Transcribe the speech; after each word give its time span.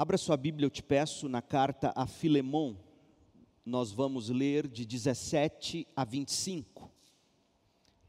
Abra 0.00 0.16
sua 0.16 0.34
Bíblia, 0.34 0.64
eu 0.64 0.70
te 0.70 0.82
peço, 0.82 1.28
na 1.28 1.42
carta 1.42 1.92
a 1.94 2.06
Filemon. 2.06 2.74
Nós 3.66 3.92
vamos 3.92 4.30
ler 4.30 4.66
de 4.66 4.86
17 4.86 5.86
a 5.94 6.06
25. 6.06 6.90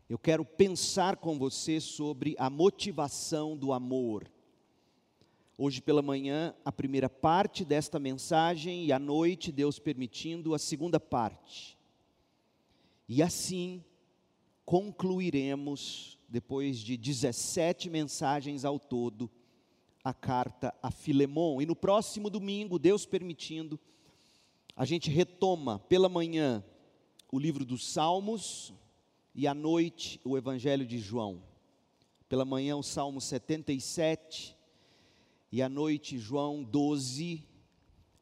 Eu 0.07 0.17
quero 0.17 0.45
pensar 0.45 1.17
com 1.17 1.37
você 1.37 1.81
sobre 1.81 2.33
a 2.39 2.49
motivação 2.49 3.57
do 3.57 3.73
amor. 3.73 4.31
Hoje 5.57 5.81
pela 5.81 6.01
manhã, 6.01 6.55
a 6.63 6.71
primeira 6.71 7.09
parte 7.09 7.65
desta 7.65 7.99
mensagem, 7.99 8.85
e 8.85 8.93
à 8.93 8.97
noite, 8.97 9.51
Deus 9.51 9.77
permitindo, 9.77 10.55
a 10.55 10.59
segunda 10.59 10.97
parte. 10.97 11.77
E 13.05 13.21
assim 13.21 13.83
concluiremos, 14.63 16.17
depois 16.29 16.79
de 16.79 16.95
17 16.95 17.89
mensagens 17.89 18.63
ao 18.63 18.79
todo, 18.79 19.29
a 20.03 20.13
carta 20.13 20.73
a 20.81 20.89
Filemon. 20.91 21.61
E 21.61 21.65
no 21.65 21.75
próximo 21.75 22.29
domingo, 22.29 22.79
Deus 22.79 23.05
permitindo, 23.05 23.79
a 24.75 24.85
gente 24.85 25.09
retoma 25.09 25.79
pela 25.79 26.09
manhã 26.09 26.63
o 27.31 27.39
livro 27.39 27.63
dos 27.63 27.87
Salmos 27.87 28.73
e 29.33 29.47
à 29.47 29.53
noite 29.53 30.19
o 30.23 30.37
Evangelho 30.37 30.85
de 30.85 30.99
João. 30.99 31.41
Pela 32.27 32.45
manhã 32.45 32.77
o 32.77 32.83
Salmo 32.83 33.19
77 33.19 34.55
e 35.51 35.61
à 35.61 35.67
noite 35.67 36.17
João 36.17 36.63
12, 36.63 37.43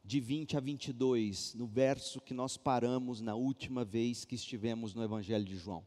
de 0.04 0.18
20 0.18 0.56
a 0.56 0.60
22, 0.60 1.54
no 1.54 1.66
verso 1.66 2.20
que 2.20 2.34
nós 2.34 2.56
paramos 2.56 3.20
na 3.20 3.36
última 3.36 3.84
vez 3.84 4.24
que 4.24 4.34
estivemos 4.34 4.92
no 4.92 5.04
Evangelho 5.04 5.44
de 5.44 5.56
João. 5.56 5.86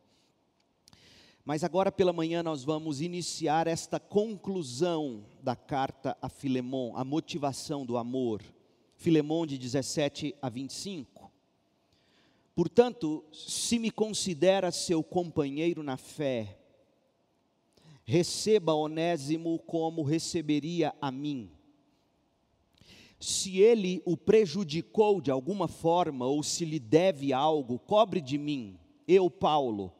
Mas 1.45 1.61
agora 1.61 1.91
pela 1.91 2.13
manhã 2.13 2.41
nós 2.41 2.63
vamos 2.63 3.01
iniciar 3.01 3.67
esta 3.67 3.99
conclusão 3.99 5.25
da 5.41 5.57
carta 5.57 6.17
a 6.21 6.29
Filemon, 6.29 6.95
a 6.95 7.03
motivação 7.03 7.85
do 7.85 7.97
amor. 7.97 8.41
Filemon 8.95 9.45
de 9.45 9.57
17 9.57 10.33
a 10.41 10.47
25. 10.47 11.29
Portanto, 12.55 13.25
se 13.33 13.77
me 13.77 13.91
considera 13.91 14.71
seu 14.71 15.03
companheiro 15.03 15.83
na 15.83 15.97
fé, 15.97 16.57
receba 18.05 18.73
Onésimo 18.73 19.59
como 19.59 20.01
receberia 20.01 20.95
a 21.01 21.11
mim. 21.11 21.51
Se 23.19 23.59
ele 23.59 24.01
o 24.05 24.15
prejudicou 24.15 25.19
de 25.19 25.29
alguma 25.31 25.67
forma 25.67 26.25
ou 26.25 26.41
se 26.41 26.63
lhe 26.63 26.79
deve 26.79 27.33
algo, 27.33 27.79
cobre 27.79 28.21
de 28.21 28.37
mim, 28.37 28.79
eu, 29.05 29.29
Paulo 29.29 29.91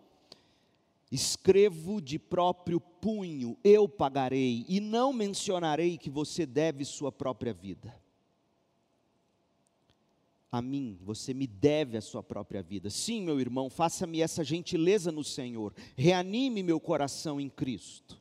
Escrevo 1.14 2.02
de 2.02 2.18
próprio 2.18 2.80
punho, 2.80 3.56
eu 3.64 3.88
pagarei, 3.88 4.66
e 4.68 4.80
não 4.80 5.14
mencionarei 5.14 5.96
que 5.96 6.10
você 6.10 6.44
deve 6.44 6.84
sua 6.84 7.12
própria 7.12 7.54
vida. 7.54 7.96
A 10.52 10.60
mim, 10.60 10.98
você 11.04 11.32
me 11.32 11.46
deve 11.46 11.98
a 11.98 12.02
sua 12.02 12.24
própria 12.24 12.64
vida. 12.64 12.90
Sim, 12.90 13.22
meu 13.22 13.40
irmão, 13.40 13.70
faça-me 13.70 14.22
essa 14.22 14.44
gentileza 14.44 15.12
no 15.12 15.24
Senhor, 15.24 15.72
reanime 15.96 16.64
meu 16.64 16.80
coração 16.80 17.40
em 17.40 17.48
Cristo. 17.48 18.20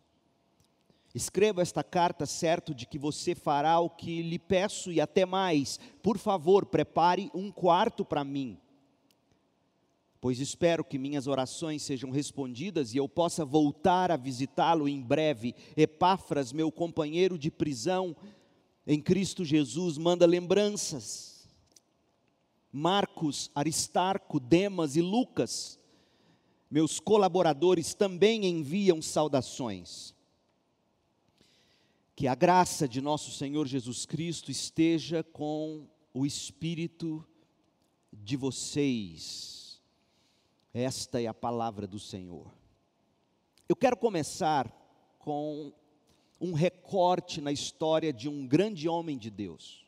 Escreva 1.15 1.63
esta 1.63 1.83
carta 1.83 2.27
certo 2.27 2.75
de 2.75 2.85
que 2.85 2.99
você 2.99 3.35
fará 3.35 3.81
o 3.81 3.89
que 3.89 4.21
lhe 4.21 4.39
peço 4.39 4.93
e 4.93 5.01
até 5.01 5.25
mais. 5.25 5.81
Por 6.03 6.19
favor, 6.19 6.67
prepare 6.67 7.31
um 7.33 7.51
quarto 7.51 8.05
para 8.05 8.23
mim 8.23 8.61
pois 10.23 10.39
espero 10.39 10.85
que 10.85 11.01
minhas 11.01 11.27
orações 11.27 11.83
sejam 11.83 12.09
respondidas 12.09 12.95
e 12.95 12.97
eu 12.97 13.09
possa 13.09 13.45
voltar 13.45 14.13
a 14.13 14.17
visitá-lo 14.17 14.89
em 14.89 15.03
breve. 15.03 15.53
Epáfras, 15.77 16.53
meu 16.53 16.71
companheiro 16.71 17.37
de 17.37 17.51
prisão 17.51 18.15
em 18.87 19.01
Cristo 19.01 19.45
Jesus, 19.45 19.99
manda 19.99 20.25
lembranças. 20.25 21.49
Marcos, 22.71 23.51
Aristarco, 23.53 24.39
Demas 24.39 24.95
e 24.95 25.03
Lucas, 25.03 25.77
meus 26.71 27.01
colaboradores, 27.01 27.93
também 27.93 28.47
enviam 28.47 29.03
saudações. 29.03 30.15
Que 32.15 32.29
a 32.29 32.37
graça 32.37 32.87
de 32.87 33.01
nosso 33.01 33.33
Senhor 33.33 33.67
Jesus 33.67 34.07
Cristo 34.07 34.53
esteja 34.53 35.25
com 35.25 35.89
o 36.15 36.25
espírito 36.25 37.27
de 38.13 38.37
vocês 38.37 39.62
esta 40.75 41.21
é 41.21 41.27
a 41.27 41.35
palavra 41.35 41.87
do 41.87 41.99
Senhor. 41.99 42.51
Eu 43.69 43.77
quero 43.77 43.97
começar 43.97 44.71
com 45.19 45.73
um 46.41 46.55
recorte 46.55 47.41
na 47.41 47.53
história 47.53 48.13
de 48.13 48.29
um 48.29 48.47
grande 48.47 48.89
homem 48.89 49.19
de 49.19 49.31
Deus. 49.31 49.85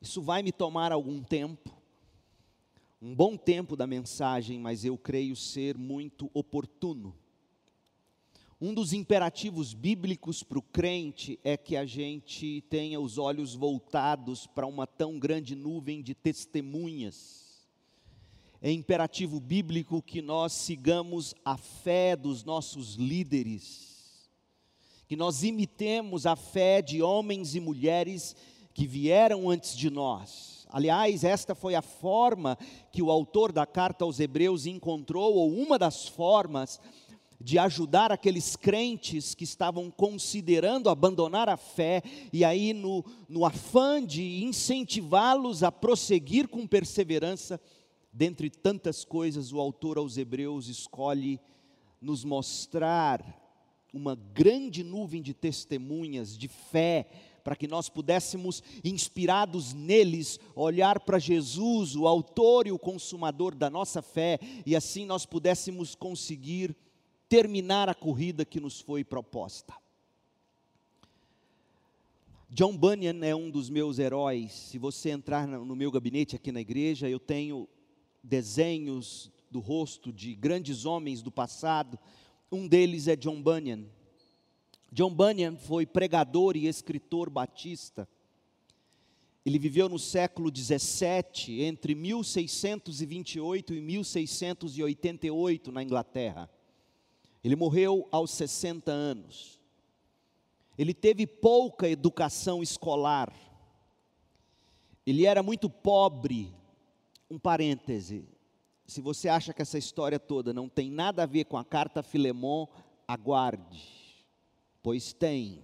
Isso 0.00 0.22
vai 0.22 0.42
me 0.42 0.52
tomar 0.52 0.90
algum 0.90 1.22
tempo, 1.22 1.70
um 3.00 3.14
bom 3.14 3.36
tempo 3.36 3.76
da 3.76 3.86
mensagem, 3.86 4.58
mas 4.58 4.84
eu 4.84 4.96
creio 4.96 5.36
ser 5.36 5.76
muito 5.76 6.30
oportuno. 6.32 7.14
Um 8.58 8.72
dos 8.72 8.92
imperativos 8.92 9.74
bíblicos 9.74 10.42
para 10.42 10.58
o 10.58 10.62
crente 10.62 11.38
é 11.44 11.56
que 11.56 11.76
a 11.76 11.84
gente 11.84 12.62
tenha 12.70 13.00
os 13.00 13.18
olhos 13.18 13.54
voltados 13.54 14.46
para 14.46 14.66
uma 14.66 14.86
tão 14.86 15.18
grande 15.18 15.54
nuvem 15.54 16.02
de 16.02 16.14
testemunhas 16.14 17.49
é 18.62 18.70
imperativo 18.70 19.40
bíblico 19.40 20.02
que 20.02 20.20
nós 20.20 20.52
sigamos 20.52 21.34
a 21.44 21.56
fé 21.56 22.14
dos 22.14 22.44
nossos 22.44 22.94
líderes, 22.94 24.28
que 25.08 25.16
nós 25.16 25.42
imitemos 25.42 26.26
a 26.26 26.36
fé 26.36 26.82
de 26.82 27.02
homens 27.02 27.54
e 27.54 27.60
mulheres 27.60 28.36
que 28.74 28.86
vieram 28.86 29.48
antes 29.48 29.76
de 29.76 29.88
nós. 29.88 30.66
Aliás, 30.68 31.24
esta 31.24 31.54
foi 31.54 31.74
a 31.74 31.82
forma 31.82 32.56
que 32.92 33.02
o 33.02 33.10
autor 33.10 33.50
da 33.50 33.66
carta 33.66 34.04
aos 34.04 34.20
Hebreus 34.20 34.66
encontrou, 34.66 35.34
ou 35.34 35.52
uma 35.52 35.78
das 35.78 36.06
formas 36.06 36.78
de 37.40 37.58
ajudar 37.58 38.12
aqueles 38.12 38.54
crentes 38.54 39.34
que 39.34 39.44
estavam 39.44 39.90
considerando 39.90 40.90
abandonar 40.90 41.48
a 41.48 41.56
fé, 41.56 42.02
e 42.30 42.44
aí, 42.44 42.74
no, 42.74 43.02
no 43.26 43.46
afã 43.46 44.04
de 44.04 44.44
incentivá-los 44.44 45.62
a 45.62 45.72
prosseguir 45.72 46.46
com 46.46 46.66
perseverança, 46.66 47.58
dentre 48.12 48.50
tantas 48.50 49.04
coisas, 49.04 49.52
o 49.52 49.60
autor 49.60 49.98
aos 49.98 50.16
Hebreus 50.16 50.68
escolhe 50.68 51.40
nos 52.00 52.24
mostrar 52.24 53.38
uma 53.92 54.14
grande 54.14 54.82
nuvem 54.82 55.20
de 55.20 55.34
testemunhas, 55.34 56.36
de 56.36 56.48
fé, 56.48 57.08
para 57.42 57.56
que 57.56 57.66
nós 57.66 57.88
pudéssemos, 57.88 58.62
inspirados 58.84 59.72
neles, 59.72 60.38
olhar 60.54 61.00
para 61.00 61.18
Jesus, 61.18 61.96
o 61.96 62.06
autor 62.06 62.66
e 62.66 62.72
o 62.72 62.78
consumador 62.78 63.54
da 63.54 63.70
nossa 63.70 64.02
fé, 64.02 64.38
e 64.66 64.76
assim 64.76 65.04
nós 65.04 65.26
pudéssemos 65.26 65.94
conseguir 65.94 66.76
terminar 67.28 67.88
a 67.88 67.94
corrida 67.94 68.44
que 68.44 68.60
nos 68.60 68.80
foi 68.80 69.04
proposta. 69.04 69.74
John 72.48 72.76
Bunyan 72.76 73.24
é 73.24 73.34
um 73.34 73.48
dos 73.48 73.70
meus 73.70 74.00
heróis. 74.00 74.52
Se 74.52 74.76
você 74.76 75.10
entrar 75.10 75.46
no 75.46 75.76
meu 75.76 75.88
gabinete 75.88 76.34
aqui 76.34 76.50
na 76.50 76.60
igreja, 76.60 77.08
eu 77.08 77.20
tenho 77.20 77.68
desenhos 78.22 79.30
do 79.50 79.60
rosto 79.60 80.12
de 80.12 80.34
grandes 80.34 80.84
homens 80.84 81.22
do 81.22 81.30
passado. 81.30 81.98
Um 82.50 82.68
deles 82.68 83.08
é 83.08 83.16
John 83.16 83.42
Bunyan. 83.42 83.84
John 84.92 85.14
Bunyan 85.14 85.56
foi 85.56 85.86
pregador 85.86 86.56
e 86.56 86.66
escritor 86.66 87.30
batista. 87.30 88.08
Ele 89.44 89.58
viveu 89.58 89.88
no 89.88 89.98
século 89.98 90.50
17, 90.50 91.62
entre 91.62 91.94
1628 91.94 93.74
e 93.74 93.80
1688, 93.80 95.72
na 95.72 95.82
Inglaterra. 95.82 96.50
Ele 97.42 97.56
morreu 97.56 98.06
aos 98.10 98.32
60 98.32 98.92
anos. 98.92 99.58
Ele 100.76 100.92
teve 100.92 101.26
pouca 101.26 101.88
educação 101.88 102.62
escolar. 102.62 103.32
Ele 105.06 105.24
era 105.24 105.42
muito 105.42 105.70
pobre 105.70 106.52
um 107.30 107.38
parêntese. 107.38 108.28
Se 108.84 109.00
você 109.00 109.28
acha 109.28 109.54
que 109.54 109.62
essa 109.62 109.78
história 109.78 110.18
toda 110.18 110.52
não 110.52 110.68
tem 110.68 110.90
nada 110.90 111.22
a 111.22 111.26
ver 111.26 111.44
com 111.44 111.56
a 111.56 111.64
carta 111.64 112.02
Filemon, 112.02 112.66
aguarde, 113.06 114.26
pois 114.82 115.12
tem. 115.12 115.62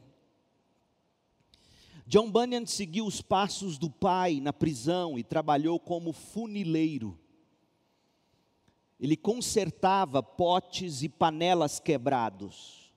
John 2.07 2.31
Bunyan 2.31 2.65
seguiu 2.67 3.05
os 3.05 3.21
passos 3.21 3.79
do 3.79 3.91
pai 3.91 4.41
na 4.41 4.53
prisão 4.53 5.19
e 5.19 5.25
trabalhou 5.25 5.81
como 5.81 6.13
funileiro. 6.13 7.19
Ele 9.01 9.17
consertava 9.17 10.23
potes 10.23 11.03
e 11.03 11.09
panelas 11.09 11.81
quebrados. 11.81 12.93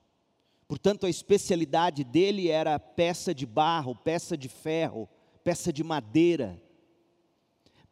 Portanto, 0.68 1.06
a 1.06 1.10
especialidade 1.10 2.04
dele 2.04 2.48
era 2.48 2.78
peça 2.78 3.34
de 3.34 3.44
barro, 3.44 3.96
peça 3.96 4.36
de 4.36 4.48
ferro, 4.48 5.08
peça 5.42 5.72
de 5.72 5.82
madeira 5.82 6.62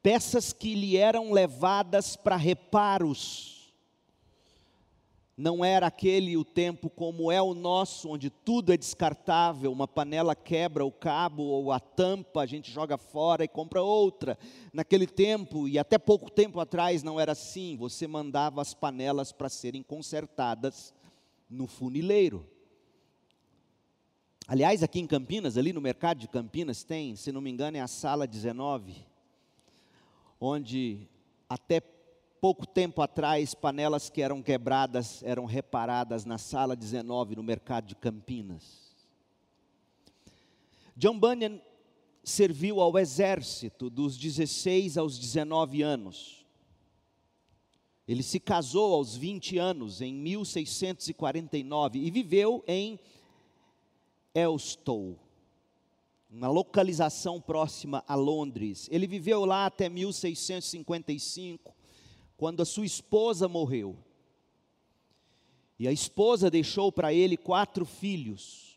peças 0.08 0.55
que 0.55 0.75
lhe 0.75 0.96
eram 0.96 1.32
levadas 1.32 2.16
para 2.16 2.34
reparos. 2.34 3.75
não 5.37 5.62
era 5.62 5.87
aquele 5.87 6.34
o 6.34 6.46
tempo 6.46 6.88
como 6.88 7.31
é 7.31 7.43
o 7.43 7.52
nosso, 7.52 8.08
onde 8.08 8.31
tudo 8.31 8.72
é 8.72 8.76
descartável, 8.78 9.70
uma 9.70 9.87
panela 9.87 10.34
quebra 10.34 10.82
o 10.82 10.90
cabo 10.90 11.43
ou 11.43 11.70
a 11.70 11.78
tampa, 11.78 12.40
a 12.40 12.46
gente 12.46 12.70
joga 12.70 12.96
fora 12.96 13.44
e 13.44 13.49
compra 13.49 13.82
outra. 13.82 14.38
Naquele 14.72 15.06
tempo, 15.06 15.69
e 15.69 15.78
até 15.78 15.99
pouco 15.99 16.31
tempo 16.31 16.58
atrás, 16.58 17.02
não 17.02 17.20
era 17.20 17.32
assim, 17.32 17.76
você 17.76 18.06
mandava 18.06 18.62
as 18.62 18.72
panelas 18.72 19.31
para 19.31 19.50
serem 19.50 19.82
consertadas 19.82 20.94
no 21.50 21.66
funileiro. 21.66 22.49
Aliás, 24.46 24.82
aqui 24.82 25.00
em 25.00 25.06
Campinas, 25.06 25.58
ali 25.58 25.70
no 25.70 25.82
mercado 25.82 26.19
de 26.19 26.28
Campinas, 26.28 26.82
tem, 26.82 27.14
se 27.14 27.31
não 27.31 27.43
me 27.43 27.50
engano, 27.50 27.76
é 27.76 27.81
a 27.81 27.87
sala 27.87 28.26
19, 28.26 29.06
onde 30.40 31.08
até 31.49 31.81
pouco 32.40 32.67
tempo 32.67 33.02
atrás, 33.02 33.55
panelas 33.55 34.08
que 34.08 34.23
eram 34.23 34.43
quebradas 34.43 35.23
eram 35.23 35.44
reparadas 35.44 36.25
na 36.25 36.38
sala 36.38 36.76
19 36.76 37.37
no 37.37 37.43
mercado 37.43 37.87
de 37.87 37.94
Campinas. 37.94 38.88
John 40.96 41.19
Bunyan 41.19 41.61
serviu 42.23 42.81
ao 42.81 42.99
exército 42.99 43.88
dos 43.88 44.17
16 44.17 44.99
aos 44.99 45.19
19 45.19 45.82
anos. 45.82 46.44
Ele 48.06 48.23
se 48.23 48.40
casou 48.40 48.94
aos 48.94 49.17
20 49.17 49.58
anos, 49.58 50.00
em 50.00 50.14
1649, 50.14 51.99
e 51.99 52.11
viveu 52.11 52.64
em 52.67 52.99
Elstow, 54.35 55.19
uma 56.30 56.48
localização 56.48 57.40
próxima 57.40 58.04
a 58.06 58.14
Londres. 58.14 58.88
Ele 58.90 59.06
viveu 59.06 59.44
lá 59.44 59.66
até 59.66 59.88
1655, 59.88 61.75
quando 62.36 62.60
a 62.60 62.66
sua 62.66 62.84
esposa 62.84 63.48
morreu. 63.48 63.96
E 65.78 65.88
a 65.88 65.92
esposa 65.92 66.50
deixou 66.50 66.92
para 66.92 67.12
ele 67.12 67.36
quatro 67.36 67.84
filhos. 67.84 68.69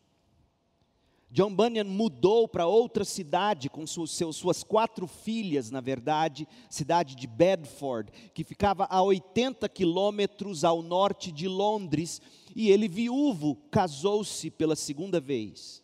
John 1.32 1.56
Bunyan 1.56 1.86
mudou 1.86 2.46
para 2.46 2.68
outra 2.68 3.06
cidade 3.06 3.70
com 3.70 3.88
suas, 3.88 4.64
quatro 4.64 5.08
filhas, 5.08 5.72
na 5.72 5.80
verdade, 5.80 6.46
cidade 6.70 7.16
de 7.16 7.26
Bedford, 7.26 8.12
que 8.34 8.44
ficava 8.44 8.86
a 8.90 9.02
80 9.02 9.68
quilômetros 9.70 10.66
ao 10.66 10.82
norte 10.82 11.32
de 11.32 11.48
Londres, 11.48 12.22
e 12.54 12.70
ele, 12.70 12.90
viúvo, 12.90 13.56
casou-se 13.72 14.52
pela 14.52 14.76
segunda 14.76 15.22
vez. 15.22 15.81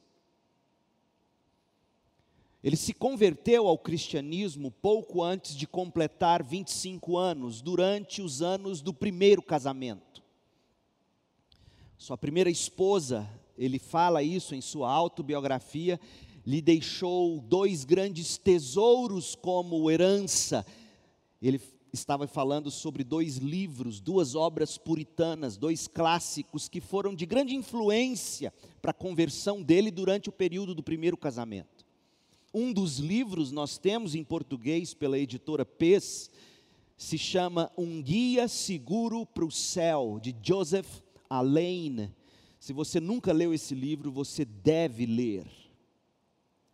Ele 2.67 2.75
se 2.75 2.91
converteu 2.93 3.65
ao 3.65 3.77
cristianismo 3.77 4.69
pouco 4.69 5.23
antes 5.23 5.55
de 5.55 5.65
completar 5.65 6.43
25 6.43 7.15
anos, 7.15 7.61
durante 7.61 8.21
os 8.21 8.41
anos 8.41 8.81
do 8.81 8.93
primeiro 8.93 9.41
casamento. 9.41 10.21
Sua 11.97 12.17
primeira 12.17 12.49
esposa, 12.49 13.25
ele 13.57 13.79
fala 13.79 14.21
isso 14.21 14.53
em 14.53 14.59
sua 14.59 14.91
autobiografia, 14.91 15.97
lhe 16.45 16.61
deixou 16.61 17.39
dois 17.39 17.85
grandes 17.85 18.37
tesouros 18.37 19.33
como 19.33 19.89
herança. 19.89 20.65
Ele 21.41 21.61
estava 21.93 22.27
falando 22.27 22.69
sobre 22.69 23.01
dois 23.01 23.37
livros, 23.37 24.01
duas 24.01 24.35
obras 24.35 24.77
puritanas, 24.77 25.55
dois 25.55 25.87
clássicos 25.87 26.67
que 26.67 26.81
foram 26.81 27.15
de 27.15 27.25
grande 27.25 27.55
influência 27.55 28.53
para 28.81 28.91
a 28.91 28.93
conversão 28.93 29.63
dele 29.63 29.89
durante 29.89 30.27
o 30.27 30.33
período 30.33 30.75
do 30.75 30.83
primeiro 30.83 31.15
casamento. 31.15 31.76
Um 32.53 32.71
dos 32.71 32.97
livros 32.97 33.51
nós 33.51 33.77
temos 33.77 34.15
em 34.15 34.23
português 34.23 34.94
pela 34.94 35.19
editora 35.19 35.65
PES, 35.65 36.31
se 36.95 37.17
chama 37.17 37.71
Um 37.77 38.01
Guia 38.01 38.47
Seguro 38.47 39.25
para 39.25 39.45
o 39.45 39.51
Céu, 39.51 40.19
de 40.21 40.35
Joseph 40.41 41.01
Alain. 41.29 42.09
Se 42.59 42.73
você 42.73 42.99
nunca 42.99 43.31
leu 43.31 43.53
esse 43.53 43.75
livro, 43.75 44.11
você 44.11 44.45
deve 44.45 45.05
ler. 45.05 45.45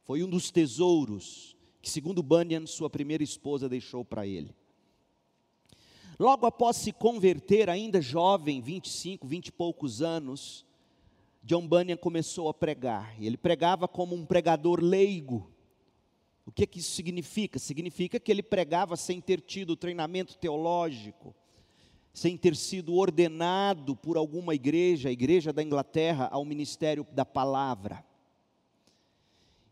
Foi 0.03 0.23
um 0.23 0.29
dos 0.29 0.51
tesouros 0.51 1.55
que, 1.81 1.89
segundo 1.89 2.23
Bunyan, 2.23 2.65
sua 2.65 2.89
primeira 2.89 3.23
esposa 3.23 3.67
deixou 3.67 4.05
para 4.05 4.25
ele. 4.25 4.55
Logo 6.19 6.45
após 6.45 6.77
se 6.77 6.91
converter, 6.91 7.69
ainda 7.69 7.99
jovem, 8.01 8.61
25, 8.61 9.27
20 9.27 9.47
e 9.47 9.51
poucos 9.51 10.01
anos, 10.01 10.65
John 11.43 11.67
Bunyan 11.67 11.97
começou 11.97 12.47
a 12.47 12.53
pregar. 12.53 13.15
Ele 13.21 13.35
pregava 13.35 13.87
como 13.87 14.15
um 14.15 14.25
pregador 14.25 14.79
leigo. 14.81 15.52
O 16.45 16.51
que, 16.51 16.67
que 16.67 16.79
isso 16.79 16.91
significa? 16.91 17.57
Significa 17.57 18.19
que 18.19 18.31
ele 18.31 18.43
pregava 18.43 18.97
sem 18.97 19.21
ter 19.21 19.39
tido 19.39 19.75
treinamento 19.75 20.37
teológico, 20.37 21.33
sem 22.13 22.37
ter 22.37 22.55
sido 22.55 22.95
ordenado 22.95 23.95
por 23.95 24.17
alguma 24.17 24.53
igreja, 24.53 25.09
a 25.09 25.11
igreja 25.11 25.53
da 25.53 25.63
Inglaterra, 25.63 26.27
ao 26.31 26.43
ministério 26.43 27.07
da 27.11 27.25
palavra. 27.25 28.05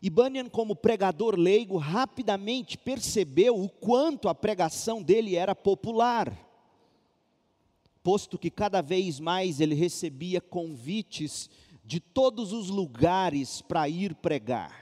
E 0.00 0.10
Bunyan, 0.10 0.48
como 0.48 0.74
pregador 0.74 1.36
leigo, 1.36 1.76
rapidamente 1.76 2.76
percebeu 2.76 3.62
o 3.62 3.68
quanto 3.68 4.28
a 4.28 4.34
pregação 4.34 5.00
dele 5.00 5.36
era 5.36 5.54
popular, 5.54 6.36
posto 8.02 8.36
que 8.36 8.50
cada 8.50 8.82
vez 8.82 9.20
mais 9.20 9.60
ele 9.60 9.76
recebia 9.76 10.40
convites 10.40 11.48
de 11.84 12.00
todos 12.00 12.52
os 12.52 12.68
lugares 12.68 13.62
para 13.62 13.88
ir 13.88 14.16
pregar. 14.16 14.81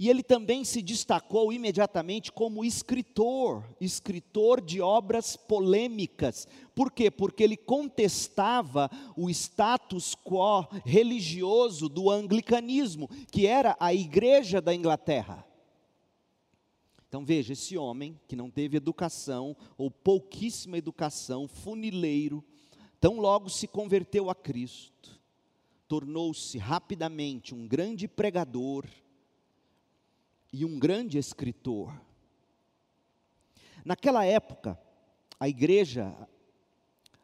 E 0.00 0.08
ele 0.08 0.22
também 0.22 0.64
se 0.64 0.80
destacou 0.80 1.52
imediatamente 1.52 2.32
como 2.32 2.64
escritor, 2.64 3.62
escritor 3.78 4.58
de 4.58 4.80
obras 4.80 5.36
polêmicas. 5.36 6.48
Por 6.74 6.90
quê? 6.90 7.10
Porque 7.10 7.42
ele 7.44 7.54
contestava 7.58 8.90
o 9.14 9.28
status 9.28 10.14
quo 10.14 10.66
religioso 10.86 11.86
do 11.86 12.08
anglicanismo, 12.08 13.10
que 13.30 13.46
era 13.46 13.76
a 13.78 13.92
igreja 13.92 14.58
da 14.58 14.74
Inglaterra. 14.74 15.46
Então 17.06 17.22
veja, 17.22 17.52
esse 17.52 17.76
homem 17.76 18.18
que 18.26 18.34
não 18.34 18.50
teve 18.50 18.78
educação, 18.78 19.54
ou 19.76 19.90
pouquíssima 19.90 20.78
educação, 20.78 21.46
funileiro, 21.46 22.42
tão 22.98 23.20
logo 23.20 23.50
se 23.50 23.68
converteu 23.68 24.30
a 24.30 24.34
Cristo, 24.34 25.20
tornou-se 25.86 26.56
rapidamente 26.56 27.54
um 27.54 27.68
grande 27.68 28.08
pregador, 28.08 28.86
e 30.52 30.64
um 30.64 30.78
grande 30.78 31.18
escritor. 31.18 31.92
Naquela 33.84 34.24
época, 34.24 34.78
a 35.38 35.48
igreja, 35.48 36.14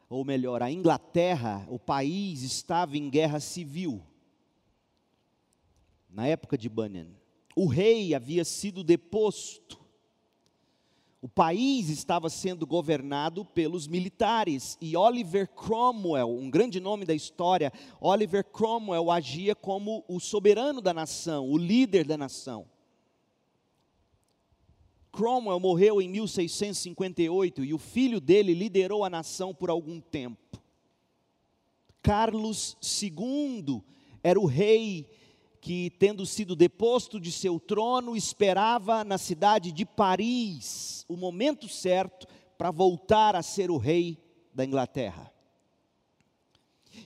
ou 0.09 0.23
melhor, 0.25 0.63
a 0.63 0.71
Inglaterra, 0.71 1.65
o 1.69 1.77
país 1.77 2.41
estava 2.41 2.97
em 2.97 3.09
guerra 3.09 3.39
civil. 3.39 4.01
Na 6.09 6.25
época 6.25 6.57
de 6.57 6.67
Bunyan, 6.69 7.09
o 7.55 7.67
rei 7.67 8.15
havia 8.15 8.43
sido 8.43 8.83
deposto. 8.83 9.79
O 11.21 11.27
país 11.27 11.89
estava 11.89 12.29
sendo 12.29 12.65
governado 12.65 13.43
pelos 13.43 13.87
militares 13.87 14.77
e 14.79 14.95
Oliver 14.95 15.47
Cromwell, 15.47 16.29
um 16.29 16.49
grande 16.49 16.79
nome 16.79 17.05
da 17.05 17.13
história, 17.13 17.73
Oliver 17.99 18.43
Cromwell 18.43 19.11
agia 19.11 19.55
como 19.55 20.05
o 20.07 20.19
soberano 20.19 20.79
da 20.79 20.93
nação, 20.93 21.49
o 21.49 21.57
líder 21.57 22.05
da 22.05 22.17
nação. 22.17 22.67
Cromwell 25.17 25.59
morreu 25.59 25.99
em 25.99 26.07
1658 26.07 27.65
e 27.65 27.73
o 27.73 27.79
filho 27.79 28.21
dele 28.21 28.53
liderou 28.53 29.03
a 29.03 29.09
nação 29.09 29.51
por 29.51 29.71
algum 29.71 29.99
tempo. 29.99 30.61
Carlos 32.03 32.77
II 33.01 33.81
era 34.21 34.39
o 34.39 34.45
rei 34.45 35.09
que, 35.59 35.89
tendo 35.97 36.23
sido 36.23 36.55
deposto 36.55 37.19
de 37.19 37.31
seu 37.31 37.59
trono, 37.59 38.15
esperava 38.15 39.03
na 39.03 39.17
cidade 39.17 39.71
de 39.71 39.87
Paris 39.87 41.03
o 41.09 41.17
momento 41.17 41.67
certo 41.67 42.27
para 42.55 42.69
voltar 42.69 43.35
a 43.35 43.41
ser 43.41 43.71
o 43.71 43.77
rei 43.77 44.19
da 44.53 44.63
Inglaterra. 44.63 45.33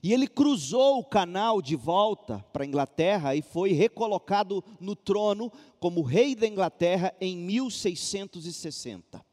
E 0.02 0.14
ele 0.14 0.28
cruzou 0.28 1.00
o 1.00 1.06
canal 1.06 1.62
de 1.62 1.76
volta 1.76 2.46
para 2.52 2.64
a 2.64 2.68
Inglaterra 2.68 3.36
e 3.36 3.42
foi 3.42 3.72
recolocado 3.72 4.64
no 4.80 4.96
trono 4.96 5.52
como 5.80 6.02
rei 6.02 6.36
da 6.36 6.48
Inglaterra 6.48 7.14
em 7.20 7.38
1660. 7.38 9.24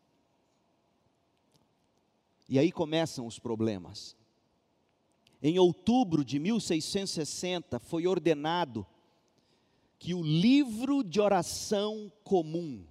E 2.49 2.59
aí 2.59 2.73
começam 2.73 3.27
os 3.27 3.39
problemas. 3.39 4.17
Em 5.43 5.59
outubro 5.59 6.25
de 6.25 6.39
1660 6.39 7.79
foi 7.79 8.07
ordenado 8.07 8.87
que 9.99 10.15
o 10.15 10.23
livro 10.23 11.03
de 11.03 11.21
oração 11.21 12.11
comum, 12.25 12.85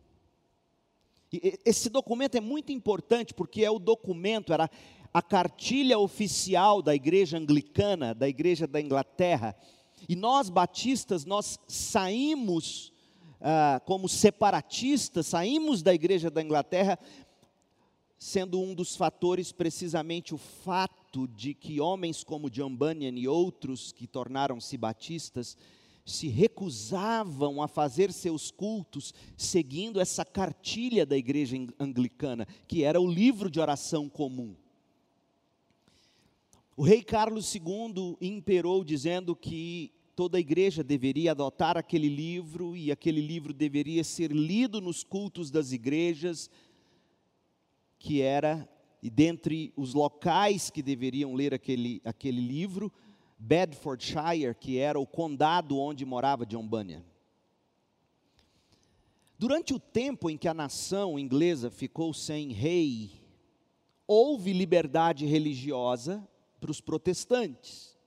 esse 1.65 1.89
documento 1.89 2.35
é 2.35 2.41
muito 2.41 2.71
importante 2.71 3.33
porque 3.33 3.63
é 3.63 3.69
o 3.69 3.79
documento, 3.79 4.53
era 4.53 4.69
a 5.13 5.21
cartilha 5.21 5.97
oficial 5.97 6.81
da 6.81 6.93
igreja 6.93 7.37
anglicana, 7.37 8.13
da 8.13 8.27
igreja 8.27 8.67
da 8.67 8.79
Inglaterra. 8.79 9.55
E 10.07 10.15
nós 10.15 10.49
batistas, 10.49 11.25
nós 11.25 11.59
saímos 11.67 12.91
ah, 13.41 13.81
como 13.85 14.09
separatistas, 14.09 15.27
saímos 15.27 15.81
da 15.81 15.93
igreja 15.93 16.29
da 16.29 16.41
Inglaterra, 16.41 16.97
sendo 18.17 18.59
um 18.59 18.73
dos 18.73 18.95
fatores 18.95 19.51
precisamente 19.51 20.33
o 20.33 20.37
fato 20.37 21.27
de 21.27 21.53
que 21.53 21.79
homens 21.79 22.23
como 22.23 22.49
John 22.49 22.75
Bunyan 22.75 23.17
e 23.17 23.27
outros 23.27 23.91
que 23.91 24.07
tornaram-se 24.07 24.75
batistas 24.77 25.55
se 26.03 26.27
recusavam 26.29 27.61
a 27.61 27.67
fazer 27.67 28.11
seus 28.13 28.49
cultos 28.49 29.13
seguindo 29.35 29.99
essa 29.99 30.23
cartilha 30.23 31.05
da 31.05 31.17
igreja 31.17 31.57
anglicana, 31.79 32.47
que 32.67 32.83
era 32.83 32.99
o 32.99 33.05
livro 33.05 33.51
de 33.51 33.59
oração 33.59 34.07
comum. 34.07 34.55
O 36.79 36.83
rei 36.83 37.01
Carlos 37.01 37.55
II 37.55 38.15
imperou 38.21 38.83
dizendo 38.83 39.35
que 39.35 39.91
toda 40.15 40.37
a 40.37 40.39
igreja 40.39 40.83
deveria 40.83 41.31
adotar 41.31 41.75
aquele 41.75 42.07
livro 42.07 42.77
e 42.77 42.91
aquele 42.91 43.19
livro 43.19 43.51
deveria 43.51 44.03
ser 44.03 44.31
lido 44.31 44.79
nos 44.79 45.03
cultos 45.03 45.49
das 45.49 45.71
igrejas, 45.71 46.51
que 47.97 48.21
era, 48.21 48.69
e 49.01 49.09
dentre 49.09 49.73
os 49.75 49.95
locais 49.95 50.69
que 50.69 50.83
deveriam 50.83 51.33
ler 51.33 51.51
aquele, 51.51 51.99
aquele 52.05 52.39
livro, 52.39 52.93
Bedfordshire, 53.39 54.53
que 54.53 54.77
era 54.77 54.99
o 54.99 55.07
condado 55.07 55.79
onde 55.79 56.05
morava 56.05 56.45
John 56.45 56.67
Bunyan. 56.67 57.03
Durante 59.39 59.73
o 59.73 59.79
tempo 59.79 60.29
em 60.29 60.37
que 60.37 60.47
a 60.47 60.53
nação 60.53 61.17
inglesa 61.17 61.71
ficou 61.71 62.13
sem 62.13 62.51
rei, 62.51 63.13
houve 64.05 64.53
liberdade 64.53 65.25
religiosa 65.25 66.23
para 66.59 66.71
os 66.71 66.81
protestantes. 66.81 67.97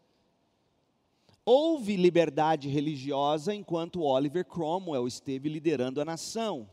Houve 1.44 1.96
liberdade 1.96 2.68
religiosa 2.68 3.54
enquanto 3.54 4.02
Oliver 4.02 4.44
Cromwell 4.44 5.08
esteve 5.08 5.48
liderando 5.48 6.00
a 6.00 6.04
nação. 6.04 6.68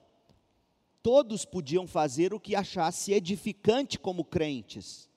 Todos 1.01 1.45
podiam 1.45 1.87
fazer 1.87 2.33
o 2.33 2.39
que 2.39 2.55
achasse 2.55 3.13
edificante 3.13 3.97
como 3.97 4.25
crentes, 4.25 5.09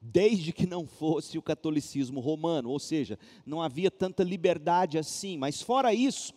desde 0.00 0.52
que 0.52 0.66
não 0.66 0.86
fosse 0.86 1.36
o 1.36 1.42
catolicismo 1.42 2.20
romano, 2.20 2.70
ou 2.70 2.78
seja, 2.78 3.18
não 3.44 3.60
havia 3.60 3.90
tanta 3.90 4.24
liberdade 4.24 4.96
assim, 4.96 5.36
mas 5.36 5.60
fora 5.60 5.92
isso, 5.92 6.32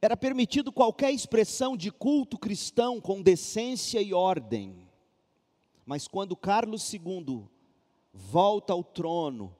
era 0.00 0.16
permitido 0.16 0.72
qualquer 0.72 1.12
expressão 1.12 1.76
de 1.76 1.90
culto 1.90 2.38
cristão 2.38 3.00
com 3.00 3.20
decência 3.20 4.00
e 4.00 4.14
ordem. 4.14 4.74
Mas 5.84 6.08
quando 6.08 6.36
Carlos 6.36 6.92
II 6.92 7.48
volta 8.16 8.72
ao 8.72 8.82
trono, 8.82 9.54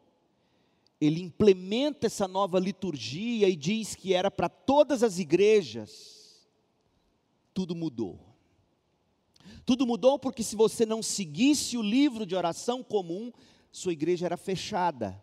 ele 1.01 1.21
implementa 1.21 2.07
essa 2.07 2.27
nova 2.27 2.59
liturgia 2.59 3.49
e 3.49 3.55
diz 3.55 3.95
que 3.95 4.15
era 4.15 4.31
para 4.31 4.49
todas 4.49 5.03
as 5.03 5.19
igrejas, 5.19 6.49
tudo 7.53 7.75
mudou. 7.75 8.19
Tudo 9.65 9.87
mudou 9.87 10.19
porque 10.19 10.43
se 10.43 10.57
você 10.57 10.87
não 10.87 11.03
seguisse 11.03 11.77
o 11.77 11.83
livro 11.83 12.25
de 12.25 12.35
oração 12.35 12.83
comum, 12.83 13.33
sua 13.71 13.93
igreja 13.93 14.27
era 14.27 14.37
fechada. 14.37 15.23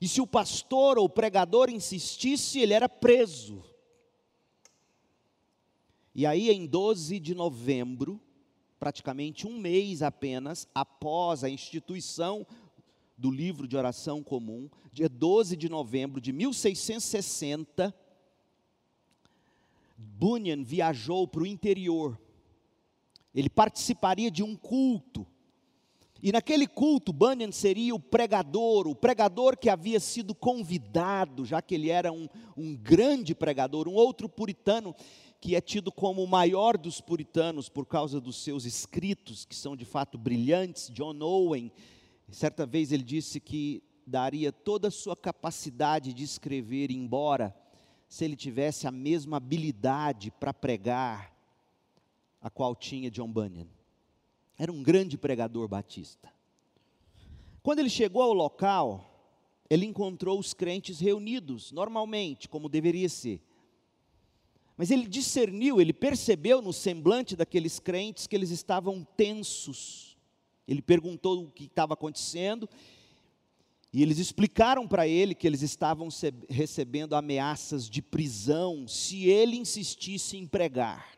E 0.00 0.08
se 0.08 0.20
o 0.20 0.26
pastor 0.26 0.98
ou 0.98 1.04
o 1.04 1.10
pregador 1.10 1.68
insistisse, 1.68 2.60
ele 2.60 2.72
era 2.72 2.88
preso. 2.88 3.62
E 6.14 6.24
aí, 6.24 6.50
em 6.50 6.66
12 6.66 7.18
de 7.18 7.34
novembro 7.34 8.20
praticamente 8.84 9.46
um 9.46 9.58
mês 9.58 10.02
apenas 10.02 10.68
após 10.74 11.42
a 11.42 11.48
instituição 11.48 12.46
do 13.16 13.30
livro 13.30 13.66
de 13.66 13.78
oração 13.78 14.22
comum, 14.22 14.68
dia 14.92 15.08
12 15.08 15.56
de 15.56 15.70
novembro 15.70 16.20
de 16.20 16.34
1660, 16.34 17.94
Bunyan 19.96 20.62
viajou 20.62 21.26
para 21.26 21.44
o 21.44 21.46
interior. 21.46 22.20
Ele 23.34 23.48
participaria 23.48 24.30
de 24.30 24.42
um 24.42 24.54
culto. 24.54 25.26
E 26.22 26.30
naquele 26.30 26.66
culto, 26.66 27.10
Bunyan 27.10 27.52
seria 27.52 27.94
o 27.94 27.98
pregador, 27.98 28.86
o 28.86 28.94
pregador 28.94 29.56
que 29.56 29.70
havia 29.70 29.98
sido 29.98 30.34
convidado, 30.34 31.46
já 31.46 31.62
que 31.62 31.74
ele 31.74 31.88
era 31.88 32.12
um, 32.12 32.28
um 32.54 32.76
grande 32.76 33.34
pregador, 33.34 33.88
um 33.88 33.94
outro 33.94 34.28
puritano 34.28 34.94
que 35.44 35.54
é 35.54 35.60
tido 35.60 35.92
como 35.92 36.24
o 36.24 36.26
maior 36.26 36.78
dos 36.78 37.02
puritanos 37.02 37.68
por 37.68 37.84
causa 37.84 38.18
dos 38.18 38.36
seus 38.36 38.64
escritos, 38.64 39.44
que 39.44 39.54
são 39.54 39.76
de 39.76 39.84
fato 39.84 40.16
brilhantes, 40.16 40.88
John 40.88 41.20
Owen, 41.20 41.70
certa 42.30 42.64
vez 42.64 42.90
ele 42.90 43.02
disse 43.02 43.38
que 43.40 43.82
daria 44.06 44.50
toda 44.50 44.88
a 44.88 44.90
sua 44.90 45.14
capacidade 45.14 46.14
de 46.14 46.24
escrever 46.24 46.90
embora, 46.90 47.54
se 48.08 48.24
ele 48.24 48.36
tivesse 48.36 48.86
a 48.86 48.90
mesma 48.90 49.36
habilidade 49.36 50.30
para 50.30 50.54
pregar, 50.54 51.36
a 52.40 52.48
qual 52.48 52.74
tinha 52.74 53.10
John 53.10 53.30
Bunyan. 53.30 53.68
Era 54.56 54.72
um 54.72 54.82
grande 54.82 55.18
pregador 55.18 55.68
batista. 55.68 56.32
Quando 57.62 57.80
ele 57.80 57.90
chegou 57.90 58.22
ao 58.22 58.32
local, 58.32 59.28
ele 59.68 59.84
encontrou 59.84 60.38
os 60.38 60.54
crentes 60.54 61.00
reunidos, 61.00 61.70
normalmente, 61.70 62.48
como 62.48 62.66
deveria 62.66 63.10
ser 63.10 63.42
mas 64.76 64.90
ele 64.90 65.06
discerniu, 65.06 65.80
ele 65.80 65.92
percebeu 65.92 66.60
no 66.60 66.72
semblante 66.72 67.36
daqueles 67.36 67.78
crentes 67.78 68.26
que 68.26 68.34
eles 68.34 68.50
estavam 68.50 69.06
tensos. 69.16 70.16
Ele 70.66 70.82
perguntou 70.82 71.44
o 71.44 71.50
que 71.50 71.64
estava 71.64 71.94
acontecendo, 71.94 72.68
e 73.92 74.02
eles 74.02 74.18
explicaram 74.18 74.88
para 74.88 75.06
ele 75.06 75.36
que 75.36 75.46
eles 75.46 75.62
estavam 75.62 76.08
recebendo 76.48 77.14
ameaças 77.14 77.88
de 77.88 78.02
prisão 78.02 78.88
se 78.88 79.28
ele 79.28 79.56
insistisse 79.56 80.36
em 80.36 80.48
pregar. 80.48 81.14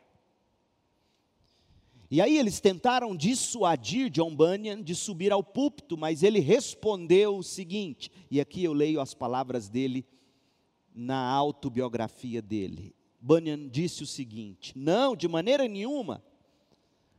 E 2.09 2.21
aí 2.21 2.37
eles 2.37 2.59
tentaram 2.59 3.15
dissuadir 3.15 4.11
John 4.11 4.33
Bunyan 4.35 4.81
de 4.81 4.93
subir 4.93 5.31
ao 5.31 5.43
púlpito, 5.43 5.97
mas 5.97 6.21
ele 6.21 6.39
respondeu 6.39 7.37
o 7.37 7.43
seguinte, 7.43 8.11
e 8.29 8.39
aqui 8.39 8.63
eu 8.63 8.73
leio 8.73 9.01
as 9.01 9.13
palavras 9.13 9.67
dele 9.67 10.05
na 10.93 11.19
autobiografia 11.19 12.41
dele. 12.41 12.95
Bunyan 13.19 13.67
disse 13.67 14.03
o 14.03 14.07
seguinte: 14.07 14.73
Não, 14.75 15.15
de 15.15 15.27
maneira 15.27 15.67
nenhuma, 15.67 16.23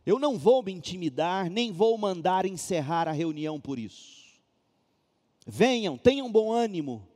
eu 0.07 0.19
não 0.19 0.39
vou 0.39 0.63
me 0.63 0.73
intimidar, 0.73 1.51
nem 1.51 1.71
vou 1.71 1.97
mandar 1.99 2.47
encerrar 2.47 3.09
a 3.09 3.13
reunião 3.13 3.61
por 3.61 3.79
isso. 3.79 4.19
Venham, 5.47 5.97
tenham 5.97 6.31
bom 6.31 6.53
ânimo, 6.53 7.07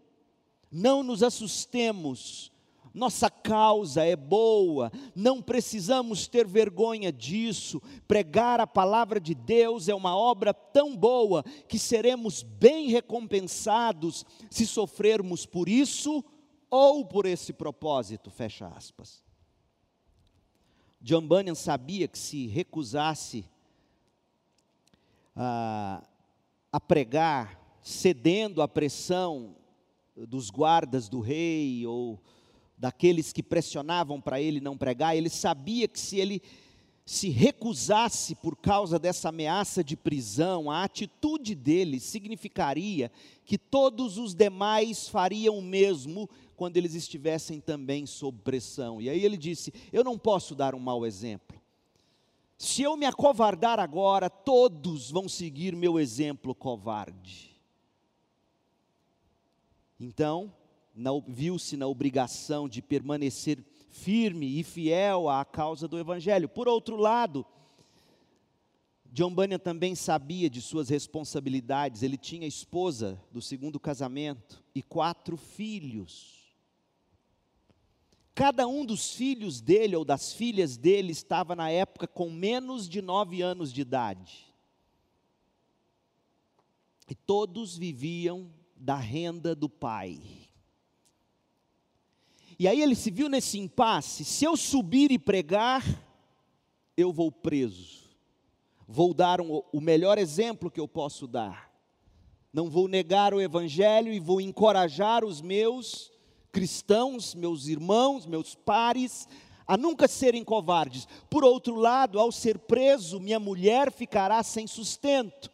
não 0.70 1.02
nos 1.02 1.22
assustemos, 1.22 2.52
nossa 2.94 3.30
causa 3.30 4.04
é 4.04 4.14
boa, 4.14 4.92
não 5.14 5.40
precisamos 5.40 6.26
ter 6.26 6.46
vergonha 6.46 7.10
disso. 7.10 7.80
Pregar 8.06 8.60
a 8.60 8.66
palavra 8.66 9.18
de 9.18 9.34
Deus 9.34 9.88
é 9.88 9.94
uma 9.94 10.14
obra 10.14 10.52
tão 10.52 10.94
boa 10.94 11.42
que 11.66 11.78
seremos 11.78 12.42
bem 12.42 12.88
recompensados 12.88 14.26
se 14.50 14.66
sofrermos 14.66 15.46
por 15.46 15.68
isso 15.68 16.22
ou 16.74 17.04
por 17.04 17.26
esse 17.26 17.52
propósito, 17.52 18.30
fecha 18.30 18.66
aspas. 18.66 19.22
John 20.98 21.20
Bunyan 21.20 21.54
sabia 21.54 22.08
que 22.08 22.18
se 22.18 22.46
recusasse 22.46 23.44
a, 25.36 26.02
a 26.72 26.80
pregar, 26.80 27.60
cedendo 27.82 28.62
à 28.62 28.68
pressão 28.68 29.54
dos 30.16 30.48
guardas 30.48 31.10
do 31.10 31.20
rei 31.20 31.86
ou 31.86 32.18
daqueles 32.78 33.34
que 33.34 33.42
pressionavam 33.42 34.18
para 34.18 34.40
ele 34.40 34.58
não 34.58 34.78
pregar, 34.78 35.14
ele 35.14 35.28
sabia 35.28 35.86
que 35.86 36.00
se 36.00 36.18
ele 36.18 36.40
se 37.04 37.28
recusasse 37.28 38.34
por 38.36 38.56
causa 38.56 38.98
dessa 38.98 39.28
ameaça 39.28 39.84
de 39.84 39.96
prisão, 39.96 40.70
a 40.70 40.84
atitude 40.84 41.54
dele 41.54 42.00
significaria 42.00 43.10
que 43.44 43.58
todos 43.58 44.16
os 44.16 44.34
demais 44.34 45.08
fariam 45.08 45.58
o 45.58 45.62
mesmo 45.62 46.30
quando 46.62 46.76
eles 46.76 46.94
estivessem 46.94 47.58
também 47.58 48.06
sob 48.06 48.38
pressão. 48.38 49.02
E 49.02 49.10
aí 49.10 49.24
ele 49.24 49.36
disse: 49.36 49.74
Eu 49.92 50.04
não 50.04 50.16
posso 50.16 50.54
dar 50.54 50.76
um 50.76 50.78
mau 50.78 51.04
exemplo. 51.04 51.60
Se 52.56 52.82
eu 52.82 52.96
me 52.96 53.04
acovardar 53.04 53.80
agora, 53.80 54.30
todos 54.30 55.10
vão 55.10 55.28
seguir 55.28 55.74
meu 55.74 55.98
exemplo 55.98 56.54
covarde. 56.54 57.50
Então, 59.98 60.54
viu-se 61.26 61.76
na 61.76 61.88
obrigação 61.88 62.68
de 62.68 62.80
permanecer 62.80 63.58
firme 63.90 64.60
e 64.60 64.62
fiel 64.62 65.28
à 65.28 65.44
causa 65.44 65.88
do 65.88 65.98
Evangelho. 65.98 66.48
Por 66.48 66.68
outro 66.68 66.94
lado, 66.94 67.44
John 69.10 69.34
Bunyan 69.34 69.58
também 69.58 69.96
sabia 69.96 70.48
de 70.48 70.62
suas 70.62 70.88
responsabilidades, 70.88 72.04
ele 72.04 72.16
tinha 72.16 72.46
esposa 72.46 73.20
do 73.32 73.42
segundo 73.42 73.80
casamento 73.80 74.62
e 74.72 74.80
quatro 74.80 75.36
filhos. 75.36 76.41
Cada 78.34 78.66
um 78.66 78.84
dos 78.84 79.14
filhos 79.14 79.60
dele 79.60 79.94
ou 79.94 80.04
das 80.04 80.32
filhas 80.32 80.76
dele 80.76 81.12
estava 81.12 81.54
na 81.54 81.70
época 81.70 82.06
com 82.06 82.30
menos 82.30 82.88
de 82.88 83.02
nove 83.02 83.42
anos 83.42 83.72
de 83.72 83.82
idade. 83.82 84.46
E 87.08 87.14
todos 87.14 87.76
viviam 87.76 88.50
da 88.74 88.96
renda 88.96 89.54
do 89.54 89.68
pai. 89.68 90.20
E 92.58 92.66
aí 92.66 92.80
ele 92.80 92.94
se 92.94 93.10
viu 93.10 93.28
nesse 93.28 93.58
impasse: 93.58 94.24
se 94.24 94.44
eu 94.44 94.56
subir 94.56 95.10
e 95.10 95.18
pregar, 95.18 95.84
eu 96.96 97.12
vou 97.12 97.30
preso. 97.30 98.02
Vou 98.88 99.12
dar 99.12 99.40
um, 99.40 99.62
o 99.72 99.80
melhor 99.80 100.16
exemplo 100.16 100.70
que 100.70 100.80
eu 100.80 100.88
posso 100.88 101.26
dar. 101.26 101.70
não 102.52 102.70
vou 102.70 102.88
negar 102.88 103.34
o 103.34 103.40
Evangelho 103.40 104.12
e 104.12 104.20
vou 104.20 104.40
encorajar 104.40 105.24
os 105.24 105.40
meus 105.40 106.11
cristãos, 106.52 107.34
meus 107.34 107.66
irmãos, 107.66 108.26
meus 108.26 108.54
pares, 108.54 109.26
a 109.66 109.76
nunca 109.76 110.06
serem 110.06 110.44
covardes. 110.44 111.08
Por 111.30 111.42
outro 111.42 111.74
lado, 111.74 112.20
ao 112.20 112.30
ser 112.30 112.58
preso, 112.58 113.18
minha 113.18 113.40
mulher 113.40 113.90
ficará 113.90 114.42
sem 114.42 114.66
sustento, 114.66 115.50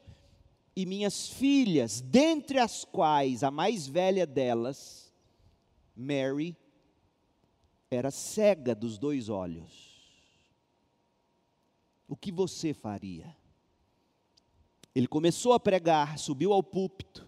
e 0.74 0.84
minhas 0.86 1.28
filhas, 1.28 2.00
dentre 2.00 2.58
as 2.58 2.84
quais 2.84 3.42
a 3.42 3.50
mais 3.50 3.86
velha 3.88 4.26
delas, 4.26 5.12
Mary, 5.96 6.56
era 7.90 8.10
cega 8.10 8.74
dos 8.74 8.98
dois 8.98 9.28
olhos. 9.28 9.88
O 12.06 12.16
que 12.16 12.30
você 12.30 12.72
faria? 12.72 13.36
Ele 14.94 15.06
começou 15.06 15.52
a 15.52 15.60
pregar, 15.60 16.18
subiu 16.18 16.52
ao 16.52 16.62
púlpito, 16.62 17.27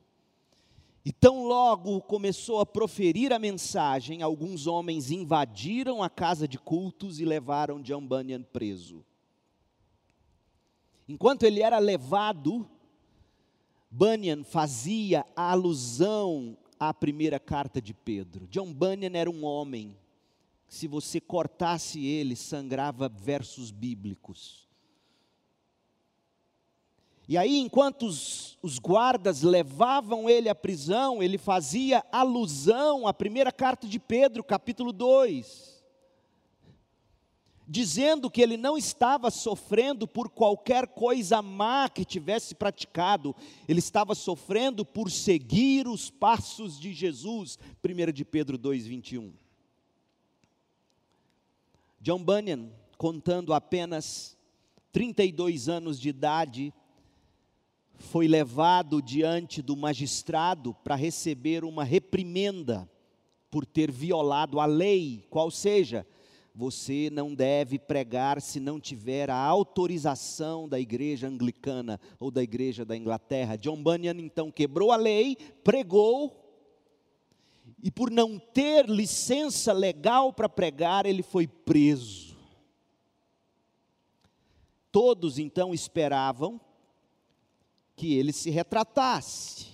e 1.10 1.12
tão 1.12 1.44
logo 1.44 2.00
começou 2.02 2.60
a 2.60 2.66
proferir 2.66 3.32
a 3.32 3.38
mensagem, 3.40 4.22
alguns 4.22 4.68
homens 4.68 5.10
invadiram 5.10 6.04
a 6.04 6.08
casa 6.08 6.46
de 6.46 6.56
cultos 6.56 7.18
e 7.18 7.24
levaram 7.24 7.82
John 7.82 8.06
Bunyan 8.06 8.44
preso. 8.44 9.04
Enquanto 11.08 11.42
ele 11.42 11.62
era 11.62 11.80
levado, 11.80 12.64
Bunyan 13.90 14.44
fazia 14.44 15.26
alusão 15.34 16.56
à 16.78 16.94
primeira 16.94 17.40
carta 17.40 17.82
de 17.82 17.92
Pedro. 17.92 18.46
John 18.46 18.72
Bunyan 18.72 19.18
era 19.18 19.28
um 19.28 19.44
homem, 19.44 19.96
se 20.68 20.86
você 20.86 21.20
cortasse 21.20 22.06
ele, 22.06 22.36
sangrava 22.36 23.08
versos 23.08 23.72
bíblicos. 23.72 24.69
E 27.30 27.38
aí, 27.38 27.60
enquanto 27.60 28.06
os, 28.06 28.58
os, 28.60 28.80
guardas 28.80 29.42
levavam 29.42 30.28
ele 30.28 30.48
à 30.48 30.54
prisão, 30.54 31.22
ele 31.22 31.38
fazia 31.38 32.04
alusão 32.10 33.06
à 33.06 33.14
primeira 33.14 33.52
carta 33.52 33.86
de 33.86 34.00
Pedro, 34.00 34.42
capítulo 34.42 34.92
2, 34.92 35.80
dizendo 37.68 38.28
que 38.28 38.42
ele 38.42 38.56
não 38.56 38.76
estava 38.76 39.30
sofrendo 39.30 40.08
por 40.08 40.28
qualquer 40.28 40.88
coisa 40.88 41.40
má 41.40 41.88
que 41.88 42.04
tivesse 42.04 42.52
praticado, 42.52 43.32
ele 43.68 43.78
estava 43.78 44.12
sofrendo 44.16 44.84
por 44.84 45.08
seguir 45.08 45.86
os 45.86 46.10
passos 46.10 46.80
de 46.80 46.92
Jesus, 46.92 47.60
1 47.80 48.12
de 48.12 48.24
Pedro 48.24 48.58
2, 48.58 48.88
21. 48.88 49.32
John 52.00 52.24
Bunyan, 52.24 52.72
contando 52.98 53.54
apenas 53.54 54.36
32 54.90 55.68
anos 55.68 56.00
de 56.00 56.08
idade, 56.08 56.74
foi 58.00 58.26
levado 58.26 59.02
diante 59.02 59.60
do 59.60 59.76
magistrado 59.76 60.74
para 60.82 60.96
receber 60.96 61.64
uma 61.64 61.84
reprimenda 61.84 62.90
por 63.50 63.66
ter 63.66 63.90
violado 63.90 64.58
a 64.58 64.64
lei, 64.64 65.26
qual 65.28 65.50
seja, 65.50 66.06
você 66.54 67.10
não 67.12 67.34
deve 67.34 67.78
pregar 67.78 68.40
se 68.40 68.58
não 68.58 68.80
tiver 68.80 69.28
a 69.28 69.36
autorização 69.36 70.66
da 70.66 70.80
igreja 70.80 71.28
anglicana 71.28 72.00
ou 72.18 72.30
da 72.30 72.42
igreja 72.42 72.84
da 72.84 72.96
Inglaterra. 72.96 73.56
John 73.56 73.82
Bunyan 73.82 74.16
então 74.18 74.50
quebrou 74.50 74.92
a 74.92 74.96
lei, 74.96 75.36
pregou, 75.62 76.36
e 77.82 77.90
por 77.90 78.10
não 78.10 78.38
ter 78.38 78.88
licença 78.88 79.72
legal 79.72 80.32
para 80.32 80.48
pregar, 80.48 81.04
ele 81.04 81.22
foi 81.22 81.46
preso. 81.46 82.36
Todos 84.90 85.38
então 85.38 85.72
esperavam 85.74 86.60
que 88.00 88.14
ele 88.14 88.32
se 88.32 88.48
retratasse, 88.48 89.66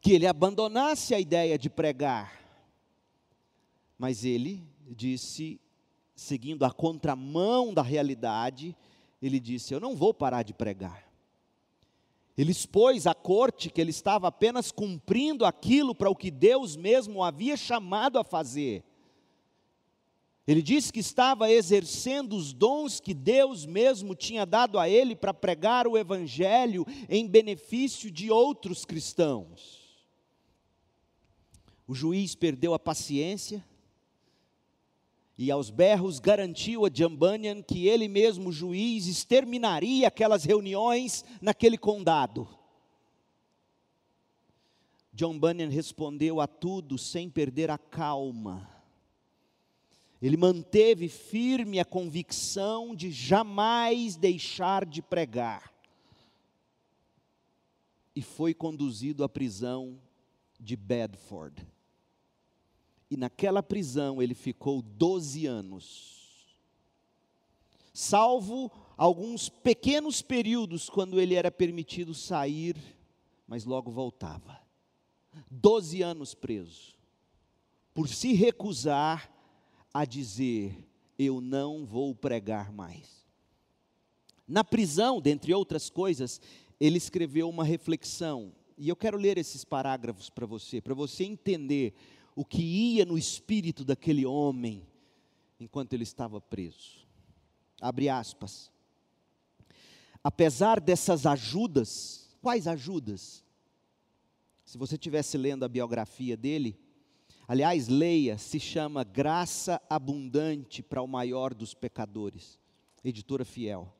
que 0.00 0.12
ele 0.12 0.26
abandonasse 0.26 1.14
a 1.14 1.20
ideia 1.20 1.58
de 1.58 1.68
pregar. 1.68 2.40
Mas 3.98 4.24
ele 4.24 4.66
disse, 4.88 5.60
seguindo 6.16 6.64
a 6.64 6.70
contramão 6.70 7.74
da 7.74 7.82
realidade, 7.82 8.74
ele 9.20 9.38
disse: 9.38 9.74
Eu 9.74 9.78
não 9.78 9.94
vou 9.94 10.14
parar 10.14 10.42
de 10.42 10.54
pregar. 10.54 11.06
Ele 12.34 12.50
expôs 12.50 13.06
à 13.06 13.14
corte 13.14 13.68
que 13.68 13.78
ele 13.78 13.90
estava 13.90 14.28
apenas 14.28 14.72
cumprindo 14.72 15.44
aquilo 15.44 15.94
para 15.94 16.08
o 16.08 16.16
que 16.16 16.30
Deus 16.30 16.76
mesmo 16.76 17.22
havia 17.22 17.58
chamado 17.58 18.18
a 18.18 18.24
fazer. 18.24 18.82
Ele 20.46 20.60
disse 20.60 20.92
que 20.92 21.00
estava 21.00 21.50
exercendo 21.50 22.36
os 22.36 22.52
dons 22.52 23.00
que 23.00 23.14
Deus 23.14 23.64
mesmo 23.64 24.14
tinha 24.14 24.44
dado 24.44 24.78
a 24.78 24.86
ele 24.88 25.16
para 25.16 25.32
pregar 25.32 25.86
o 25.86 25.96
Evangelho 25.96 26.86
em 27.08 27.26
benefício 27.26 28.10
de 28.10 28.30
outros 28.30 28.84
cristãos. 28.84 29.82
O 31.86 31.94
juiz 31.94 32.34
perdeu 32.34 32.74
a 32.74 32.78
paciência 32.78 33.64
e, 35.36 35.50
aos 35.50 35.70
berros, 35.70 36.20
garantiu 36.20 36.84
a 36.84 36.90
John 36.90 37.16
Bunyan 37.16 37.62
que 37.62 37.88
ele 37.88 38.06
mesmo, 38.06 38.52
juiz, 38.52 39.06
exterminaria 39.06 40.08
aquelas 40.08 40.44
reuniões 40.44 41.24
naquele 41.40 41.78
condado. 41.78 42.46
John 45.10 45.38
Bunyan 45.38 45.70
respondeu 45.70 46.38
a 46.38 46.46
tudo 46.46 46.98
sem 46.98 47.30
perder 47.30 47.70
a 47.70 47.78
calma 47.78 48.73
ele 50.26 50.38
manteve 50.38 51.06
firme 51.06 51.78
a 51.78 51.84
convicção 51.84 52.96
de 52.96 53.12
jamais 53.12 54.16
deixar 54.16 54.86
de 54.86 55.02
pregar. 55.02 55.70
E 58.16 58.22
foi 58.22 58.54
conduzido 58.54 59.22
à 59.22 59.28
prisão 59.28 60.00
de 60.58 60.76
Bedford. 60.76 61.66
E 63.10 63.18
naquela 63.18 63.62
prisão 63.62 64.22
ele 64.22 64.32
ficou 64.32 64.80
12 64.80 65.44
anos. 65.44 66.56
Salvo 67.92 68.72
alguns 68.96 69.50
pequenos 69.50 70.22
períodos 70.22 70.88
quando 70.88 71.20
ele 71.20 71.34
era 71.34 71.50
permitido 71.50 72.14
sair, 72.14 72.78
mas 73.46 73.66
logo 73.66 73.90
voltava. 73.90 74.58
12 75.50 76.00
anos 76.00 76.34
preso. 76.34 76.94
Por 77.92 78.08
se 78.08 78.32
recusar 78.32 79.33
a 79.94 80.04
dizer: 80.04 80.76
Eu 81.16 81.40
não 81.40 81.86
vou 81.86 82.12
pregar 82.12 82.72
mais. 82.72 83.24
Na 84.46 84.64
prisão, 84.64 85.20
dentre 85.20 85.54
outras 85.54 85.88
coisas, 85.88 86.40
ele 86.80 86.98
escreveu 86.98 87.48
uma 87.48 87.64
reflexão, 87.64 88.52
e 88.76 88.88
eu 88.88 88.96
quero 88.96 89.16
ler 89.16 89.38
esses 89.38 89.64
parágrafos 89.64 90.28
para 90.28 90.44
você, 90.44 90.80
para 90.80 90.92
você 90.92 91.24
entender 91.24 91.94
o 92.34 92.44
que 92.44 92.62
ia 92.62 93.06
no 93.06 93.16
espírito 93.16 93.84
daquele 93.84 94.26
homem 94.26 94.84
enquanto 95.58 95.92
ele 95.92 96.02
estava 96.02 96.40
preso. 96.40 97.06
Abre 97.80 98.08
aspas. 98.08 98.70
Apesar 100.22 100.80
dessas 100.80 101.26
ajudas, 101.26 102.36
quais 102.42 102.66
ajudas? 102.66 103.44
Se 104.64 104.76
você 104.76 104.94
estivesse 104.96 105.38
lendo 105.38 105.64
a 105.64 105.68
biografia 105.68 106.36
dele, 106.36 106.78
Aliás, 107.46 107.88
leia, 107.88 108.38
se 108.38 108.58
chama 108.58 109.04
Graça 109.04 109.80
Abundante 109.90 110.82
para 110.82 111.02
o 111.02 111.06
Maior 111.06 111.52
dos 111.52 111.74
Pecadores, 111.74 112.58
editora 113.04 113.44
fiel. 113.44 113.94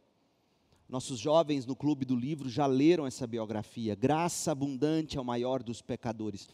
Nossos 0.88 1.18
jovens 1.18 1.66
no 1.66 1.76
Clube 1.76 2.06
do 2.06 2.16
Livro 2.16 2.48
já 2.48 2.64
leram 2.64 3.06
essa 3.06 3.26
biografia, 3.26 3.94
Graça 3.94 4.50
Abundante 4.52 5.18
ao 5.18 5.24
Maior 5.24 5.62
dos 5.62 5.82
Pecadores. 5.82 6.48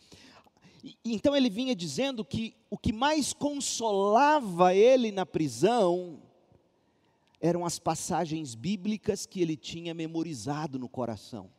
então 1.05 1.37
ele 1.37 1.49
vinha 1.49 1.77
dizendo 1.77 2.25
que 2.25 2.57
o 2.69 2.77
que 2.77 2.93
mais 2.93 3.33
consolava 3.33 4.75
ele 4.75 5.13
na 5.13 5.25
prisão 5.25 6.21
eram 7.41 7.65
as 7.65 7.79
passagens 7.79 8.57
bíblicas 8.57 9.27
que 9.27 9.41
ele 9.41 9.57
tinha 9.57 9.95
memorizado 9.95 10.77
no 10.77 10.89
coração. 10.89 11.51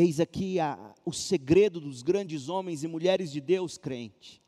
Eis 0.00 0.20
aqui 0.20 0.60
a, 0.60 0.94
o 1.04 1.12
segredo 1.12 1.80
dos 1.80 2.02
grandes 2.02 2.48
homens 2.48 2.84
e 2.84 2.86
mulheres 2.86 3.32
de 3.32 3.40
Deus 3.40 3.76
crente. 3.76 4.40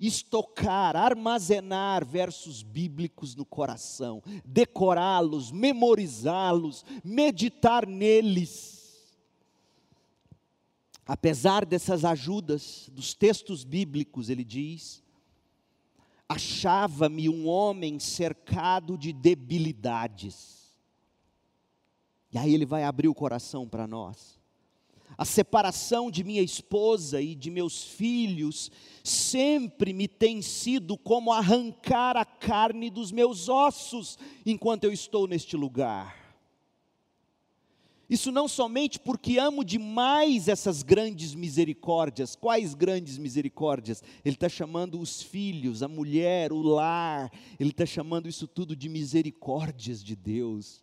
Estocar, 0.00 0.96
armazenar 0.96 2.06
versos 2.06 2.62
bíblicos 2.62 3.34
no 3.34 3.44
coração, 3.44 4.22
decorá-los, 4.42 5.52
memorizá-los, 5.52 6.86
meditar 7.04 7.86
neles. 7.86 9.14
Apesar 11.04 11.66
dessas 11.66 12.02
ajudas 12.02 12.88
dos 12.94 13.12
textos 13.12 13.64
bíblicos, 13.64 14.30
ele 14.30 14.42
diz, 14.42 15.02
achava-me 16.26 17.28
um 17.28 17.46
homem 17.46 17.98
cercado 17.98 18.96
de 18.96 19.12
debilidades. 19.12 20.74
E 22.32 22.38
aí 22.38 22.54
ele 22.54 22.64
vai 22.64 22.84
abrir 22.84 23.08
o 23.08 23.14
coração 23.14 23.68
para 23.68 23.86
nós 23.86 24.40
a 25.16 25.24
separação 25.24 26.10
de 26.10 26.24
minha 26.24 26.42
esposa 26.42 27.20
e 27.20 27.34
de 27.34 27.50
meus 27.50 27.84
filhos 27.84 28.70
sempre 29.04 29.92
me 29.92 30.08
tem 30.08 30.40
sido 30.40 30.96
como 30.96 31.32
arrancar 31.32 32.16
a 32.16 32.24
carne 32.24 32.90
dos 32.90 33.12
meus 33.12 33.48
ossos 33.48 34.18
enquanto 34.44 34.84
eu 34.84 34.92
estou 34.92 35.26
neste 35.26 35.56
lugar. 35.56 36.22
Isso 38.12 38.30
não 38.30 38.46
somente 38.46 39.00
porque 39.00 39.38
amo 39.38 39.64
demais 39.64 40.46
essas 40.46 40.82
grandes 40.82 41.34
misericórdias. 41.34 42.36
Quais 42.36 42.74
grandes 42.74 43.16
misericórdias? 43.16 44.02
Ele 44.22 44.34
está 44.34 44.50
chamando 44.50 45.00
os 45.00 45.22
filhos, 45.22 45.82
a 45.82 45.88
mulher, 45.88 46.52
o 46.52 46.60
lar. 46.60 47.32
Ele 47.58 47.70
está 47.70 47.86
chamando 47.86 48.28
isso 48.28 48.46
tudo 48.46 48.76
de 48.76 48.86
misericórdias 48.86 50.04
de 50.04 50.14
Deus. 50.14 50.82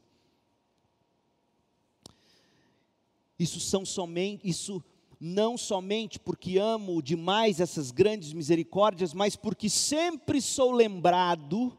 Isso 3.40 3.60
são 3.62 3.86
somente, 3.86 4.48
isso 4.48 4.84
não 5.20 5.58
somente 5.58 6.20
porque 6.20 6.58
amo 6.58 7.02
demais 7.02 7.60
essas 7.60 7.90
grandes 7.90 8.34
misericórdias, 8.34 9.14
mas 9.14 9.36
porque 9.36 9.70
sempre 9.70 10.42
sou 10.42 10.72
lembrado 10.72 11.78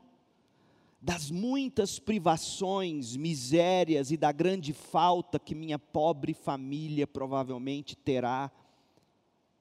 das 1.01 1.31
muitas 1.31 1.99
privações, 1.99 3.17
misérias 3.17 4.11
e 4.11 4.17
da 4.17 4.33
grande 4.33 4.73
falta 4.73 5.39
que 5.39 5.55
minha 5.55 5.79
pobre 5.79 6.35
família 6.35 7.07
provavelmente 7.07 7.97
terá 7.97 8.51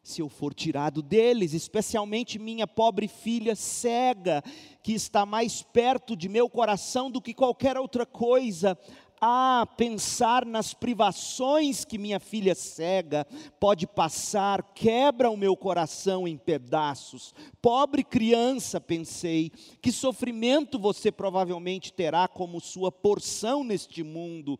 se 0.02 0.22
eu 0.22 0.30
for 0.30 0.54
tirado 0.54 1.02
deles, 1.02 1.54
especialmente 1.54 2.40
minha 2.40 2.66
pobre 2.66 3.08
filha 3.08 3.56
cega, 3.56 4.44
que 4.82 4.94
está 4.94 5.26
mais 5.26 5.62
perto 5.62 6.16
de 6.16 6.28
meu 6.28 6.50
coração 6.50 7.12
do 7.12 7.22
que 7.22 7.34
qualquer 7.34 7.78
outra 7.78 8.06
coisa 8.06 8.78
a 9.22 9.68
pensar 9.78 10.46
nas 10.46 10.74
privações 10.74 11.84
que 11.84 11.98
minha 11.98 12.20
filha 12.20 12.56
cega 12.56 13.26
pode 13.60 13.86
passar, 13.86 14.64
quebra 14.74 15.30
o 15.30 15.38
meu 15.38 15.56
coração 15.56 16.28
em 16.28 16.38
pedaços. 16.38 17.34
Pobre 17.62 18.04
criança, 18.04 18.80
pensei, 18.80 19.52
que 19.82 19.92
sofrimento 19.92 20.80
você 20.80 21.12
provavelmente 21.12 21.92
terá 21.92 22.28
como 22.28 22.62
sua 22.62 22.92
porção 22.92 23.64
neste 23.64 24.04
mundo. 24.04 24.60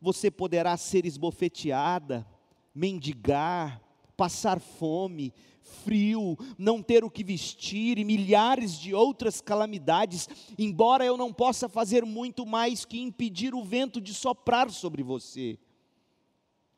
Você 0.00 0.30
poderá 0.30 0.76
ser 0.76 1.06
esbofeteada, 1.06 2.26
mendigar, 2.74 3.80
passar 4.16 4.60
fome, 4.60 5.32
frio, 5.64 6.38
não 6.58 6.82
ter 6.82 7.02
o 7.02 7.10
que 7.10 7.24
vestir 7.24 7.98
e 7.98 8.04
milhares 8.04 8.78
de 8.78 8.94
outras 8.94 9.40
calamidades, 9.40 10.28
embora 10.58 11.04
eu 11.04 11.16
não 11.16 11.32
possa 11.32 11.68
fazer 11.68 12.04
muito 12.04 12.44
mais 12.44 12.84
que 12.84 13.00
impedir 13.00 13.54
o 13.54 13.64
vento 13.64 14.00
de 14.00 14.12
soprar 14.14 14.70
sobre 14.70 15.02
você. 15.02 15.58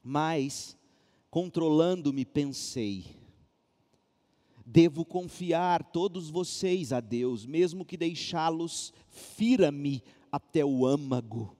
Mas, 0.03 0.77
controlando-me, 1.31 2.25
pensei, 2.25 3.17
devo 4.65 5.05
confiar 5.05 5.83
todos 5.83 6.31
vocês 6.31 6.93
a 6.93 7.01
Deus, 7.01 7.45
mesmo 7.45 7.85
que 7.85 7.97
deixá-los 7.97 8.93
fira-me 9.09 10.03
até 10.31 10.65
o 10.65 10.87
âmago. 10.87 11.57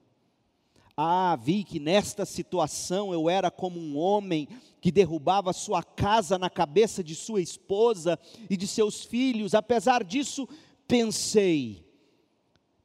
Ah, 0.95 1.37
vi 1.39 1.63
que 1.63 1.79
nesta 1.79 2.25
situação 2.25 3.13
eu 3.13 3.29
era 3.29 3.51
como 3.51 3.79
um 3.79 3.97
homem 3.97 4.47
que 4.87 4.91
derrubava 4.93 5.51
sua 5.51 5.83
casa 5.83 6.37
na 6.37 6.49
cabeça 6.49 7.03
de 7.03 7.13
sua 7.13 7.41
esposa 7.41 8.17
e 8.49 8.55
de 8.55 8.65
seus 8.65 9.03
filhos. 9.03 9.53
Apesar 9.53 10.01
disso, 10.01 10.47
pensei: 10.87 11.85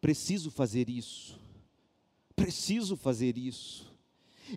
preciso 0.01 0.51
fazer 0.51 0.91
isso, 0.91 1.38
preciso 2.35 2.97
fazer 2.97 3.38
isso. 3.38 3.95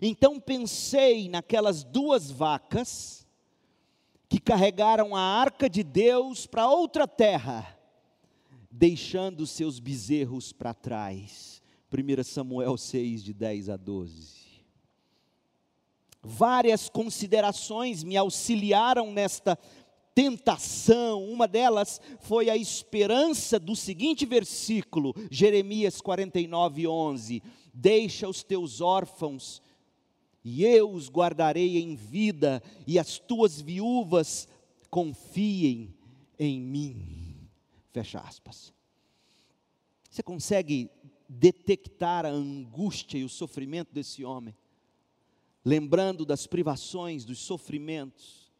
Então 0.02 0.40
pensei 0.40 1.28
naquelas 1.28 1.84
duas 1.84 2.32
vacas 2.32 3.24
que 4.28 4.40
carregaram 4.40 5.14
a 5.14 5.20
arca 5.20 5.70
de 5.70 5.84
Deus 5.84 6.48
para 6.48 6.68
outra 6.68 7.06
terra, 7.06 7.78
deixando 8.68 9.46
seus 9.46 9.78
bezerros 9.78 10.52
para 10.52 10.74
trás 10.74 11.62
1 11.92 12.24
Samuel 12.24 12.76
6, 12.76 13.22
de 13.22 13.32
10 13.32 13.68
a 13.68 13.76
12. 13.76 14.45
Várias 16.28 16.88
considerações 16.88 18.02
me 18.02 18.16
auxiliaram 18.16 19.12
nesta 19.12 19.56
tentação, 20.12 21.22
uma 21.24 21.46
delas 21.46 22.00
foi 22.20 22.50
a 22.50 22.56
esperança 22.56 23.60
do 23.60 23.76
seguinte 23.76 24.26
versículo, 24.26 25.14
Jeremias 25.30 26.00
49, 26.00 26.88
11: 26.88 27.42
Deixa 27.72 28.28
os 28.28 28.42
teus 28.42 28.80
órfãos, 28.80 29.62
e 30.42 30.64
eu 30.64 30.90
os 30.90 31.08
guardarei 31.08 31.78
em 31.78 31.94
vida, 31.94 32.62
e 32.86 32.98
as 32.98 33.18
tuas 33.18 33.60
viúvas 33.60 34.48
confiem 34.90 35.94
em 36.38 36.60
mim. 36.60 37.48
Fecha 37.92 38.18
aspas. 38.18 38.72
Você 40.10 40.22
consegue 40.22 40.90
detectar 41.28 42.24
a 42.24 42.30
angústia 42.30 43.18
e 43.18 43.24
o 43.24 43.28
sofrimento 43.28 43.92
desse 43.92 44.24
homem, 44.24 44.56
lembrando 45.66 46.24
das 46.24 46.46
privações, 46.46 47.24
dos 47.24 47.40
sofrimentos. 47.40 48.52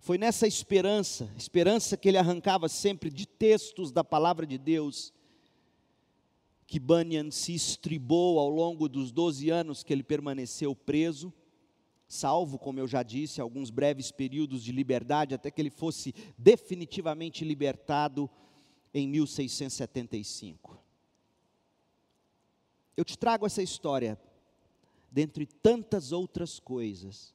Foi 0.00 0.18
nessa 0.18 0.44
esperança, 0.44 1.32
esperança 1.36 1.96
que 1.96 2.08
ele 2.08 2.18
arrancava 2.18 2.68
sempre 2.68 3.08
de 3.08 3.24
textos 3.24 3.92
da 3.92 4.02
palavra 4.02 4.44
de 4.44 4.58
Deus, 4.58 5.14
que 6.66 6.80
Bunyan 6.80 7.30
se 7.30 7.54
estribou 7.54 8.40
ao 8.40 8.48
longo 8.50 8.88
dos 8.88 9.12
12 9.12 9.48
anos 9.48 9.84
que 9.84 9.92
ele 9.92 10.02
permaneceu 10.02 10.74
preso, 10.74 11.32
salvo, 12.08 12.58
como 12.58 12.80
eu 12.80 12.88
já 12.88 13.04
disse, 13.04 13.40
alguns 13.40 13.70
breves 13.70 14.10
períodos 14.10 14.64
de 14.64 14.72
liberdade, 14.72 15.36
até 15.36 15.52
que 15.52 15.62
ele 15.62 15.70
fosse 15.70 16.12
definitivamente 16.36 17.44
libertado 17.44 18.28
em 18.92 19.06
1675. 19.06 20.82
Eu 22.96 23.04
te 23.04 23.16
trago 23.16 23.46
essa 23.46 23.62
história, 23.62 24.18
dentre 25.10 25.46
tantas 25.46 26.12
outras 26.12 26.58
coisas, 26.58 27.34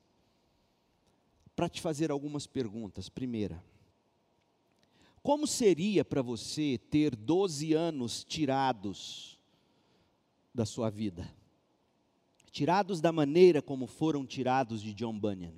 para 1.56 1.70
te 1.70 1.82
fazer 1.82 2.12
algumas 2.12 2.48
perguntas. 2.48 3.10
Primeira, 3.10 3.64
como 5.22 5.46
seria 5.46 6.04
para 6.04 6.22
você 6.22 6.80
ter 6.90 7.16
12 7.16 7.74
anos 7.74 8.24
tirados 8.24 9.40
da 10.54 10.66
sua 10.66 10.90
vida? 10.90 11.32
Tirados 12.52 13.00
da 13.00 13.12
maneira 13.12 13.62
como 13.62 13.86
foram 13.86 14.26
tirados 14.26 14.82
de 14.82 14.94
John 14.94 15.18
Bunyan. 15.18 15.54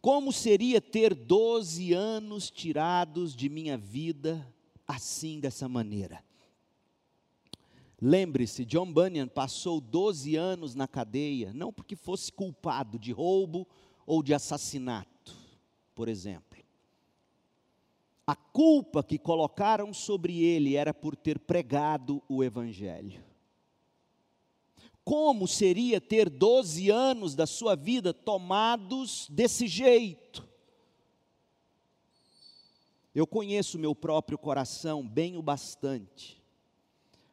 Como 0.00 0.32
seria 0.32 0.80
ter 0.80 1.14
12 1.14 1.92
anos 1.92 2.50
tirados 2.50 3.34
de 3.34 3.48
minha 3.48 3.76
vida 3.76 4.54
assim, 4.86 5.40
dessa 5.40 5.68
maneira? 5.68 6.24
Lembre-se, 8.00 8.64
John 8.64 8.92
Bunyan 8.92 9.26
passou 9.26 9.80
12 9.80 10.36
anos 10.36 10.74
na 10.74 10.86
cadeia, 10.86 11.52
não 11.52 11.72
porque 11.72 11.96
fosse 11.96 12.30
culpado 12.30 12.96
de 12.96 13.10
roubo 13.10 13.66
ou 14.06 14.22
de 14.22 14.32
assassinato, 14.32 15.34
por 15.96 16.08
exemplo. 16.08 16.62
A 18.24 18.36
culpa 18.36 19.02
que 19.02 19.18
colocaram 19.18 19.92
sobre 19.92 20.44
ele 20.44 20.76
era 20.76 20.94
por 20.94 21.16
ter 21.16 21.40
pregado 21.40 22.22
o 22.28 22.44
Evangelho. 22.44 23.24
Como 25.02 25.48
seria 25.48 26.00
ter 26.00 26.28
12 26.28 26.90
anos 26.90 27.34
da 27.34 27.46
sua 27.46 27.74
vida 27.74 28.12
tomados 28.12 29.26
desse 29.30 29.66
jeito? 29.66 30.46
Eu 33.14 33.26
conheço 33.26 33.78
meu 33.78 33.94
próprio 33.94 34.38
coração 34.38 35.08
bem 35.08 35.36
o 35.36 35.42
bastante 35.42 36.37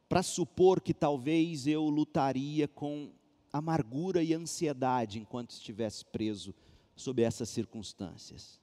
para 0.07 0.21
supor 0.21 0.81
que 0.81 0.93
talvez 0.93 1.67
eu 1.67 1.83
lutaria 1.89 2.67
com 2.67 3.11
amargura 3.51 4.21
e 4.21 4.33
ansiedade 4.33 5.19
enquanto 5.19 5.51
estivesse 5.51 6.05
preso 6.05 6.53
sob 6.95 7.21
essas 7.21 7.49
circunstâncias. 7.49 8.59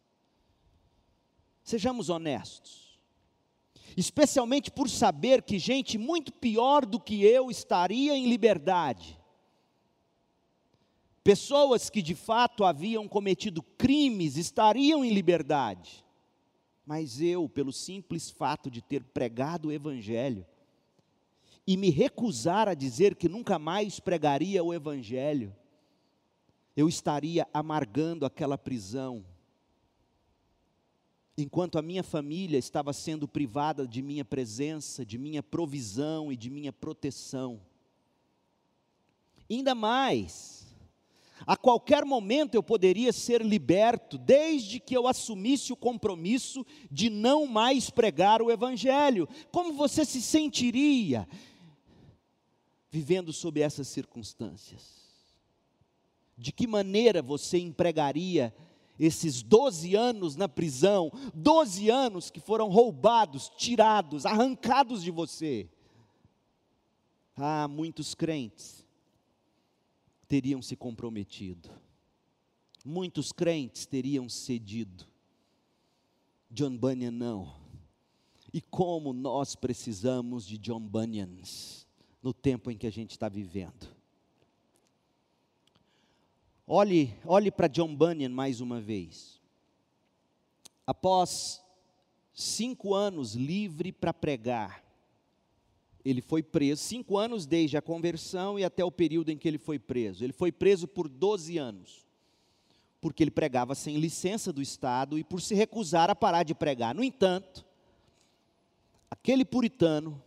Sejamos 1.64 2.08
honestos, 2.08 2.98
especialmente 3.96 4.70
por 4.70 4.88
saber 4.88 5.42
que 5.42 5.58
gente 5.58 5.96
muito 5.98 6.32
pior 6.32 6.84
do 6.84 7.00
que 7.00 7.24
eu 7.24 7.50
estaria 7.50 8.16
em 8.16 8.28
liberdade. 8.28 9.18
Pessoas 11.24 11.88
que 11.88 12.02
de 12.02 12.14
fato 12.14 12.64
haviam 12.64 13.06
cometido 13.06 13.62
crimes 13.62 14.36
estariam 14.36 15.04
em 15.04 15.14
liberdade, 15.14 16.04
mas 16.84 17.20
eu, 17.20 17.48
pelo 17.48 17.72
simples 17.72 18.28
fato 18.28 18.70
de 18.70 18.82
ter 18.82 19.04
pregado 19.04 19.68
o 19.68 19.72
Evangelho, 19.72 20.44
e 21.66 21.76
me 21.76 21.90
recusar 21.90 22.68
a 22.68 22.74
dizer 22.74 23.14
que 23.14 23.28
nunca 23.28 23.58
mais 23.58 24.00
pregaria 24.00 24.62
o 24.64 24.74
Evangelho, 24.74 25.54
eu 26.76 26.88
estaria 26.88 27.46
amargando 27.52 28.26
aquela 28.26 28.58
prisão, 28.58 29.24
enquanto 31.36 31.78
a 31.78 31.82
minha 31.82 32.02
família 32.02 32.58
estava 32.58 32.92
sendo 32.92 33.28
privada 33.28 33.86
de 33.86 34.02
minha 34.02 34.24
presença, 34.24 35.04
de 35.04 35.18
minha 35.18 35.42
provisão 35.42 36.32
e 36.32 36.36
de 36.36 36.50
minha 36.50 36.72
proteção. 36.72 37.60
Ainda 39.50 39.74
mais, 39.74 40.66
a 41.46 41.56
qualquer 41.56 42.04
momento 42.04 42.54
eu 42.54 42.62
poderia 42.62 43.12
ser 43.12 43.42
liberto, 43.42 44.16
desde 44.16 44.80
que 44.80 44.96
eu 44.96 45.06
assumisse 45.06 45.72
o 45.72 45.76
compromisso 45.76 46.64
de 46.90 47.10
não 47.10 47.46
mais 47.46 47.90
pregar 47.90 48.40
o 48.40 48.50
Evangelho. 48.50 49.28
Como 49.50 49.72
você 49.72 50.04
se 50.04 50.22
sentiria 50.22 51.28
vivendo 52.92 53.32
sob 53.32 53.58
essas 53.58 53.88
circunstâncias? 53.88 55.00
De 56.36 56.52
que 56.52 56.66
maneira 56.66 57.22
você 57.22 57.58
empregaria 57.58 58.54
esses 58.98 59.42
12 59.42 59.96
anos 59.96 60.36
na 60.36 60.46
prisão, 60.46 61.10
12 61.34 61.88
anos 61.88 62.30
que 62.30 62.38
foram 62.38 62.68
roubados, 62.68 63.50
tirados, 63.56 64.26
arrancados 64.26 65.02
de 65.02 65.10
você? 65.10 65.68
Ah, 67.34 67.66
muitos 67.66 68.14
crentes 68.14 68.86
teriam 70.28 70.60
se 70.60 70.76
comprometido, 70.76 71.70
muitos 72.84 73.32
crentes 73.32 73.86
teriam 73.86 74.28
cedido. 74.28 75.06
John 76.50 76.76
Bunyan 76.76 77.12
não. 77.12 77.54
E 78.52 78.60
como 78.60 79.14
nós 79.14 79.54
precisamos 79.54 80.46
de 80.46 80.58
John 80.58 80.80
Bunyans 80.80 81.81
no 82.22 82.32
tempo 82.32 82.70
em 82.70 82.76
que 82.76 82.86
a 82.86 82.90
gente 82.90 83.10
está 83.10 83.28
vivendo. 83.28 83.88
Olhe, 86.66 87.14
olhe 87.24 87.50
para 87.50 87.66
John 87.66 87.94
Bunyan 87.94 88.28
mais 88.28 88.60
uma 88.60 88.80
vez. 88.80 89.40
Após 90.86 91.62
cinco 92.32 92.94
anos 92.94 93.34
livre 93.34 93.90
para 93.90 94.14
pregar, 94.14 94.82
ele 96.04 96.20
foi 96.20 96.42
preso, 96.42 96.82
cinco 96.82 97.16
anos 97.16 97.46
desde 97.46 97.76
a 97.76 97.82
conversão 97.82 98.58
e 98.58 98.64
até 98.64 98.84
o 98.84 98.90
período 98.90 99.30
em 99.30 99.36
que 99.36 99.46
ele 99.46 99.58
foi 99.58 99.78
preso. 99.78 100.24
Ele 100.24 100.32
foi 100.32 100.50
preso 100.50 100.88
por 100.88 101.08
12 101.08 101.58
anos, 101.58 102.06
porque 103.00 103.22
ele 103.22 103.30
pregava 103.30 103.74
sem 103.74 103.96
licença 103.96 104.52
do 104.52 104.62
Estado 104.62 105.18
e 105.18 105.24
por 105.24 105.40
se 105.40 105.54
recusar 105.54 106.10
a 106.10 106.14
parar 106.14 106.42
de 106.42 106.54
pregar. 106.54 106.94
No 106.94 107.04
entanto, 107.04 107.64
aquele 109.10 109.44
puritano 109.44 110.20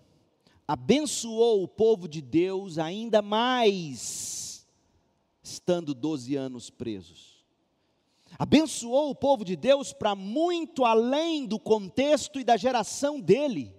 abençoou 0.68 1.64
o 1.64 1.68
povo 1.68 2.08
de 2.08 2.22
Deus 2.22 2.78
ainda 2.78 3.22
mais, 3.22 4.66
estando 5.44 5.94
12 5.94 6.36
anos 6.36 6.70
presos. 6.70 7.36
Abençoou 8.38 9.12
o 9.12 9.16
povo 9.16 9.46
de 9.46 9.56
Deus 9.56 9.94
para 9.94 10.16
muito 10.16 10.84
além 10.84 11.46
do 11.46 11.60
contexto 11.60 12.40
e 12.40 12.44
da 12.44 12.58
geração 12.58 13.20
dele. 13.20 13.74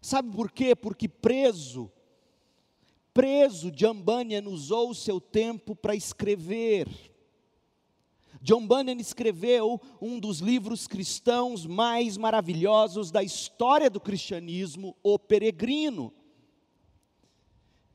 Sabe 0.00 0.34
por 0.34 0.50
quê? 0.50 0.74
Porque 0.74 1.08
preso, 1.08 1.90
preso, 3.12 3.70
Bunyan 3.94 4.48
usou 4.48 4.90
o 4.90 4.94
seu 4.94 5.20
tempo 5.20 5.76
para 5.76 5.94
escrever. 5.94 6.88
John 8.42 8.66
Bunyan 8.66 8.98
escreveu 8.98 9.80
um 10.00 10.18
dos 10.18 10.40
livros 10.40 10.86
cristãos 10.86 11.66
mais 11.66 12.16
maravilhosos 12.16 13.10
da 13.10 13.22
história 13.22 13.90
do 13.90 14.00
cristianismo, 14.00 14.96
O 15.02 15.18
Peregrino. 15.18 16.12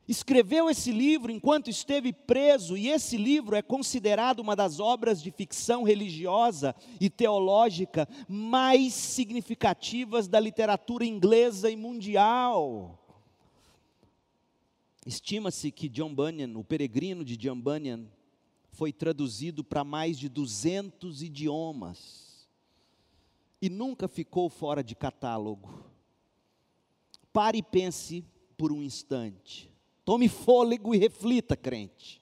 Escreveu 0.06 0.68
esse 0.68 0.90
livro 0.90 1.30
enquanto 1.30 1.70
esteve 1.70 2.12
preso, 2.12 2.76
e 2.76 2.88
esse 2.88 3.16
livro 3.16 3.54
é 3.54 3.62
considerado 3.62 4.40
uma 4.40 4.56
das 4.56 4.80
obras 4.80 5.22
de 5.22 5.30
ficção 5.30 5.84
religiosa 5.84 6.74
e 7.00 7.08
teológica 7.08 8.08
mais 8.28 8.92
significativas 8.92 10.26
da 10.26 10.40
literatura 10.40 11.04
inglesa 11.04 11.70
e 11.70 11.76
mundial. 11.76 12.98
Estima-se 15.06 15.70
que 15.70 15.88
John 15.88 16.14
Bunyan, 16.14 16.58
o 16.58 16.64
peregrino 16.64 17.24
de 17.24 17.36
John 17.36 17.60
Bunyan, 17.60 18.06
foi 18.72 18.92
traduzido 18.92 19.62
para 19.62 19.84
mais 19.84 20.18
de 20.18 20.28
200 20.28 21.22
idiomas 21.22 22.48
e 23.60 23.68
nunca 23.68 24.08
ficou 24.08 24.48
fora 24.48 24.82
de 24.82 24.96
catálogo. 24.96 25.84
Pare 27.32 27.58
e 27.58 27.62
pense 27.62 28.24
por 28.56 28.72
um 28.72 28.82
instante. 28.82 29.70
Tome 30.04 30.28
fôlego 30.28 30.94
e 30.94 30.98
reflita, 30.98 31.56
crente. 31.56 32.20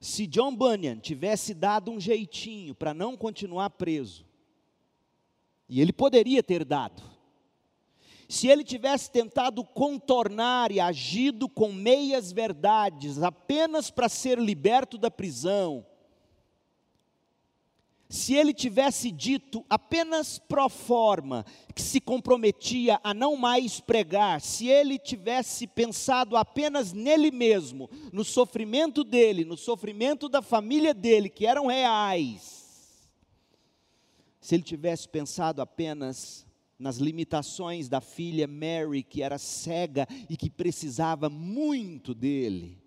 Se 0.00 0.26
John 0.26 0.56
Bunyan 0.56 0.98
tivesse 0.98 1.54
dado 1.54 1.90
um 1.90 2.00
jeitinho 2.00 2.74
para 2.74 2.92
não 2.92 3.16
continuar 3.16 3.70
preso, 3.70 4.26
e 5.68 5.80
ele 5.80 5.92
poderia 5.92 6.42
ter 6.42 6.64
dado, 6.64 7.02
se 8.32 8.48
ele 8.48 8.64
tivesse 8.64 9.10
tentado 9.10 9.62
contornar 9.62 10.72
e 10.72 10.80
agido 10.80 11.50
com 11.50 11.70
meias 11.70 12.32
verdades 12.32 13.22
apenas 13.22 13.90
para 13.90 14.08
ser 14.08 14.38
liberto 14.38 14.96
da 14.96 15.10
prisão, 15.10 15.84
se 18.08 18.34
ele 18.34 18.54
tivesse 18.54 19.10
dito 19.10 19.62
apenas 19.68 20.38
pro 20.38 20.66
forma 20.70 21.44
que 21.74 21.82
se 21.82 22.00
comprometia 22.00 22.98
a 23.04 23.12
não 23.12 23.36
mais 23.36 23.80
pregar, 23.80 24.40
se 24.40 24.66
ele 24.66 24.98
tivesse 24.98 25.66
pensado 25.66 26.34
apenas 26.34 26.90
nele 26.90 27.30
mesmo, 27.30 27.90
no 28.10 28.24
sofrimento 28.24 29.04
dele, 29.04 29.44
no 29.44 29.58
sofrimento 29.58 30.26
da 30.26 30.40
família 30.40 30.94
dele, 30.94 31.28
que 31.28 31.46
eram 31.46 31.66
reais, 31.66 33.06
se 34.40 34.54
ele 34.54 34.62
tivesse 34.62 35.06
pensado 35.06 35.60
apenas 35.60 36.50
nas 36.82 36.96
limitações 36.96 37.88
da 37.88 38.00
filha 38.00 38.46
Mary, 38.48 39.04
que 39.04 39.22
era 39.22 39.38
cega 39.38 40.06
e 40.28 40.36
que 40.36 40.50
precisava 40.50 41.30
muito 41.30 42.12
dele. 42.12 42.82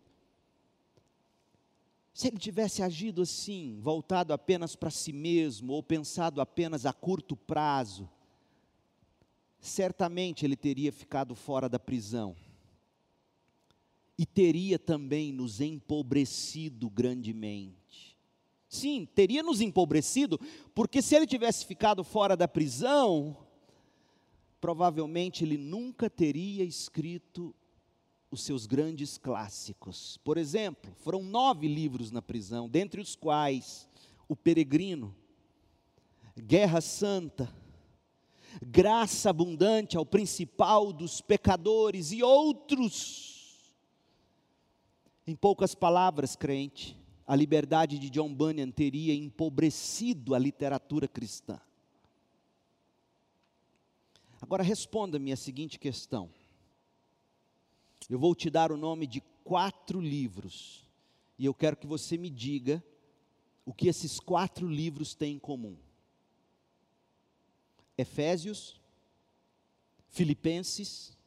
Se 2.14 2.28
ele 2.28 2.38
tivesse 2.38 2.84
agido 2.84 3.22
assim, 3.22 3.78
voltado 3.82 4.34
apenas 4.34 4.76
para 4.76 4.90
si 4.90 5.12
mesmo, 5.12 5.74
ou 5.74 5.82
pensado 5.82 6.40
apenas 6.42 6.86
a 6.86 6.94
curto 6.94 7.36
prazo, 7.36 8.10
certamente 9.60 10.46
ele 10.46 10.56
teria 10.56 10.92
ficado 10.92 11.34
fora 11.34 11.68
da 11.68 11.80
prisão. 11.80 12.36
E 14.18 14.26
teria 14.26 14.78
também 14.78 15.34
nos 15.34 15.60
empobrecido 15.60 16.90
grandemente. 16.90 18.18
Sim, 18.68 19.08
teria 19.14 19.44
nos 19.44 19.62
empobrecido, 19.62 20.40
porque 20.74 21.02
se 21.02 21.16
ele 21.16 21.28
tivesse 21.28 21.66
ficado 21.66 22.04
fora 22.04 22.36
da 22.36 22.48
prisão, 22.48 23.45
provavelmente 24.66 25.44
ele 25.44 25.60
nunca 25.60 26.10
teria 26.10 26.64
escrito 26.64 27.54
os 28.32 28.42
seus 28.42 28.66
grandes 28.66 29.16
clássicos. 29.16 30.18
Por 30.24 30.40
exemplo, 30.40 30.92
foram 30.96 31.22
nove 31.22 31.68
livros 31.68 32.10
na 32.10 32.20
prisão, 32.20 32.68
dentre 32.68 33.00
os 33.00 33.16
quais 33.16 33.88
O 34.28 34.36
Peregrino, 34.36 35.16
Guerra 36.36 36.82
Santa, 36.82 37.48
Graça 38.60 39.30
Abundante 39.30 39.98
ao 39.98 40.04
Principal 40.04 40.92
dos 40.92 41.22
Pecadores 41.22 42.12
e 42.12 42.24
outros. 42.24 43.72
Em 45.28 45.36
poucas 45.36 45.76
palavras, 45.76 46.36
crente, 46.36 46.98
a 47.28 47.36
liberdade 47.36 48.00
de 48.00 48.10
John 48.10 48.34
Bunyan 48.34 48.72
teria 48.72 49.14
empobrecido 49.14 50.34
a 50.34 50.40
literatura 50.40 51.08
cristã. 51.08 51.62
Agora 54.46 54.62
responda-me 54.62 55.32
a 55.32 55.36
seguinte 55.36 55.80
questão. 55.80 56.30
Eu 58.08 58.20
vou 58.20 58.36
te 58.36 58.48
dar 58.48 58.72
o 58.72 58.78
nome 58.78 59.08
de 59.08 59.20
quatro 59.44 60.00
livros, 60.00 60.88
e 61.36 61.46
eu 61.46 61.54
quero 61.54 61.76
que 61.76 61.88
você 61.88 62.16
me 62.16 62.30
diga 62.30 62.84
o 63.66 63.74
que 63.74 63.88
esses 63.88 64.20
quatro 64.20 64.70
livros 64.70 65.16
têm 65.16 65.38
em 65.38 65.40
comum: 65.40 65.76
Efésios, 67.98 68.80
Filipenses, 70.10 71.18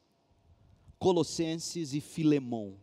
Colossenses 0.97 1.93
e 1.93 1.99
Filemão. 1.99 2.79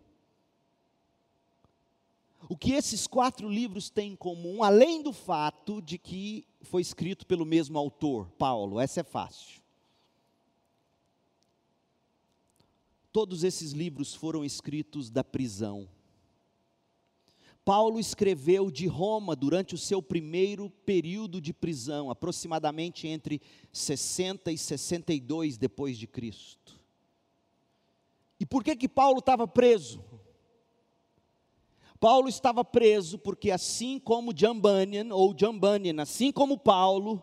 O 2.46 2.58
que 2.58 2.72
esses 2.72 3.06
quatro 3.06 3.48
livros 3.48 3.88
têm 3.88 4.12
em 4.12 4.16
comum, 4.16 4.62
além 4.62 5.02
do 5.02 5.14
fato 5.14 5.80
de 5.80 5.96
que 5.96 6.46
foi 6.60 6.82
escrito 6.82 7.26
pelo 7.26 7.46
mesmo 7.46 7.78
autor, 7.78 8.30
Paulo, 8.32 8.78
essa 8.78 9.00
é 9.00 9.02
fácil. 9.02 9.64
Todos 13.16 13.44
esses 13.44 13.72
livros 13.72 14.14
foram 14.14 14.44
escritos 14.44 15.08
da 15.08 15.24
prisão. 15.24 15.88
Paulo 17.64 17.98
escreveu 17.98 18.70
de 18.70 18.86
Roma 18.86 19.34
durante 19.34 19.74
o 19.74 19.78
seu 19.78 20.02
primeiro 20.02 20.68
período 20.84 21.40
de 21.40 21.50
prisão, 21.50 22.10
aproximadamente 22.10 23.08
entre 23.08 23.40
60 23.72 24.52
e 24.52 24.58
62 24.58 25.56
depois 25.56 25.96
de 25.96 26.06
Cristo. 26.06 26.78
E 28.38 28.44
por 28.44 28.62
que 28.62 28.76
que 28.76 28.86
Paulo 28.86 29.20
estava 29.20 29.48
preso? 29.48 30.04
Paulo 31.98 32.28
estava 32.28 32.62
preso 32.62 33.18
porque 33.18 33.50
assim 33.50 33.98
como 33.98 34.34
John 34.34 34.60
Bunyan 34.60 35.14
ou 35.14 35.32
John 35.32 35.58
Bunyan, 35.58 36.02
assim 36.02 36.30
como 36.30 36.58
Paulo, 36.58 37.22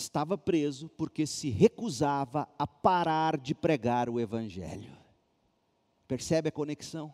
estava 0.00 0.38
preso 0.38 0.88
porque 0.90 1.26
se 1.26 1.50
recusava 1.50 2.48
a 2.58 2.66
parar 2.66 3.36
de 3.36 3.54
pregar 3.54 4.08
o 4.08 4.18
Evangelho. 4.18 4.96
Percebe 6.06 6.48
a 6.48 6.52
conexão? 6.52 7.12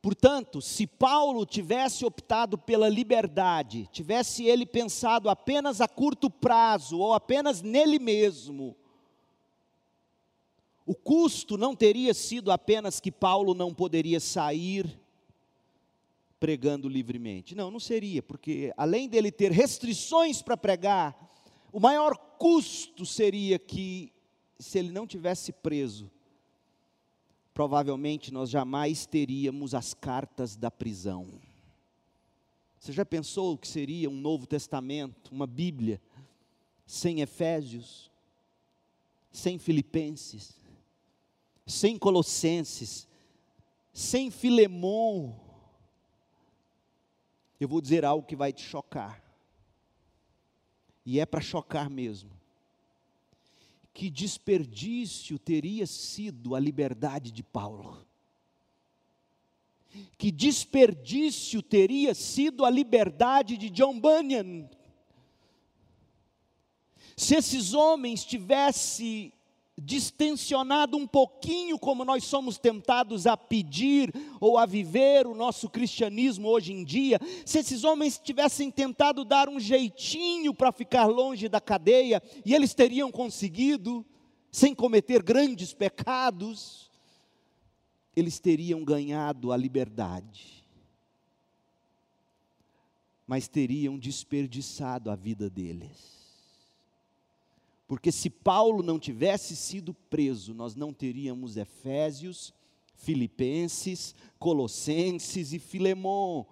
Portanto, 0.00 0.62
se 0.62 0.86
Paulo 0.86 1.44
tivesse 1.44 2.04
optado 2.04 2.56
pela 2.56 2.88
liberdade, 2.88 3.88
tivesse 3.90 4.44
ele 4.44 4.64
pensado 4.64 5.28
apenas 5.28 5.80
a 5.80 5.88
curto 5.88 6.30
prazo 6.30 6.98
ou 6.98 7.14
apenas 7.14 7.62
nele 7.62 7.98
mesmo, 7.98 8.76
o 10.86 10.94
custo 10.94 11.58
não 11.58 11.74
teria 11.74 12.14
sido 12.14 12.52
apenas 12.52 13.00
que 13.00 13.10
Paulo 13.10 13.54
não 13.54 13.74
poderia 13.74 14.20
sair 14.20 14.98
pregando 16.38 16.88
livremente. 16.88 17.54
Não, 17.54 17.70
não 17.70 17.80
seria, 17.80 18.22
porque 18.22 18.72
além 18.76 19.08
dele 19.08 19.30
ter 19.30 19.50
restrições 19.52 20.40
para 20.42 20.56
pregar, 20.56 21.16
o 21.72 21.80
maior 21.80 22.16
custo 22.38 23.04
seria 23.04 23.58
que, 23.58 24.12
se 24.58 24.78
ele 24.78 24.92
não 24.92 25.06
tivesse 25.06 25.52
preso, 25.52 26.10
provavelmente 27.52 28.32
nós 28.32 28.50
jamais 28.50 29.04
teríamos 29.04 29.74
as 29.74 29.92
cartas 29.92 30.56
da 30.56 30.70
prisão. 30.70 31.26
Você 32.78 32.92
já 32.92 33.04
pensou 33.04 33.54
o 33.54 33.58
que 33.58 33.66
seria 33.66 34.08
um 34.08 34.14
Novo 34.14 34.46
Testamento, 34.46 35.32
uma 35.32 35.46
Bíblia, 35.46 36.00
sem 36.86 37.20
Efésios, 37.20 38.10
sem 39.32 39.58
Filipenses, 39.58 40.54
sem 41.66 41.98
Colossenses, 41.98 43.08
sem 43.92 44.30
Filemon? 44.30 45.47
Eu 47.58 47.68
vou 47.68 47.80
dizer 47.80 48.04
algo 48.04 48.26
que 48.26 48.36
vai 48.36 48.52
te 48.52 48.62
chocar, 48.62 49.22
e 51.04 51.18
é 51.18 51.26
para 51.26 51.40
chocar 51.40 51.88
mesmo 51.88 52.38
que 53.98 54.08
desperdício 54.08 55.40
teria 55.40 55.84
sido 55.84 56.54
a 56.54 56.60
liberdade 56.60 57.32
de 57.32 57.42
Paulo. 57.42 58.06
Que 60.16 60.30
desperdício 60.30 61.60
teria 61.60 62.14
sido 62.14 62.64
a 62.64 62.70
liberdade 62.70 63.56
de 63.56 63.68
John 63.68 63.98
Bunyan. 63.98 64.70
Se 67.16 67.34
esses 67.34 67.74
homens 67.74 68.24
tivessem 68.24 69.32
distensionado 69.80 70.96
um 70.96 71.06
pouquinho 71.06 71.78
como 71.78 72.04
nós 72.04 72.24
somos 72.24 72.58
tentados 72.58 73.26
a 73.26 73.36
pedir 73.36 74.12
ou 74.40 74.58
a 74.58 74.66
viver 74.66 75.26
o 75.26 75.34
nosso 75.34 75.68
cristianismo 75.70 76.48
hoje 76.48 76.72
em 76.72 76.84
dia, 76.84 77.20
se 77.46 77.58
esses 77.58 77.84
homens 77.84 78.18
tivessem 78.18 78.70
tentado 78.70 79.24
dar 79.24 79.48
um 79.48 79.60
jeitinho 79.60 80.52
para 80.52 80.72
ficar 80.72 81.06
longe 81.06 81.48
da 81.48 81.60
cadeia, 81.60 82.22
e 82.44 82.54
eles 82.54 82.74
teriam 82.74 83.10
conseguido, 83.10 84.04
sem 84.50 84.74
cometer 84.74 85.22
grandes 85.22 85.72
pecados, 85.72 86.90
eles 88.16 88.40
teriam 88.40 88.84
ganhado 88.84 89.52
a 89.52 89.56
liberdade, 89.56 90.64
mas 93.26 93.46
teriam 93.46 93.96
desperdiçado 93.96 95.10
a 95.10 95.14
vida 95.14 95.48
deles. 95.48 96.17
Porque 97.88 98.12
se 98.12 98.28
Paulo 98.28 98.82
não 98.82 98.98
tivesse 98.98 99.56
sido 99.56 99.94
preso, 99.94 100.52
nós 100.52 100.76
não 100.76 100.92
teríamos 100.92 101.56
Efésios, 101.56 102.52
Filipenses, 102.94 104.14
Colossenses 104.38 105.54
e 105.54 105.58
Filemon. 105.58 106.44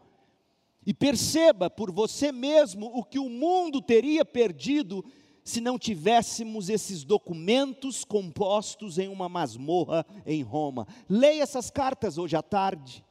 E 0.86 0.94
perceba 0.94 1.68
por 1.68 1.92
você 1.92 2.32
mesmo 2.32 2.86
o 2.86 3.04
que 3.04 3.18
o 3.18 3.28
mundo 3.28 3.82
teria 3.82 4.24
perdido 4.24 5.04
se 5.44 5.60
não 5.60 5.78
tivéssemos 5.78 6.70
esses 6.70 7.04
documentos 7.04 8.02
compostos 8.02 8.98
em 8.98 9.08
uma 9.08 9.28
masmorra 9.28 10.06
em 10.24 10.42
Roma. 10.42 10.88
Leia 11.08 11.42
essas 11.42 11.70
cartas 11.70 12.16
hoje 12.16 12.34
à 12.34 12.42
tarde. 12.42 13.04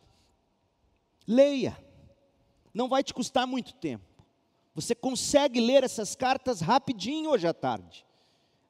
Leia. 1.27 1.77
Não 2.73 2.89
vai 2.89 3.03
te 3.03 3.13
custar 3.13 3.45
muito 3.45 3.73
tempo. 3.75 4.03
Você 4.73 4.95
consegue 4.95 5.61
ler 5.61 5.83
essas 5.83 6.15
cartas 6.15 6.59
rapidinho 6.59 7.29
hoje 7.29 7.47
à 7.47 7.53
tarde. 7.53 8.04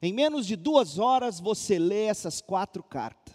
Em 0.06 0.12
menos 0.12 0.46
de 0.46 0.54
duas 0.54 1.00
horas 1.00 1.40
você 1.40 1.80
lê 1.80 2.04
essas 2.04 2.40
quatro 2.40 2.80
cartas. 2.80 3.34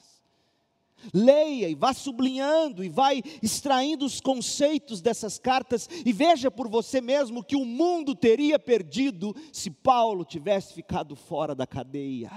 Leia 1.14 1.68
e 1.68 1.76
vá 1.76 1.94
sublinhando 1.94 2.82
e 2.82 2.88
vai 2.88 3.22
extraindo 3.44 4.06
os 4.06 4.22
conceitos 4.22 5.02
dessas 5.02 5.38
cartas 5.38 5.90
e 6.06 6.14
veja 6.14 6.50
por 6.50 6.70
você 6.70 7.02
mesmo 7.02 7.44
que 7.44 7.58
o 7.58 7.66
mundo 7.66 8.16
teria 8.16 8.58
perdido 8.58 9.36
se 9.52 9.70
Paulo 9.70 10.24
tivesse 10.24 10.74
ficado 10.74 11.14
fora 11.14 11.54
da 11.54 11.68
cadeia. 11.68 12.32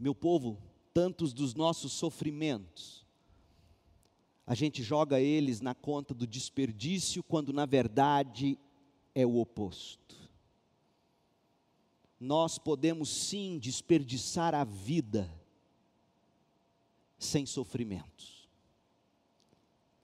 Meu 0.00 0.14
povo, 0.14 0.56
tantos 0.94 1.34
dos 1.34 1.54
nossos 1.54 1.92
sofrimentos, 1.92 3.04
a 4.46 4.54
gente 4.54 4.82
joga 4.82 5.20
eles 5.20 5.60
na 5.60 5.74
conta 5.74 6.14
do 6.14 6.26
desperdício, 6.26 7.22
quando 7.22 7.52
na 7.52 7.66
verdade 7.66 8.58
é 9.14 9.26
o 9.26 9.36
oposto 9.36 10.23
nós 12.24 12.58
podemos 12.58 13.10
sim 13.10 13.58
desperdiçar 13.58 14.54
a 14.54 14.64
vida 14.64 15.30
sem 17.18 17.44
sofrimentos. 17.44 18.48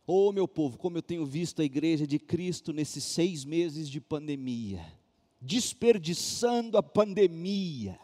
Oh, 0.06 0.30
meu 0.30 0.46
povo, 0.46 0.76
como 0.76 0.98
eu 0.98 1.02
tenho 1.02 1.24
visto 1.24 1.62
a 1.62 1.64
igreja 1.64 2.06
de 2.06 2.18
Cristo 2.18 2.72
nesses 2.72 3.04
seis 3.04 3.44
meses 3.44 3.88
de 3.88 4.00
pandemia, 4.00 4.84
desperdiçando 5.40 6.76
a 6.76 6.82
pandemia, 6.82 7.98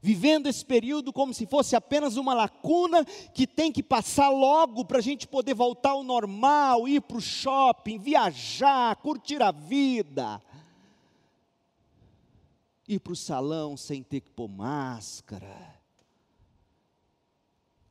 vivendo 0.00 0.46
esse 0.46 0.64
período 0.64 1.12
como 1.12 1.34
se 1.34 1.46
fosse 1.46 1.76
apenas 1.76 2.16
uma 2.16 2.32
lacuna 2.32 3.04
que 3.34 3.46
tem 3.46 3.70
que 3.70 3.82
passar 3.82 4.30
logo 4.30 4.84
para 4.84 4.98
a 4.98 5.02
gente 5.02 5.26
poder 5.26 5.52
voltar 5.52 5.90
ao 5.90 6.04
normal, 6.04 6.88
ir 6.88 7.02
para 7.02 7.18
o 7.18 7.20
shopping, 7.20 7.98
viajar, 7.98 8.96
curtir 8.96 9.42
a 9.42 9.50
vida 9.50 10.40
ir 12.88 12.98
para 13.00 13.12
o 13.12 13.16
salão 13.16 13.76
sem 13.76 14.02
ter 14.02 14.22
que 14.22 14.30
pôr 14.30 14.48
máscara. 14.48 15.78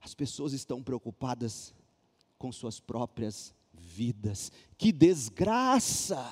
As 0.01 0.15
pessoas 0.15 0.53
estão 0.53 0.81
preocupadas 0.81 1.73
com 2.38 2.51
suas 2.51 2.79
próprias 2.79 3.53
vidas. 3.73 4.51
Que 4.77 4.91
desgraça! 4.91 6.25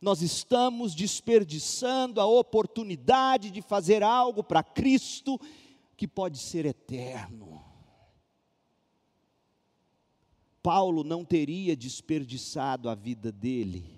Nós 0.00 0.22
estamos 0.22 0.94
desperdiçando 0.94 2.20
a 2.20 2.26
oportunidade 2.26 3.50
de 3.50 3.60
fazer 3.60 4.02
algo 4.02 4.42
para 4.42 4.62
Cristo 4.62 5.38
que 5.96 6.06
pode 6.06 6.38
ser 6.38 6.64
eterno. 6.64 7.64
Paulo 10.62 11.02
não 11.02 11.24
teria 11.24 11.76
desperdiçado 11.76 12.88
a 12.88 12.94
vida 12.94 13.32
dele 13.32 13.95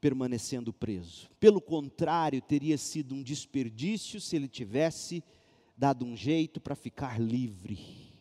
permanecendo 0.00 0.72
preso. 0.72 1.28
Pelo 1.40 1.60
contrário, 1.60 2.40
teria 2.40 2.78
sido 2.78 3.14
um 3.14 3.22
desperdício 3.22 4.20
se 4.20 4.36
ele 4.36 4.48
tivesse 4.48 5.22
dado 5.76 6.04
um 6.04 6.16
jeito 6.16 6.60
para 6.60 6.74
ficar 6.74 7.20
livre. 7.20 8.12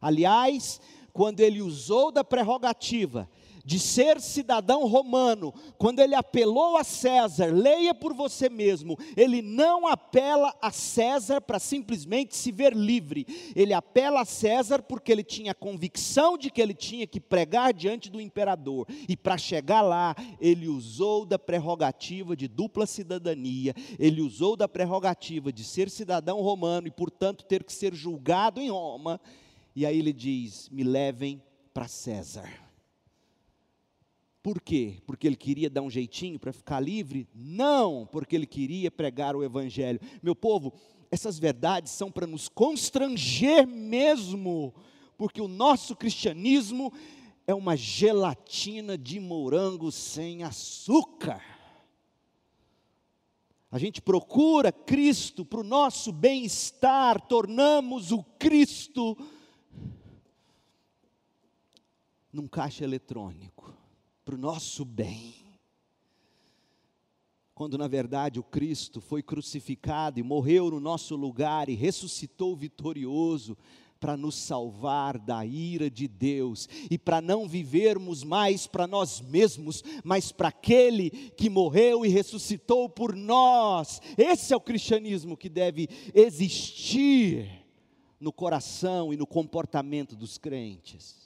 Aliás, 0.00 0.80
quando 1.12 1.40
ele 1.40 1.62
usou 1.62 2.10
da 2.10 2.22
prerrogativa 2.22 3.30
de 3.64 3.78
ser 3.78 4.20
cidadão 4.20 4.86
romano, 4.86 5.54
quando 5.78 6.00
ele 6.00 6.14
apelou 6.14 6.76
a 6.76 6.84
César, 6.84 7.46
leia 7.46 7.94
por 7.94 8.12
você 8.12 8.48
mesmo, 8.48 8.98
ele 9.16 9.40
não 9.40 9.86
apela 9.86 10.54
a 10.60 10.70
César 10.70 11.40
para 11.40 11.58
simplesmente 11.58 12.36
se 12.36 12.52
ver 12.52 12.74
livre, 12.74 13.26
ele 13.56 13.72
apela 13.72 14.20
a 14.20 14.24
César 14.24 14.82
porque 14.82 15.10
ele 15.10 15.24
tinha 15.24 15.54
convicção 15.54 16.36
de 16.36 16.50
que 16.50 16.60
ele 16.60 16.74
tinha 16.74 17.06
que 17.06 17.18
pregar 17.18 17.72
diante 17.72 18.10
do 18.10 18.20
imperador, 18.20 18.86
e 19.08 19.16
para 19.16 19.38
chegar 19.38 19.80
lá, 19.80 20.14
ele 20.40 20.68
usou 20.68 21.24
da 21.24 21.38
prerrogativa 21.38 22.36
de 22.36 22.46
dupla 22.46 22.86
cidadania, 22.86 23.74
ele 23.98 24.20
usou 24.20 24.56
da 24.56 24.68
prerrogativa 24.68 25.52
de 25.52 25.64
ser 25.64 25.88
cidadão 25.88 26.40
romano 26.40 26.86
e, 26.86 26.90
portanto, 26.90 27.44
ter 27.44 27.64
que 27.64 27.72
ser 27.72 27.94
julgado 27.94 28.60
em 28.60 28.70
Roma, 28.70 29.20
e 29.74 29.86
aí 29.86 29.98
ele 29.98 30.12
diz: 30.12 30.68
me 30.68 30.84
levem 30.84 31.42
para 31.72 31.88
César. 31.88 32.63
Por 34.44 34.60
quê? 34.60 34.98
Porque 35.06 35.26
ele 35.26 35.36
queria 35.36 35.70
dar 35.70 35.80
um 35.80 35.88
jeitinho 35.88 36.38
para 36.38 36.52
ficar 36.52 36.78
livre? 36.78 37.26
Não, 37.34 38.06
porque 38.12 38.36
ele 38.36 38.46
queria 38.46 38.90
pregar 38.90 39.34
o 39.34 39.42
Evangelho. 39.42 39.98
Meu 40.22 40.36
povo, 40.36 40.74
essas 41.10 41.38
verdades 41.38 41.92
são 41.92 42.12
para 42.12 42.26
nos 42.26 42.46
constranger 42.46 43.66
mesmo, 43.66 44.74
porque 45.16 45.40
o 45.40 45.48
nosso 45.48 45.96
cristianismo 45.96 46.92
é 47.46 47.54
uma 47.54 47.74
gelatina 47.74 48.98
de 48.98 49.18
morango 49.18 49.90
sem 49.90 50.42
açúcar. 50.42 51.42
A 53.70 53.78
gente 53.78 54.02
procura 54.02 54.70
Cristo 54.70 55.42
para 55.42 55.60
o 55.60 55.64
nosso 55.64 56.12
bem-estar, 56.12 57.18
tornamos 57.28 58.12
o 58.12 58.22
Cristo 58.38 59.16
num 62.30 62.46
caixa 62.46 62.84
eletrônico 62.84 63.53
para 64.24 64.34
o 64.34 64.38
nosso 64.38 64.84
bem. 64.84 65.34
Quando 67.54 67.78
na 67.78 67.86
verdade 67.86 68.40
o 68.40 68.42
Cristo 68.42 69.00
foi 69.00 69.22
crucificado 69.22 70.18
e 70.18 70.22
morreu 70.22 70.70
no 70.70 70.80
nosso 70.80 71.14
lugar 71.14 71.68
e 71.68 71.74
ressuscitou 71.74 72.56
vitorioso 72.56 73.56
para 74.00 74.16
nos 74.16 74.34
salvar 74.34 75.18
da 75.18 75.46
ira 75.46 75.88
de 75.88 76.08
Deus 76.08 76.68
e 76.90 76.98
para 76.98 77.22
não 77.22 77.48
vivermos 77.48 78.24
mais 78.24 78.66
para 78.66 78.86
nós 78.86 79.20
mesmos, 79.20 79.82
mas 80.02 80.32
para 80.32 80.48
aquele 80.48 81.10
que 81.10 81.48
morreu 81.48 82.04
e 82.04 82.08
ressuscitou 82.08 82.88
por 82.88 83.14
nós. 83.14 84.02
Esse 84.18 84.52
é 84.52 84.56
o 84.56 84.60
cristianismo 84.60 85.36
que 85.36 85.48
deve 85.48 85.88
existir 86.12 87.64
no 88.18 88.32
coração 88.32 89.12
e 89.12 89.16
no 89.16 89.26
comportamento 89.26 90.16
dos 90.16 90.38
crentes. 90.38 91.23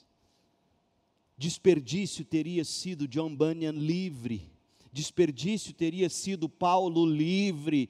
Desperdício 1.38 2.24
teria 2.24 2.64
sido 2.64 3.06
John 3.06 3.32
Bunyan 3.32 3.70
livre, 3.70 4.50
desperdício 4.92 5.72
teria 5.72 6.10
sido 6.10 6.48
Paulo 6.48 7.06
livre 7.06 7.88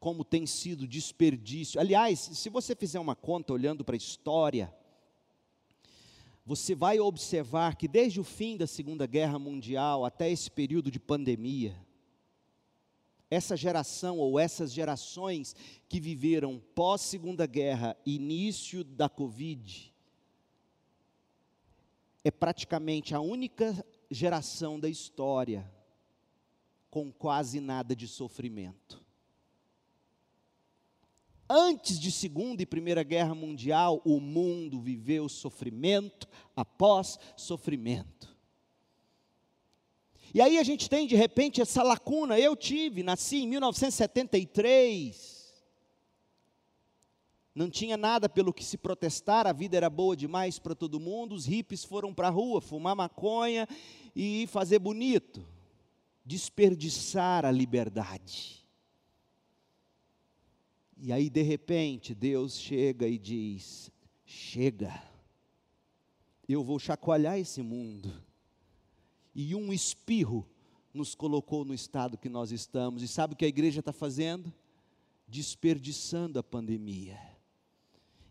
como 0.00 0.24
tem 0.24 0.46
sido 0.46 0.88
desperdício. 0.88 1.78
Aliás, 1.78 2.18
se 2.20 2.48
você 2.48 2.74
fizer 2.74 2.98
uma 2.98 3.14
conta 3.14 3.52
olhando 3.52 3.84
para 3.84 3.94
a 3.94 3.98
história, 3.98 4.74
você 6.46 6.74
vai 6.74 6.98
observar 7.00 7.76
que 7.76 7.86
desde 7.86 8.18
o 8.18 8.24
fim 8.24 8.56
da 8.56 8.66
Segunda 8.66 9.04
Guerra 9.06 9.38
Mundial 9.38 10.06
até 10.06 10.30
esse 10.30 10.50
período 10.50 10.90
de 10.90 10.98
pandemia, 10.98 11.76
essa 13.30 13.54
geração 13.54 14.16
ou 14.18 14.38
essas 14.38 14.72
gerações 14.72 15.54
que 15.86 16.00
viveram 16.00 16.62
pós 16.74 17.02
Segunda 17.02 17.44
Guerra, 17.44 17.94
início 18.06 18.82
da 18.82 19.06
Covid, 19.06 19.92
é 22.28 22.30
praticamente 22.30 23.14
a 23.14 23.20
única 23.20 23.84
geração 24.10 24.78
da 24.78 24.88
história 24.88 25.66
com 26.90 27.10
quase 27.10 27.58
nada 27.58 27.96
de 27.96 28.06
sofrimento. 28.06 29.02
Antes 31.48 31.98
de 31.98 32.12
Segunda 32.12 32.62
e 32.62 32.66
Primeira 32.66 33.02
Guerra 33.02 33.34
Mundial, 33.34 34.02
o 34.04 34.20
mundo 34.20 34.78
viveu 34.78 35.26
sofrimento 35.26 36.28
após 36.54 37.18
sofrimento. 37.34 38.36
E 40.34 40.42
aí 40.42 40.58
a 40.58 40.62
gente 40.62 40.90
tem 40.90 41.06
de 41.06 41.16
repente 41.16 41.62
essa 41.62 41.82
lacuna. 41.82 42.38
Eu 42.38 42.54
tive, 42.54 43.02
nasci 43.02 43.38
em 43.38 43.48
1973. 43.48 45.37
Não 47.58 47.68
tinha 47.68 47.96
nada 47.96 48.28
pelo 48.28 48.54
que 48.54 48.62
se 48.62 48.78
protestar, 48.78 49.44
a 49.44 49.52
vida 49.52 49.76
era 49.76 49.90
boa 49.90 50.16
demais 50.16 50.60
para 50.60 50.76
todo 50.76 51.00
mundo. 51.00 51.34
Os 51.34 51.44
hippies 51.44 51.82
foram 51.82 52.14
para 52.14 52.28
a 52.28 52.30
rua 52.30 52.60
fumar 52.60 52.94
maconha 52.94 53.66
e 54.14 54.46
fazer 54.46 54.78
bonito, 54.78 55.44
desperdiçar 56.24 57.44
a 57.44 57.50
liberdade. 57.50 58.64
E 60.96 61.12
aí, 61.12 61.28
de 61.28 61.42
repente, 61.42 62.14
Deus 62.14 62.60
chega 62.60 63.08
e 63.08 63.18
diz: 63.18 63.90
Chega, 64.24 65.02
eu 66.48 66.62
vou 66.62 66.78
chacoalhar 66.78 67.40
esse 67.40 67.60
mundo. 67.60 68.22
E 69.34 69.52
um 69.56 69.72
espirro 69.72 70.48
nos 70.94 71.12
colocou 71.16 71.64
no 71.64 71.74
estado 71.74 72.18
que 72.18 72.28
nós 72.28 72.52
estamos. 72.52 73.02
E 73.02 73.08
sabe 73.08 73.34
o 73.34 73.36
que 73.36 73.44
a 73.44 73.48
igreja 73.48 73.80
está 73.80 73.92
fazendo? 73.92 74.54
Desperdiçando 75.26 76.38
a 76.38 76.42
pandemia. 76.44 77.36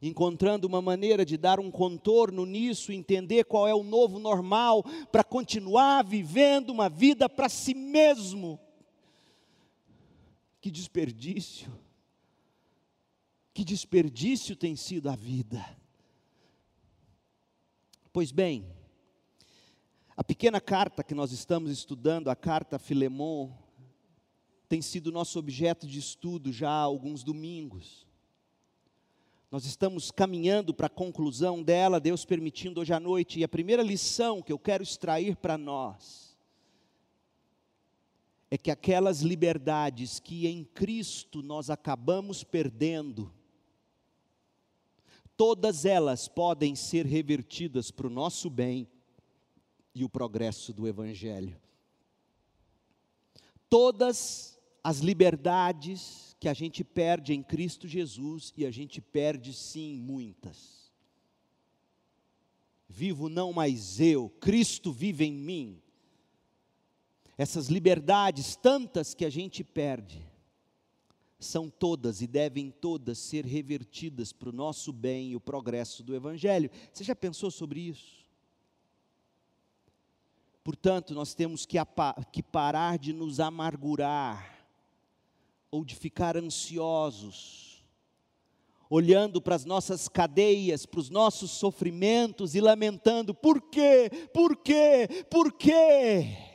Encontrando 0.02 0.68
uma 0.68 0.82
maneira 0.82 1.26
de 1.26 1.38
dar 1.38 1.60
um 1.60 1.72
contorno 1.72 2.46
nisso, 2.46 2.92
entender 2.92 3.46
qual 3.46 3.68
é 3.68 3.74
o 3.74 3.84
novo 3.84 4.20
normal, 4.20 4.84
para 5.12 5.24
continuar 5.24 6.04
vivendo 6.04 6.70
uma 6.70 6.90
vida 6.90 7.28
para 7.28 7.50
si 7.50 7.74
mesmo. 7.74 8.60
Que 10.62 10.70
desperdício 10.70 11.72
que 13.58 13.64
desperdício 13.66 14.56
tem 14.56 14.76
sido 14.76 15.10
a 15.10 15.16
vida. 15.16 15.66
Pois 18.14 18.32
bem, 18.32 18.72
a 20.16 20.24
pequena 20.24 20.62
carta 20.62 21.04
que 21.04 21.16
nós 21.16 21.32
estamos 21.32 21.72
estudando, 21.72 22.30
a 22.30 22.36
carta 22.36 22.76
a 22.76 22.80
Filemon, 22.80 23.52
tem 24.70 24.80
sido 24.80 25.12
nosso 25.12 25.40
objeto 25.40 25.88
de 25.88 25.98
estudo 25.98 26.52
já 26.52 26.70
há 26.70 26.82
alguns 26.82 27.24
domingos. 27.24 28.07
Nós 29.50 29.66
estamos 29.66 30.12
caminhando 30.12 30.74
para 30.74 30.88
a 30.88 30.90
conclusão 30.90 31.64
dela, 31.64 32.02
Deus 32.02 32.26
permitindo 32.26 32.82
hoje 32.82 32.92
à 32.92 33.00
noite, 33.00 33.40
e 33.40 33.44
a 33.46 33.48
primeira 33.48 33.82
lição 33.82 34.42
que 34.42 34.52
eu 34.52 34.60
quero 34.60 34.84
extrair 34.84 35.38
para 35.38 35.58
nós 35.58 36.36
é 38.52 38.58
que 38.58 38.72
aquelas 38.72 39.22
liberdades 39.22 40.20
que 40.20 40.48
em 40.48 40.64
Cristo 40.64 41.42
nós 41.42 41.70
acabamos 41.70 42.44
perdendo, 42.44 43.34
todas 45.36 45.86
elas 45.86 46.28
podem 46.28 46.76
ser 46.76 47.06
revertidas 47.06 47.92
para 47.92 48.08
o 48.08 48.10
nosso 48.10 48.50
bem 48.50 48.88
e 49.94 50.04
o 50.04 50.10
progresso 50.10 50.74
do 50.74 50.88
Evangelho. 50.88 51.60
Todas 53.70 54.57
as 54.88 55.00
liberdades 55.00 56.34
que 56.40 56.48
a 56.48 56.54
gente 56.54 56.82
perde 56.82 57.34
em 57.34 57.44
Cristo 57.44 57.90
Jesus, 57.90 58.54
e 58.56 58.66
a 58.66 58.72
gente 58.72 59.02
perde 59.02 59.52
sim 59.52 59.98
muitas. 59.98 60.94
Vivo 62.88 63.28
não 63.28 63.52
mais 63.52 64.00
eu, 64.00 64.30
Cristo 64.40 64.94
vive 64.94 65.26
em 65.26 65.34
mim. 65.34 65.82
Essas 67.38 67.68
liberdades, 67.68 68.56
tantas 68.56 69.14
que 69.14 69.26
a 69.26 69.30
gente 69.30 69.62
perde, 69.62 70.26
são 71.38 71.70
todas 71.70 72.22
e 72.22 72.26
devem 72.26 72.72
todas 72.72 73.18
ser 73.18 73.46
revertidas 73.46 74.32
para 74.32 74.48
o 74.48 74.54
nosso 74.54 74.94
bem 74.94 75.32
e 75.32 75.36
o 75.36 75.42
progresso 75.42 76.02
do 76.02 76.16
Evangelho. 76.16 76.72
Você 76.94 77.04
já 77.04 77.14
pensou 77.14 77.52
sobre 77.52 77.82
isso? 77.82 78.26
Portanto, 80.64 81.14
nós 81.14 81.34
temos 81.34 81.66
que, 81.66 81.78
que 82.32 82.42
parar 82.42 82.98
de 82.98 83.12
nos 83.12 83.42
amargurar 83.42 84.57
ou 85.78 85.86
de 85.86 85.96
ficar 85.96 86.36
ansiosos, 86.36 87.84
olhando 88.90 89.42
para 89.42 89.56
as 89.56 89.66
nossas 89.66 90.08
cadeias, 90.08 90.86
para 90.86 91.00
os 91.00 91.10
nossos 91.10 91.52
sofrimentos 91.52 92.56
e 92.56 92.62
lamentando: 92.62 93.34
por 93.34 93.62
quê? 93.62 94.10
Por 94.34 94.56
quê? 94.58 95.08
Por 95.30 95.54
quê? 95.54 96.48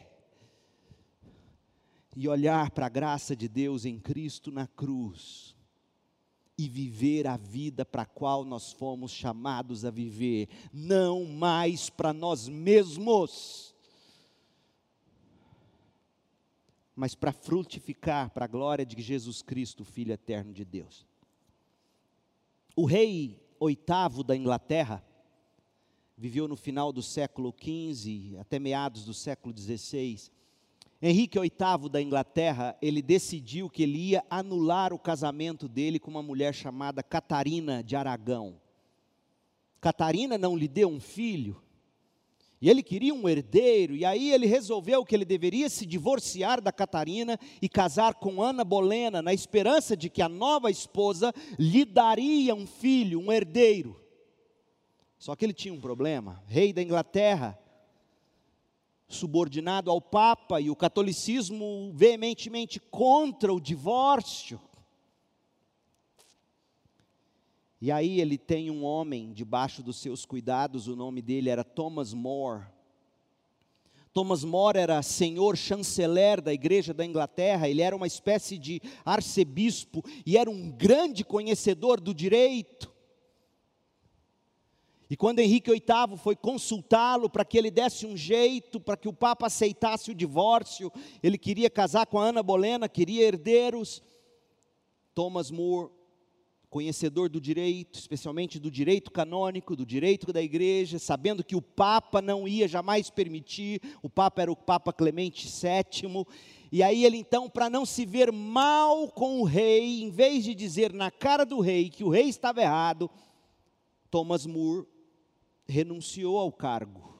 e 2.16 2.28
olhar 2.28 2.70
para 2.70 2.86
a 2.86 2.90
graça 2.90 3.34
de 3.34 3.48
Deus 3.48 3.84
em 3.84 3.98
Cristo 3.98 4.50
na 4.50 4.66
cruz 4.66 5.56
e 6.58 6.68
viver 6.68 7.26
a 7.26 7.36
vida 7.36 7.84
para 7.84 8.02
a 8.02 8.06
qual 8.06 8.44
nós 8.44 8.70
fomos 8.72 9.10
chamados 9.10 9.84
a 9.84 9.90
viver, 9.90 10.48
não 10.72 11.24
mais 11.24 11.88
para 11.88 12.12
nós 12.12 12.48
mesmos, 12.48 13.71
mas 16.94 17.14
para 17.14 17.32
frutificar 17.32 18.30
para 18.30 18.44
a 18.44 18.48
glória 18.48 18.84
de 18.84 19.00
Jesus 19.00 19.42
Cristo, 19.42 19.84
Filho 19.84 20.12
eterno 20.12 20.52
de 20.52 20.64
Deus. 20.64 21.06
O 22.76 22.84
rei 22.84 23.40
oitavo 23.58 24.22
da 24.22 24.36
Inglaterra 24.36 25.04
viveu 26.16 26.46
no 26.46 26.56
final 26.56 26.92
do 26.92 27.02
século 27.02 27.54
XV 27.58 28.36
até 28.38 28.58
meados 28.58 29.04
do 29.04 29.14
século 29.14 29.56
XVI 29.56 30.30
Henrique 31.04 31.36
VIII 31.36 31.88
da 31.90 32.00
Inglaterra, 32.00 32.78
ele 32.80 33.02
decidiu 33.02 33.68
que 33.68 33.82
ele 33.82 33.98
ia 34.10 34.24
anular 34.30 34.92
o 34.92 34.98
casamento 35.00 35.66
dele 35.66 35.98
com 35.98 36.12
uma 36.12 36.22
mulher 36.22 36.54
chamada 36.54 37.02
Catarina 37.02 37.82
de 37.82 37.96
Aragão. 37.96 38.60
Catarina 39.80 40.38
não 40.38 40.56
lhe 40.56 40.68
deu 40.68 40.88
um 40.88 41.00
filho, 41.00 41.60
e 42.62 42.70
ele 42.70 42.80
queria 42.80 43.12
um 43.12 43.28
herdeiro, 43.28 43.96
e 43.96 44.04
aí 44.04 44.32
ele 44.32 44.46
resolveu 44.46 45.04
que 45.04 45.16
ele 45.16 45.24
deveria 45.24 45.68
se 45.68 45.84
divorciar 45.84 46.60
da 46.60 46.70
Catarina 46.70 47.36
e 47.60 47.68
casar 47.68 48.14
com 48.14 48.40
Ana 48.40 48.62
Bolena, 48.62 49.20
na 49.20 49.34
esperança 49.34 49.96
de 49.96 50.08
que 50.08 50.22
a 50.22 50.28
nova 50.28 50.70
esposa 50.70 51.34
lhe 51.58 51.84
daria 51.84 52.54
um 52.54 52.64
filho, 52.64 53.18
um 53.18 53.32
herdeiro. 53.32 54.00
Só 55.18 55.34
que 55.34 55.44
ele 55.44 55.52
tinha 55.52 55.74
um 55.74 55.80
problema. 55.80 56.40
Rei 56.46 56.72
da 56.72 56.80
Inglaterra, 56.80 57.58
subordinado 59.08 59.90
ao 59.90 60.00
Papa 60.00 60.60
e 60.60 60.70
o 60.70 60.76
catolicismo 60.76 61.90
veementemente 61.92 62.78
contra 62.78 63.52
o 63.52 63.60
divórcio. 63.60 64.60
E 67.82 67.90
aí 67.90 68.20
ele 68.20 68.38
tem 68.38 68.70
um 68.70 68.84
homem 68.84 69.32
debaixo 69.32 69.82
dos 69.82 69.96
seus 69.96 70.24
cuidados, 70.24 70.86
o 70.86 70.94
nome 70.94 71.20
dele 71.20 71.50
era 71.50 71.64
Thomas 71.64 72.14
More. 72.14 72.62
Thomas 74.12 74.44
More 74.44 74.78
era 74.78 75.02
senhor 75.02 75.56
chanceler 75.56 76.40
da 76.40 76.52
igreja 76.52 76.94
da 76.94 77.04
Inglaterra, 77.04 77.68
ele 77.68 77.82
era 77.82 77.96
uma 77.96 78.06
espécie 78.06 78.56
de 78.56 78.80
arcebispo 79.04 80.00
e 80.24 80.38
era 80.38 80.48
um 80.48 80.70
grande 80.70 81.24
conhecedor 81.24 82.00
do 82.00 82.14
direito. 82.14 82.88
E 85.10 85.16
quando 85.16 85.40
Henrique 85.40 85.72
VIII 85.72 86.16
foi 86.18 86.36
consultá-lo 86.36 87.28
para 87.28 87.44
que 87.44 87.58
ele 87.58 87.68
desse 87.68 88.06
um 88.06 88.16
jeito, 88.16 88.78
para 88.78 88.96
que 88.96 89.08
o 89.08 89.12
Papa 89.12 89.48
aceitasse 89.48 90.12
o 90.12 90.14
divórcio, 90.14 90.92
ele 91.20 91.36
queria 91.36 91.68
casar 91.68 92.06
com 92.06 92.20
a 92.20 92.26
Ana 92.26 92.44
Bolena, 92.44 92.88
queria 92.88 93.26
herdeiros. 93.26 94.00
Thomas 95.16 95.50
More 95.50 95.90
conhecedor 96.72 97.28
do 97.28 97.38
direito, 97.38 97.98
especialmente 97.98 98.58
do 98.58 98.70
direito 98.70 99.10
canônico, 99.10 99.76
do 99.76 99.84
direito 99.84 100.32
da 100.32 100.40
igreja, 100.40 100.98
sabendo 100.98 101.44
que 101.44 101.54
o 101.54 101.60
Papa 101.60 102.22
não 102.22 102.48
ia 102.48 102.66
jamais 102.66 103.10
permitir, 103.10 103.78
o 104.02 104.08
Papa 104.08 104.40
era 104.40 104.50
o 104.50 104.56
Papa 104.56 104.90
Clemente 104.90 105.46
VII, 105.46 106.26
e 106.72 106.82
aí 106.82 107.04
ele 107.04 107.18
então, 107.18 107.50
para 107.50 107.68
não 107.68 107.84
se 107.84 108.06
ver 108.06 108.32
mal 108.32 109.06
com 109.08 109.42
o 109.42 109.44
rei, 109.44 110.02
em 110.02 110.08
vez 110.08 110.44
de 110.44 110.54
dizer 110.54 110.94
na 110.94 111.10
cara 111.10 111.44
do 111.44 111.60
rei 111.60 111.90
que 111.90 112.04
o 112.04 112.08
rei 112.08 112.30
estava 112.30 112.62
errado, 112.62 113.10
Thomas 114.10 114.46
More 114.46 114.86
renunciou 115.68 116.38
ao 116.38 116.50
cargo. 116.50 117.12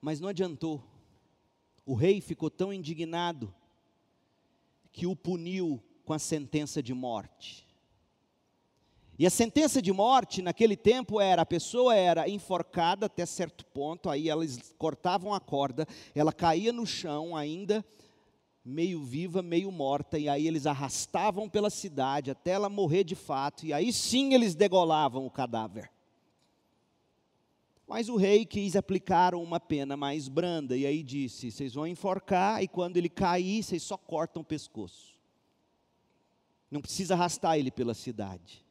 Mas 0.00 0.20
não 0.20 0.28
adiantou. 0.28 0.84
O 1.84 1.94
rei 1.94 2.20
ficou 2.20 2.48
tão 2.48 2.72
indignado 2.72 3.52
que 4.92 5.04
o 5.04 5.16
puniu 5.16 5.82
com 6.08 6.14
a 6.14 6.18
sentença 6.18 6.82
de 6.82 6.94
morte. 6.94 7.68
E 9.18 9.26
a 9.26 9.30
sentença 9.30 9.82
de 9.82 9.92
morte 9.92 10.40
naquele 10.40 10.74
tempo 10.74 11.20
era: 11.20 11.42
a 11.42 11.46
pessoa 11.46 11.94
era 11.94 12.26
enforcada 12.30 13.04
até 13.04 13.26
certo 13.26 13.62
ponto, 13.66 14.08
aí 14.08 14.30
elas 14.30 14.74
cortavam 14.78 15.34
a 15.34 15.40
corda, 15.40 15.86
ela 16.14 16.32
caía 16.32 16.72
no 16.72 16.86
chão 16.86 17.36
ainda, 17.36 17.84
meio 18.64 19.02
viva, 19.02 19.42
meio 19.42 19.70
morta, 19.70 20.18
e 20.18 20.30
aí 20.30 20.48
eles 20.48 20.64
arrastavam 20.64 21.46
pela 21.46 21.68
cidade 21.68 22.30
até 22.30 22.52
ela 22.52 22.70
morrer 22.70 23.04
de 23.04 23.14
fato, 23.14 23.66
e 23.66 23.74
aí 23.74 23.92
sim 23.92 24.32
eles 24.32 24.54
degolavam 24.54 25.26
o 25.26 25.30
cadáver. 25.30 25.90
Mas 27.86 28.08
o 28.08 28.16
rei 28.16 28.46
quis 28.46 28.74
aplicar 28.76 29.34
uma 29.34 29.60
pena 29.60 29.94
mais 29.94 30.26
branda, 30.26 30.74
e 30.74 30.86
aí 30.86 31.02
disse: 31.02 31.50
vocês 31.50 31.74
vão 31.74 31.86
enforcar, 31.86 32.62
e 32.62 32.68
quando 32.68 32.96
ele 32.96 33.10
cair, 33.10 33.62
vocês 33.62 33.82
só 33.82 33.98
cortam 33.98 34.40
o 34.40 34.44
pescoço. 34.44 35.17
Não 36.70 36.80
precisa 36.80 37.14
arrastar 37.14 37.58
ele 37.58 37.70
pela 37.70 37.94
cidade. 37.94 38.64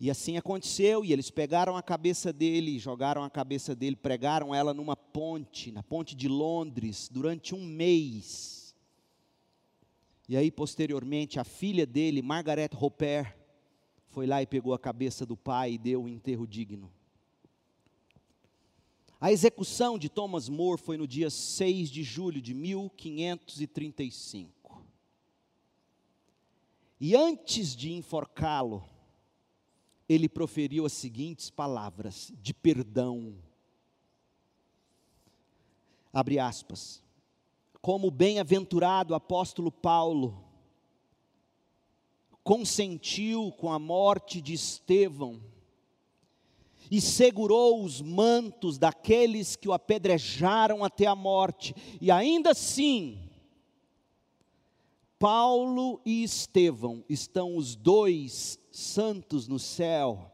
E 0.00 0.10
assim 0.10 0.36
aconteceu, 0.36 1.04
e 1.04 1.12
eles 1.12 1.30
pegaram 1.30 1.76
a 1.76 1.82
cabeça 1.82 2.32
dele, 2.32 2.78
jogaram 2.78 3.24
a 3.24 3.30
cabeça 3.30 3.74
dele, 3.74 3.96
pregaram 3.96 4.54
ela 4.54 4.72
numa 4.72 4.96
ponte, 4.96 5.72
na 5.72 5.82
ponte 5.82 6.14
de 6.14 6.28
Londres, 6.28 7.08
durante 7.10 7.52
um 7.52 7.64
mês. 7.64 8.76
E 10.28 10.36
aí, 10.36 10.52
posteriormente, 10.52 11.40
a 11.40 11.44
filha 11.44 11.84
dele, 11.84 12.22
Margaret 12.22 12.70
Roper, 12.74 13.36
foi 14.08 14.26
lá 14.26 14.42
e 14.42 14.46
pegou 14.46 14.72
a 14.72 14.78
cabeça 14.78 15.26
do 15.26 15.36
pai 15.36 15.72
e 15.72 15.78
deu 15.78 16.02
um 16.02 16.08
enterro 16.08 16.46
digno. 16.46 16.92
A 19.20 19.32
execução 19.32 19.98
de 19.98 20.08
Thomas 20.08 20.48
More 20.48 20.80
foi 20.80 20.96
no 20.96 21.08
dia 21.08 21.28
6 21.28 21.90
de 21.90 22.04
julho 22.04 22.40
de 22.40 22.54
1535. 22.54 24.57
E 27.00 27.14
antes 27.14 27.76
de 27.76 27.92
enforcá-lo, 27.92 28.84
ele 30.08 30.28
proferiu 30.28 30.84
as 30.86 30.92
seguintes 30.92 31.50
palavras 31.50 32.32
de 32.40 32.52
perdão. 32.52 33.36
Abre 36.12 36.38
aspas. 36.38 37.02
Como 37.80 38.10
bem-aventurado 38.10 39.14
apóstolo 39.14 39.70
Paulo 39.70 40.44
consentiu 42.42 43.52
com 43.52 43.70
a 43.70 43.78
morte 43.78 44.40
de 44.40 44.54
Estevão 44.54 45.40
e 46.90 47.00
segurou 47.00 47.84
os 47.84 48.00
mantos 48.00 48.78
daqueles 48.78 49.54
que 49.54 49.68
o 49.68 49.72
apedrejaram 49.74 50.82
até 50.82 51.06
a 51.06 51.14
morte, 51.14 51.74
e 52.00 52.10
ainda 52.10 52.52
assim 52.52 53.27
Paulo 55.18 56.00
e 56.04 56.22
Estevão 56.22 57.04
estão 57.08 57.56
os 57.56 57.74
dois 57.74 58.58
santos 58.70 59.48
no 59.48 59.58
céu 59.58 60.32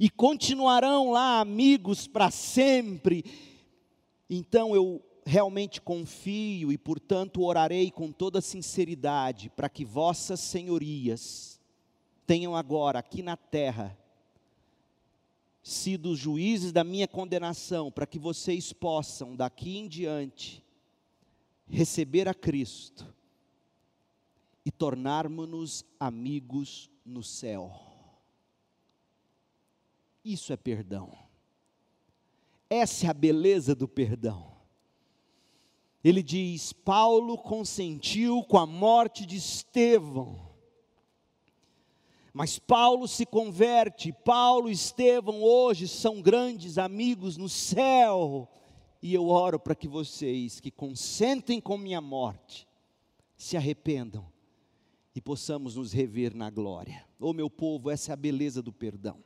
e 0.00 0.08
continuarão 0.08 1.10
lá 1.10 1.40
amigos 1.40 2.06
para 2.06 2.30
sempre. 2.30 3.24
Então 4.28 4.74
eu 4.74 5.04
realmente 5.26 5.80
confio 5.80 6.72
e, 6.72 6.78
portanto, 6.78 7.42
orarei 7.42 7.90
com 7.90 8.10
toda 8.10 8.40
sinceridade 8.40 9.50
para 9.50 9.68
que 9.68 9.84
vossas 9.84 10.40
senhorias 10.40 11.60
tenham 12.26 12.56
agora 12.56 12.98
aqui 12.98 13.22
na 13.22 13.36
terra 13.36 13.98
sido 15.62 16.14
juízes 16.14 16.72
da 16.72 16.84
minha 16.84 17.08
condenação, 17.08 17.90
para 17.90 18.06
que 18.06 18.18
vocês 18.18 18.70
possam 18.70 19.34
daqui 19.34 19.78
em 19.78 19.88
diante 19.88 20.62
receber 21.66 22.28
a 22.28 22.34
Cristo 22.34 23.14
e 24.64 24.70
tornarmos-nos 24.70 25.84
amigos 26.00 26.90
no 27.04 27.22
céu. 27.22 27.72
Isso 30.24 30.52
é 30.52 30.56
perdão. 30.56 31.12
Essa 32.70 33.06
é 33.06 33.10
a 33.10 33.14
beleza 33.14 33.74
do 33.74 33.86
perdão. 33.86 34.54
Ele 36.02 36.22
diz: 36.22 36.72
Paulo 36.72 37.36
consentiu 37.36 38.42
com 38.44 38.58
a 38.58 38.64
morte 38.64 39.26
de 39.26 39.36
Estevão. 39.36 40.54
Mas 42.32 42.58
Paulo 42.58 43.06
se 43.06 43.24
converte, 43.24 44.12
Paulo 44.12 44.68
e 44.68 44.72
Estevão 44.72 45.40
hoje 45.40 45.86
são 45.86 46.20
grandes 46.20 46.78
amigos 46.78 47.36
no 47.36 47.48
céu. 47.48 48.48
E 49.00 49.14
eu 49.14 49.28
oro 49.28 49.60
para 49.60 49.74
que 49.74 49.86
vocês 49.86 50.58
que 50.58 50.70
consentem 50.70 51.60
com 51.60 51.76
minha 51.76 52.00
morte 52.00 52.66
se 53.36 53.56
arrependam 53.56 54.33
e 55.14 55.20
possamos 55.20 55.76
nos 55.76 55.92
rever 55.92 56.34
na 56.34 56.50
glória. 56.50 57.04
Oh, 57.20 57.32
meu 57.32 57.48
povo, 57.48 57.90
essa 57.90 58.10
é 58.10 58.14
a 58.14 58.16
beleza 58.16 58.60
do 58.60 58.72
perdão. 58.72 59.22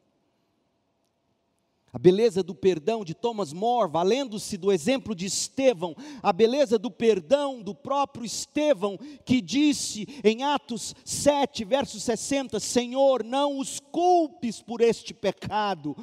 A 1.91 1.99
beleza 1.99 2.43
do 2.43 2.55
perdão 2.55 3.03
de 3.03 3.14
Thomas 3.14 3.51
More, 3.51 3.91
valendo-se 3.91 4.59
do 4.59 4.70
exemplo 4.70 5.14
de 5.14 5.24
Estevão, 5.24 5.97
a 6.22 6.34
beleza 6.34 6.78
do 6.78 6.91
perdão 6.91 7.62
do 7.62 7.74
próprio 7.74 8.26
Estevão, 8.26 8.99
que 9.24 9.41
disse 9.41 10.07
em 10.22 10.43
Atos 10.43 10.95
7, 11.03 11.64
verso 11.64 11.99
60: 11.99 12.61
Senhor, 12.61 13.24
não 13.24 13.59
os 13.59 13.80
culpes 13.80 14.61
por 14.61 14.82
este 14.82 15.14
pecado, 15.14 15.97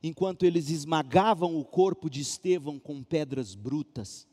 enquanto 0.00 0.44
eles 0.44 0.70
esmagavam 0.70 1.58
o 1.58 1.64
corpo 1.64 2.08
de 2.08 2.20
Estevão 2.20 2.78
com 2.78 3.02
pedras 3.02 3.56
brutas 3.56 4.27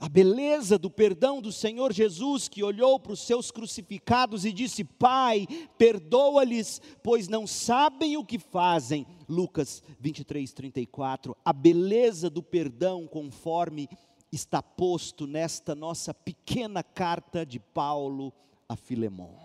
a 0.00 0.08
beleza 0.08 0.78
do 0.78 0.90
perdão 0.90 1.42
do 1.42 1.52
Senhor 1.52 1.92
Jesus, 1.92 2.48
que 2.48 2.64
olhou 2.64 2.98
para 2.98 3.12
os 3.12 3.20
seus 3.20 3.50
crucificados 3.50 4.46
e 4.46 4.52
disse: 4.52 4.82
Pai, 4.82 5.46
perdoa-lhes, 5.76 6.80
pois 7.02 7.28
não 7.28 7.46
sabem 7.46 8.16
o 8.16 8.24
que 8.24 8.38
fazem. 8.38 9.06
Lucas 9.28 9.82
23, 10.00 10.50
34. 10.54 11.36
A 11.44 11.52
beleza 11.52 12.30
do 12.30 12.42
perdão, 12.42 13.06
conforme 13.06 13.90
está 14.32 14.62
posto 14.62 15.26
nesta 15.26 15.74
nossa 15.74 16.14
pequena 16.14 16.82
carta 16.82 17.44
de 17.44 17.60
Paulo 17.60 18.32
a 18.66 18.76
Filemão. 18.76 19.36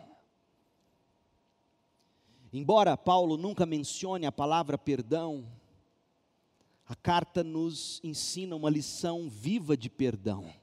Embora 2.53 2.95
Paulo 2.95 3.36
nunca 3.36 3.66
mencione 3.66 4.26
a 4.26 4.32
palavra 4.32 4.78
perdão, 4.78 5.45
a 6.88 6.96
carta 6.96 7.44
nos 7.44 8.00
ensina 8.04 8.56
uma 8.56 8.70
lição 8.70 9.28
viva 9.28 9.76
de 9.76 9.90
perdão. 9.90 10.54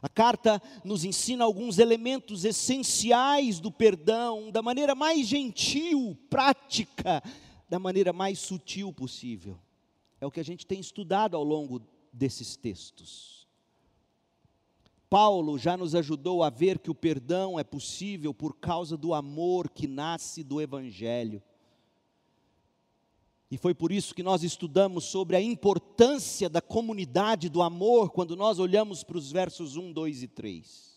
A 0.00 0.08
carta 0.08 0.62
nos 0.84 1.04
ensina 1.04 1.44
alguns 1.44 1.78
elementos 1.78 2.44
essenciais 2.44 3.58
do 3.60 3.70
perdão, 3.70 4.50
da 4.50 4.62
maneira 4.62 4.94
mais 4.94 5.26
gentil, 5.26 6.16
prática, 6.30 7.22
da 7.68 7.78
maneira 7.78 8.12
mais 8.12 8.38
sutil 8.38 8.92
possível. 8.92 9.58
É 10.20 10.26
o 10.26 10.30
que 10.30 10.40
a 10.40 10.44
gente 10.44 10.66
tem 10.66 10.80
estudado 10.80 11.36
ao 11.36 11.44
longo 11.44 11.82
desses 12.12 12.56
textos. 12.56 13.46
Paulo 15.10 15.58
já 15.58 15.76
nos 15.76 15.94
ajudou 15.94 16.42
a 16.42 16.50
ver 16.50 16.78
que 16.78 16.90
o 16.90 16.94
perdão 16.94 17.58
é 17.58 17.64
possível 17.64 18.32
por 18.32 18.56
causa 18.56 18.96
do 18.96 19.14
amor 19.14 19.68
que 19.68 19.86
nasce 19.86 20.44
do 20.44 20.60
Evangelho. 20.60 21.42
E 23.50 23.56
foi 23.56 23.74
por 23.74 23.90
isso 23.90 24.14
que 24.14 24.22
nós 24.22 24.42
estudamos 24.42 25.04
sobre 25.04 25.34
a 25.34 25.40
importância 25.40 26.48
da 26.48 26.60
comunidade 26.60 27.48
do 27.48 27.62
amor, 27.62 28.10
quando 28.10 28.36
nós 28.36 28.58
olhamos 28.58 29.02
para 29.02 29.16
os 29.16 29.32
versos 29.32 29.76
1, 29.76 29.92
2 29.92 30.22
e 30.22 30.28
3. 30.28 30.88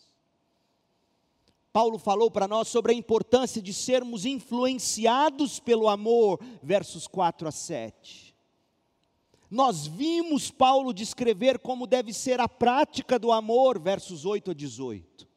Paulo 1.72 1.97
falou 1.97 2.30
para 2.30 2.49
nós 2.49 2.68
sobre 2.68 2.91
a 2.91 2.95
importância 2.95 3.62
de 3.62 3.74
sermos 3.74 4.26
influenciados 4.26 5.60
pelo 5.60 5.88
amor, 5.88 6.41
versos 6.62 7.08
4 7.08 7.47
a 7.47 7.52
7. 7.52 8.36
Nós 9.49 9.88
vimos 9.88 10.52
Paulo 10.52 10.93
descrever 10.93 11.60
como 11.60 11.88
deve 11.88 12.14
ser 12.14 12.41
a 12.41 12.49
prática 12.49 13.18
do 13.18 13.32
amor, 13.32 13.80
versos 13.80 14.26
8 14.26 14.52
a 14.52 14.54
18. 14.54 15.30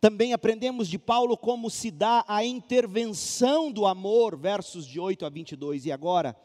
Também 0.00 0.32
aprendemos 0.32 0.88
de 0.88 0.98
Paulo 0.98 1.36
como 1.36 1.68
se 1.68 1.90
dá 1.90 2.24
a 2.28 2.44
intervenção 2.44 3.72
do 3.72 3.84
amor, 3.84 4.36
versos 4.36 4.86
de 4.86 5.00
8 5.00 5.26
a 5.26 5.28
22. 5.28 5.86
E 5.86 5.92
agora, 5.92 6.36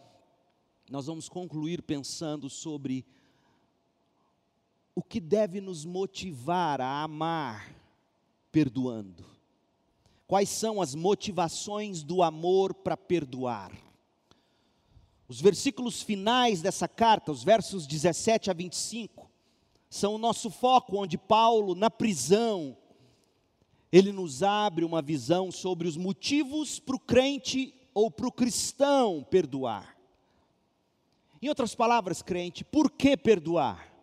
nós 0.89 1.05
vamos 1.05 1.29
concluir 1.29 1.83
pensando 1.83 2.49
sobre 2.49 3.05
o 4.95 5.03
que 5.03 5.19
deve 5.19 5.61
nos 5.61 5.85
motivar 5.85 6.81
a 6.81 7.03
amar 7.03 7.75
perdoando? 8.51 9.25
Quais 10.27 10.49
são 10.49 10.81
as 10.81 10.95
motivações 10.95 12.03
do 12.03 12.23
amor 12.23 12.73
para 12.73 12.95
perdoar? 12.97 13.71
Os 15.27 15.41
versículos 15.41 16.01
finais 16.01 16.61
dessa 16.61 16.87
carta, 16.87 17.31
os 17.31 17.43
versos 17.43 17.87
17 17.87 18.49
a 18.49 18.53
25, 18.53 19.29
são 19.89 20.15
o 20.15 20.19
nosso 20.19 20.49
foco, 20.49 20.97
onde 20.97 21.17
Paulo, 21.17 21.75
na 21.75 21.89
prisão, 21.89 22.77
ele 23.93 24.11
nos 24.11 24.41
abre 24.41 24.83
uma 24.83 25.03
visão 25.03 25.51
sobre 25.51 25.87
os 25.87 25.95
motivos 25.95 26.79
para 26.79 26.95
o 26.95 26.99
crente 26.99 27.71
ou 27.93 28.09
para 28.09 28.27
o 28.27 28.31
cristão 28.31 29.23
perdoar. 29.23 29.95
Em 31.39 31.47
outras 31.47 31.75
palavras, 31.75 32.19
crente, 32.23 32.63
por 32.63 32.89
que 32.89 33.15
perdoar? 33.15 33.93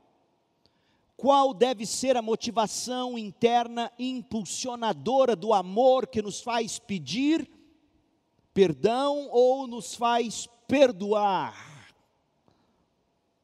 Qual 1.16 1.53
deve 1.53 1.84
ser 1.86 2.16
a 2.16 2.22
motivação 2.22 3.18
interna 3.18 3.91
impulsionadora 3.99 5.34
do 5.34 5.53
amor 5.53 6.07
que 6.07 6.22
nos 6.22 6.41
faz 6.41 6.78
pedir 6.78 7.51
perdão 8.55 9.28
ou 9.32 9.66
nos 9.66 9.97
faz 9.97 10.49
perdoar? 10.68 11.93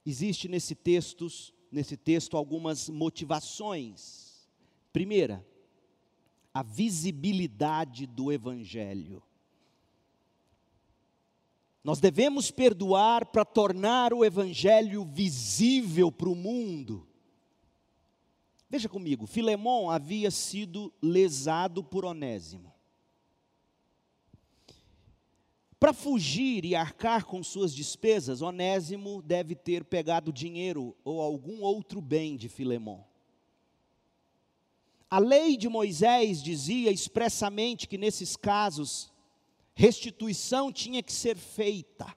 Existe 0.06 0.46
nesse 0.46 0.76
texto, 0.76 1.26
nesse 1.72 1.96
texto 1.96 2.36
algumas 2.36 2.88
motivações. 2.88 4.48
Primeira, 4.92 5.44
a 6.56 6.62
visibilidade 6.62 8.06
do 8.06 8.32
evangelho. 8.32 9.22
Nós 11.84 12.00
devemos 12.00 12.50
perdoar 12.50 13.26
para 13.26 13.44
tornar 13.44 14.14
o 14.14 14.24
evangelho 14.24 15.04
visível 15.04 16.10
para 16.10 16.30
o 16.30 16.34
mundo. 16.34 17.06
Veja 18.70 18.88
comigo, 18.88 19.26
Filemão 19.26 19.90
havia 19.90 20.30
sido 20.30 20.90
lesado 21.02 21.84
por 21.84 22.06
Onésimo. 22.06 22.72
Para 25.78 25.92
fugir 25.92 26.64
e 26.64 26.74
arcar 26.74 27.26
com 27.26 27.42
suas 27.42 27.74
despesas, 27.74 28.40
Onésimo 28.40 29.20
deve 29.20 29.54
ter 29.54 29.84
pegado 29.84 30.32
dinheiro 30.32 30.96
ou 31.04 31.20
algum 31.20 31.60
outro 31.60 32.00
bem 32.00 32.34
de 32.34 32.48
Filemão. 32.48 33.05
A 35.08 35.18
lei 35.18 35.56
de 35.56 35.68
Moisés 35.68 36.42
dizia 36.42 36.90
expressamente 36.90 37.86
que 37.86 37.96
nesses 37.96 38.36
casos, 38.36 39.12
restituição 39.74 40.72
tinha 40.72 41.02
que 41.02 41.12
ser 41.12 41.36
feita 41.36 42.16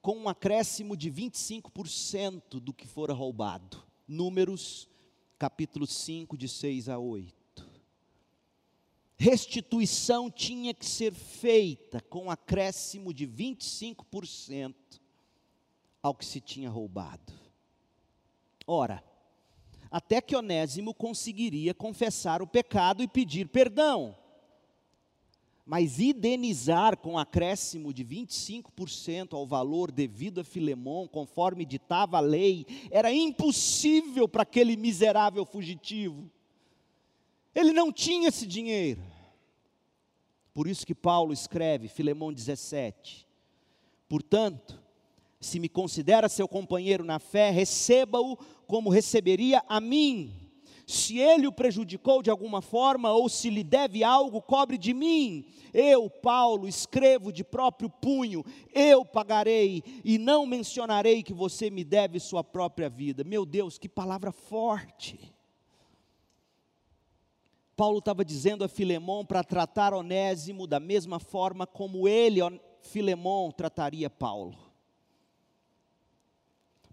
com 0.00 0.16
um 0.16 0.28
acréscimo 0.28 0.96
de 0.96 1.10
25% 1.10 2.60
do 2.60 2.72
que 2.72 2.86
fora 2.86 3.12
roubado. 3.12 3.82
Números, 4.06 4.88
capítulo 5.38 5.86
5, 5.86 6.36
de 6.36 6.48
6 6.48 6.88
a 6.88 6.98
8. 6.98 7.34
Restituição 9.16 10.30
tinha 10.30 10.74
que 10.74 10.84
ser 10.84 11.14
feita 11.14 12.00
com 12.00 12.24
um 12.24 12.30
acréscimo 12.30 13.14
de 13.14 13.26
25% 13.26 14.74
ao 16.02 16.14
que 16.14 16.24
se 16.24 16.40
tinha 16.40 16.68
roubado. 16.68 17.32
Ora, 18.66 19.02
até 19.94 20.20
que 20.20 20.34
Onésimo 20.34 20.92
conseguiria 20.92 21.72
confessar 21.72 22.42
o 22.42 22.48
pecado 22.48 23.00
e 23.00 23.06
pedir 23.06 23.46
perdão 23.46 24.16
mas 25.64 25.98
indenizar 25.98 26.98
com 26.98 27.18
acréscimo 27.18 27.92
de 27.94 28.04
25% 28.04 29.32
ao 29.32 29.46
valor 29.46 29.90
devido 29.90 30.40
a 30.42 30.44
Filemão, 30.44 31.08
conforme 31.08 31.64
ditava 31.64 32.18
a 32.18 32.20
lei, 32.20 32.66
era 32.90 33.10
impossível 33.10 34.28
para 34.28 34.42
aquele 34.42 34.76
miserável 34.76 35.46
fugitivo. 35.46 36.30
Ele 37.54 37.72
não 37.72 37.90
tinha 37.90 38.28
esse 38.28 38.46
dinheiro. 38.46 39.02
Por 40.52 40.66
isso 40.68 40.86
que 40.86 40.94
Paulo 40.94 41.32
escreve, 41.32 41.88
Filemão 41.88 42.30
17: 42.30 43.26
Portanto, 44.06 44.78
se 45.40 45.58
me 45.58 45.68
considera 45.68 46.28
seu 46.28 46.46
companheiro 46.46 47.04
na 47.04 47.18
fé, 47.18 47.50
receba-o 47.50 48.38
como 48.66 48.90
receberia 48.90 49.62
a 49.68 49.80
mim 49.80 50.44
se 50.86 51.18
ele 51.18 51.46
o 51.46 51.52
prejudicou 51.52 52.22
de 52.22 52.30
alguma 52.30 52.60
forma 52.60 53.10
ou 53.12 53.28
se 53.28 53.48
lhe 53.48 53.64
deve 53.64 54.04
algo, 54.04 54.42
cobre 54.42 54.76
de 54.76 54.92
mim. 54.92 55.46
Eu, 55.72 56.08
Paulo, 56.08 56.68
escrevo 56.68 57.32
de 57.32 57.42
próprio 57.42 57.88
punho, 57.88 58.44
eu 58.72 59.04
pagarei 59.04 59.82
e 60.04 60.18
não 60.18 60.46
mencionarei 60.46 61.22
que 61.22 61.32
você 61.32 61.70
me 61.70 61.82
deve 61.82 62.20
sua 62.20 62.44
própria 62.44 62.88
vida. 62.88 63.24
Meu 63.24 63.44
Deus, 63.44 63.78
que 63.78 63.88
palavra 63.88 64.30
forte. 64.30 65.32
Paulo 67.74 67.98
estava 67.98 68.24
dizendo 68.24 68.62
a 68.62 68.68
Filemão 68.68 69.24
para 69.24 69.42
tratar 69.42 69.94
Onésimo 69.94 70.64
da 70.66 70.78
mesma 70.78 71.18
forma 71.18 71.66
como 71.66 72.06
ele, 72.06 72.40
Filemão, 72.80 73.50
trataria 73.50 74.08
Paulo. 74.08 74.63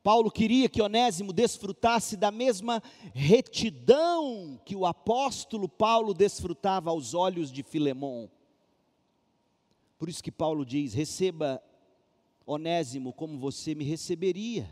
Paulo 0.04 0.32
queria 0.32 0.68
que 0.68 0.82
Onésimo 0.82 1.32
desfrutasse 1.32 2.18
da 2.18 2.32
mesma 2.32 2.82
retidão 3.14 4.60
que 4.66 4.76
o 4.76 4.86
apóstolo 4.86 5.70
Paulo 5.70 6.14
desfrutava 6.14 6.90
aos 6.90 7.14
olhos 7.14 7.52
de 7.52 7.62
Filemão. 7.62 8.30
Por 10.00 10.10
isso 10.10 10.24
que 10.24 10.32
Paulo 10.32 10.66
diz: 10.66 10.94
receba 10.94 11.62
Onésimo 12.46 13.14
como 13.14 13.38
você 13.38 13.76
me 13.76 13.84
receberia. 13.84 14.68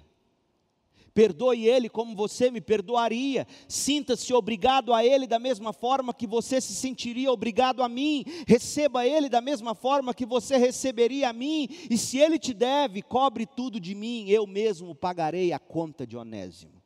Perdoe 1.19 1.67
ele 1.67 1.89
como 1.89 2.15
você 2.15 2.49
me 2.49 2.61
perdoaria. 2.61 3.45
Sinta-se 3.67 4.33
obrigado 4.33 4.93
a 4.93 5.03
ele 5.03 5.27
da 5.27 5.37
mesma 5.37 5.73
forma 5.73 6.13
que 6.13 6.25
você 6.25 6.61
se 6.61 6.73
sentiria 6.73 7.29
obrigado 7.29 7.83
a 7.83 7.89
mim. 7.89 8.23
Receba 8.47 9.05
ele 9.05 9.27
da 9.27 9.41
mesma 9.41 9.75
forma 9.75 10.13
que 10.13 10.25
você 10.25 10.55
receberia 10.55 11.27
a 11.27 11.33
mim. 11.33 11.67
E 11.89 11.97
se 11.97 12.19
ele 12.19 12.39
te 12.39 12.53
deve, 12.53 13.01
cobre 13.01 13.45
tudo 13.45 13.81
de 13.81 13.93
mim. 13.93 14.29
Eu 14.29 14.47
mesmo 14.47 14.95
pagarei 14.95 15.51
a 15.51 15.59
conta 15.59 16.07
de 16.07 16.15
Onésimo. 16.15 16.81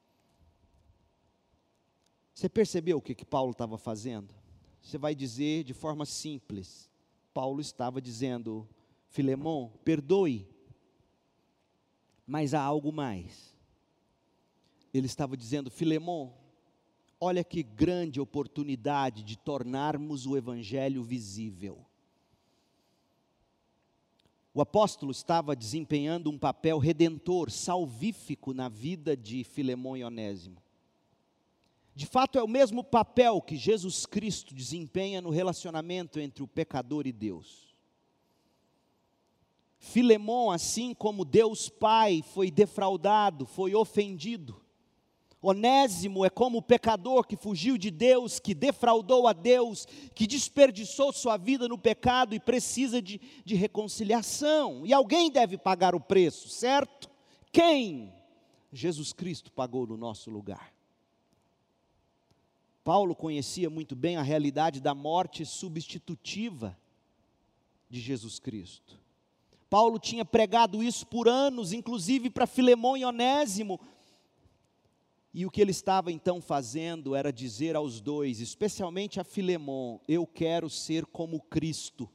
Você 2.34 2.50
percebeu 2.50 2.98
o 2.98 3.02
que, 3.04 3.14
que 3.14 3.26
Paulo 3.26 3.52
estava 3.52 3.78
fazendo? 3.78 4.34
Você 4.82 4.98
vai 4.98 5.14
dizer 5.14 5.64
de 5.64 5.76
forma 5.76 6.08
simples. 6.08 6.90
Paulo 7.36 7.62
estava 7.62 8.02
dizendo: 8.02 8.68
Filemão, 9.10 9.72
perdoe, 9.86 10.50
mas 12.26 12.56
há 12.56 12.62
algo 12.64 12.92
mais 12.92 13.53
ele 14.94 15.08
estava 15.08 15.36
dizendo: 15.36 15.72
Filemon, 15.72 16.32
olha 17.20 17.44
que 17.44 17.64
grande 17.64 18.20
oportunidade 18.20 19.24
de 19.24 19.38
tornarmos 19.38 20.26
o 20.26 20.38
Evangelho 20.38 21.04
visível. 21.04 21.86
O 24.54 24.62
apóstolo 24.62 25.12
estava 25.12 25.56
desempenhando 25.56 26.30
um 26.30 26.38
papel 26.38 26.78
redentor, 26.78 27.50
salvífico 27.50 28.54
na 28.54 28.70
vida 28.70 29.18
de 29.18 29.44
Filemão 29.44 29.98
e 29.98 30.04
Onésimo. 30.04 30.62
De 31.96 32.06
fato, 32.06 32.38
é 32.38 32.44
o 32.44 32.48
mesmo 32.48 32.84
papel 32.84 33.42
que 33.42 33.56
Jesus 33.56 34.06
Cristo 34.06 34.54
desempenha 34.54 35.22
no 35.22 35.32
relacionamento 35.32 36.20
entre 36.20 36.44
o 36.44 36.48
pecador 36.48 37.08
e 37.08 37.12
Deus. 37.12 37.74
Filemão, 39.80 40.50
assim 40.50 40.94
como 40.94 41.26
Deus 41.26 41.68
Pai, 41.68 42.24
foi 42.34 42.50
defraudado, 42.50 43.46
foi 43.46 43.76
ofendido. 43.76 44.63
Onésimo 45.46 46.24
é 46.24 46.30
como 46.30 46.60
o 46.60 46.62
pecador 46.62 47.28
que 47.28 47.36
fugiu 47.36 47.78
de 47.78 47.92
Deus, 47.92 48.40
que 48.40 48.54
defraudou 48.54 49.28
a 49.28 49.34
Deus, 49.34 49.86
que 50.16 50.26
desperdiçou 50.26 51.12
sua 51.12 51.36
vida 51.36 51.68
no 51.68 51.78
pecado 51.78 52.34
e 52.34 52.40
precisa 52.40 53.02
de, 53.02 53.20
de 53.44 53.54
reconciliação. 53.54 54.86
E 54.86 54.94
alguém 54.94 55.30
deve 55.30 55.58
pagar 55.58 55.94
o 55.94 56.00
preço, 56.00 56.48
certo? 56.48 57.12
Quem? 57.52 58.14
Jesus 58.72 59.12
Cristo 59.12 59.52
pagou 59.52 59.86
no 59.86 59.98
nosso 59.98 60.32
lugar. 60.32 60.74
Paulo 62.82 63.14
conhecia 63.14 63.70
muito 63.70 63.98
bem 63.98 64.16
a 64.16 64.22
realidade 64.22 64.80
da 64.80 64.96
morte 64.96 65.46
substitutiva 65.46 66.78
de 67.90 68.00
Jesus 68.00 68.40
Cristo. 68.40 68.98
Paulo 69.70 70.00
tinha 70.00 70.24
pregado 70.24 70.84
isso 70.84 71.06
por 71.08 71.28
anos, 71.28 71.74
inclusive 71.74 72.30
para 72.30 72.46
Filemão 72.46 72.96
e 72.96 73.04
Onésimo, 73.04 73.80
e 75.34 75.46
o 75.46 75.52
que 75.52 75.60
ele 75.60 75.72
estava 75.72 76.12
então 76.12 76.40
fazendo 76.40 77.16
era 77.16 77.34
dizer 77.34 77.76
aos 77.76 78.00
dois, 78.00 78.40
especialmente 78.40 79.20
a 79.20 79.24
Filemon: 79.24 79.98
Eu 80.08 80.28
quero 80.28 80.70
ser 80.70 81.06
como 81.06 81.42
Cristo. 81.42 82.08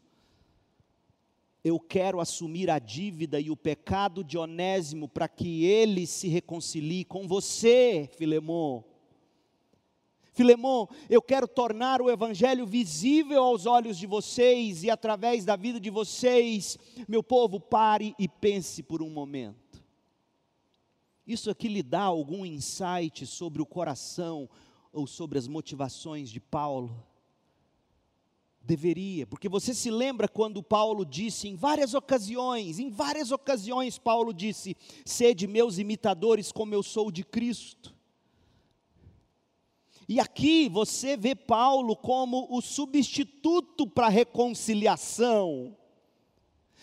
Eu 1.64 1.80
quero 1.80 2.20
assumir 2.20 2.70
a 2.70 2.78
dívida 2.78 3.40
e 3.40 3.50
o 3.50 3.56
pecado 3.56 4.22
de 4.22 4.38
Onésimo 4.38 5.08
para 5.08 5.26
que 5.26 5.64
ele 5.64 6.06
se 6.06 6.28
reconcilie 6.28 7.04
com 7.04 7.26
você, 7.26 8.08
Filemon. 8.16 8.84
Filemon, 10.32 10.86
eu 11.10 11.20
quero 11.20 11.48
tornar 11.48 12.00
o 12.00 12.08
Evangelho 12.08 12.64
visível 12.64 13.42
aos 13.42 13.66
olhos 13.66 13.98
de 13.98 14.06
vocês 14.06 14.84
e 14.84 14.90
através 14.90 15.44
da 15.44 15.56
vida 15.56 15.80
de 15.80 15.90
vocês, 15.90 16.78
meu 17.08 17.24
povo, 17.24 17.58
pare 17.58 18.14
e 18.16 18.28
pense 18.28 18.80
por 18.80 19.02
um 19.02 19.10
momento. 19.10 19.67
Isso 21.28 21.50
aqui 21.50 21.68
lhe 21.68 21.82
dá 21.82 22.00
algum 22.00 22.46
insight 22.46 23.26
sobre 23.26 23.60
o 23.60 23.66
coração 23.66 24.48
ou 24.90 25.06
sobre 25.06 25.38
as 25.38 25.46
motivações 25.46 26.30
de 26.30 26.40
Paulo? 26.40 27.04
Deveria, 28.62 29.26
porque 29.26 29.46
você 29.46 29.74
se 29.74 29.90
lembra 29.90 30.26
quando 30.26 30.62
Paulo 30.62 31.04
disse 31.04 31.46
em 31.46 31.54
várias 31.54 31.92
ocasiões, 31.92 32.78
em 32.78 32.88
várias 32.88 33.30
ocasiões 33.30 33.98
Paulo 33.98 34.32
disse: 34.32 34.74
"Sede 35.04 35.46
meus 35.46 35.76
imitadores 35.76 36.50
como 36.50 36.74
eu 36.74 36.82
sou 36.82 37.10
de 37.10 37.22
Cristo". 37.22 37.94
E 40.08 40.18
aqui 40.18 40.66
você 40.70 41.14
vê 41.14 41.34
Paulo 41.34 41.94
como 41.94 42.46
o 42.50 42.62
substituto 42.62 43.86
para 43.86 44.06
a 44.06 44.10
reconciliação. 44.10 45.76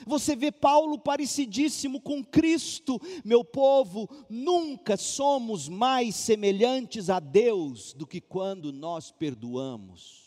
Você 0.06 0.36
vê 0.36 0.52
Paulo 0.52 1.00
parecidíssimo 1.00 2.02
com 2.02 2.24
Cristo, 2.24 3.00
meu 3.24 3.46
povo, 3.46 4.10
nunca 4.30 4.98
somos 4.98 5.70
mais 5.70 6.16
semelhantes 6.16 7.10
a 7.10 7.20
Deus 7.20 7.94
do 7.94 8.06
que 8.06 8.20
quando 8.20 8.74
nós 8.74 9.12
perdoamos. 9.12 10.26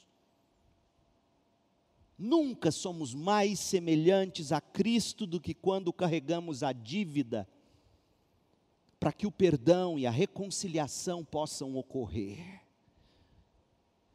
Nunca 2.16 2.70
somos 2.72 3.14
mais 3.14 3.60
semelhantes 3.60 4.50
a 4.50 4.60
Cristo 4.60 5.26
do 5.26 5.40
que 5.40 5.54
quando 5.54 5.92
carregamos 5.92 6.62
a 6.62 6.72
dívida, 6.72 7.48
para 8.98 9.12
que 9.12 9.26
o 9.26 9.30
perdão 9.30 9.98
e 9.98 10.06
a 10.06 10.10
reconciliação 10.10 11.24
possam 11.24 11.76
ocorrer. 11.76 12.62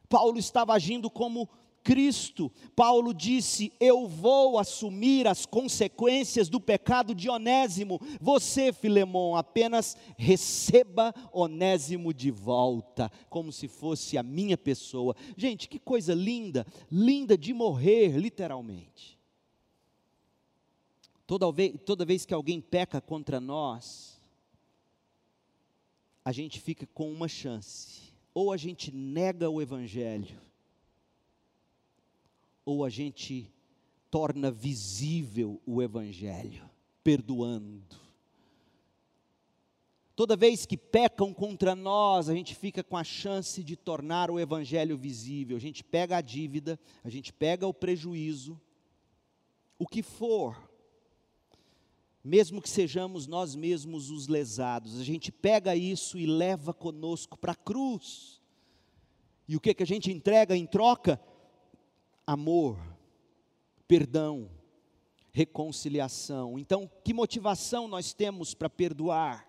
Paulo 0.09 0.37
estava 0.37 0.73
agindo 0.73 1.09
como 1.09 1.49
Cristo. 1.83 2.51
Paulo 2.75 3.13
disse: 3.13 3.73
Eu 3.79 4.07
vou 4.07 4.57
assumir 4.57 5.27
as 5.27 5.45
consequências 5.45 6.47
do 6.49 6.59
pecado 6.59 7.13
de 7.13 7.29
Onésimo. 7.29 7.99
Você, 8.21 8.71
Filemão, 8.71 9.35
apenas 9.35 9.97
receba 10.17 11.13
Onésimo 11.31 12.13
de 12.13 12.31
volta, 12.31 13.11
como 13.29 13.51
se 13.51 13.67
fosse 13.67 14.17
a 14.17 14.23
minha 14.23 14.57
pessoa. 14.57 15.15
Gente, 15.35 15.67
que 15.67 15.77
coisa 15.77 16.13
linda, 16.13 16.65
linda 16.91 17.37
de 17.37 17.53
morrer, 17.53 18.17
literalmente. 18.17 19.19
Toda 21.27 21.51
vez, 21.51 21.73
toda 21.85 22.05
vez 22.05 22.25
que 22.25 22.33
alguém 22.33 22.61
peca 22.61 23.01
contra 23.01 23.39
nós, 23.39 24.21
a 26.23 26.31
gente 26.31 26.59
fica 26.59 26.87
com 26.93 27.11
uma 27.11 27.27
chance. 27.27 28.13
Ou 28.33 28.51
a 28.51 28.57
gente 28.57 28.91
nega 28.91 29.49
o 29.49 29.61
Evangelho, 29.61 30.41
ou 32.65 32.85
a 32.85 32.89
gente 32.89 33.51
torna 34.09 34.51
visível 34.51 35.61
o 35.65 35.81
Evangelho, 35.81 36.69
perdoando. 37.03 38.03
Toda 40.15 40.35
vez 40.35 40.65
que 40.65 40.77
pecam 40.77 41.33
contra 41.33 41.75
nós, 41.75 42.29
a 42.29 42.35
gente 42.35 42.53
fica 42.53 42.83
com 42.83 42.95
a 42.95 43.03
chance 43.03 43.63
de 43.63 43.75
tornar 43.75 44.29
o 44.29 44.39
Evangelho 44.39 44.95
visível. 44.95 45.57
A 45.57 45.59
gente 45.59 45.83
pega 45.83 46.17
a 46.17 46.21
dívida, 46.21 46.79
a 47.03 47.09
gente 47.09 47.33
pega 47.33 47.65
o 47.65 47.73
prejuízo, 47.73 48.61
o 49.79 49.87
que 49.87 50.03
for, 50.03 50.69
mesmo 52.23 52.61
que 52.61 52.69
sejamos 52.69 53.25
nós 53.25 53.55
mesmos 53.55 54.11
os 54.11 54.27
lesados, 54.27 54.99
a 54.99 55.03
gente 55.03 55.31
pega 55.31 55.75
isso 55.75 56.17
e 56.17 56.27
leva 56.27 56.73
conosco 56.73 57.37
para 57.37 57.53
a 57.53 57.55
cruz. 57.55 58.39
E 59.47 59.55
o 59.57 59.59
que, 59.59 59.73
que 59.73 59.83
a 59.83 59.87
gente 59.87 60.11
entrega 60.11 60.55
em 60.55 60.65
troca? 60.65 61.19
Amor, 62.25 62.79
perdão, 63.87 64.49
reconciliação. 65.31 66.57
Então, 66.57 66.89
que 67.03 67.13
motivação 67.13 67.87
nós 67.87 68.13
temos 68.13 68.53
para 68.53 68.69
perdoar? 68.69 69.47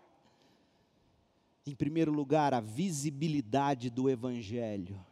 Em 1.66 1.74
primeiro 1.74 2.12
lugar, 2.12 2.52
a 2.52 2.60
visibilidade 2.60 3.90
do 3.90 4.10
Evangelho. 4.10 5.04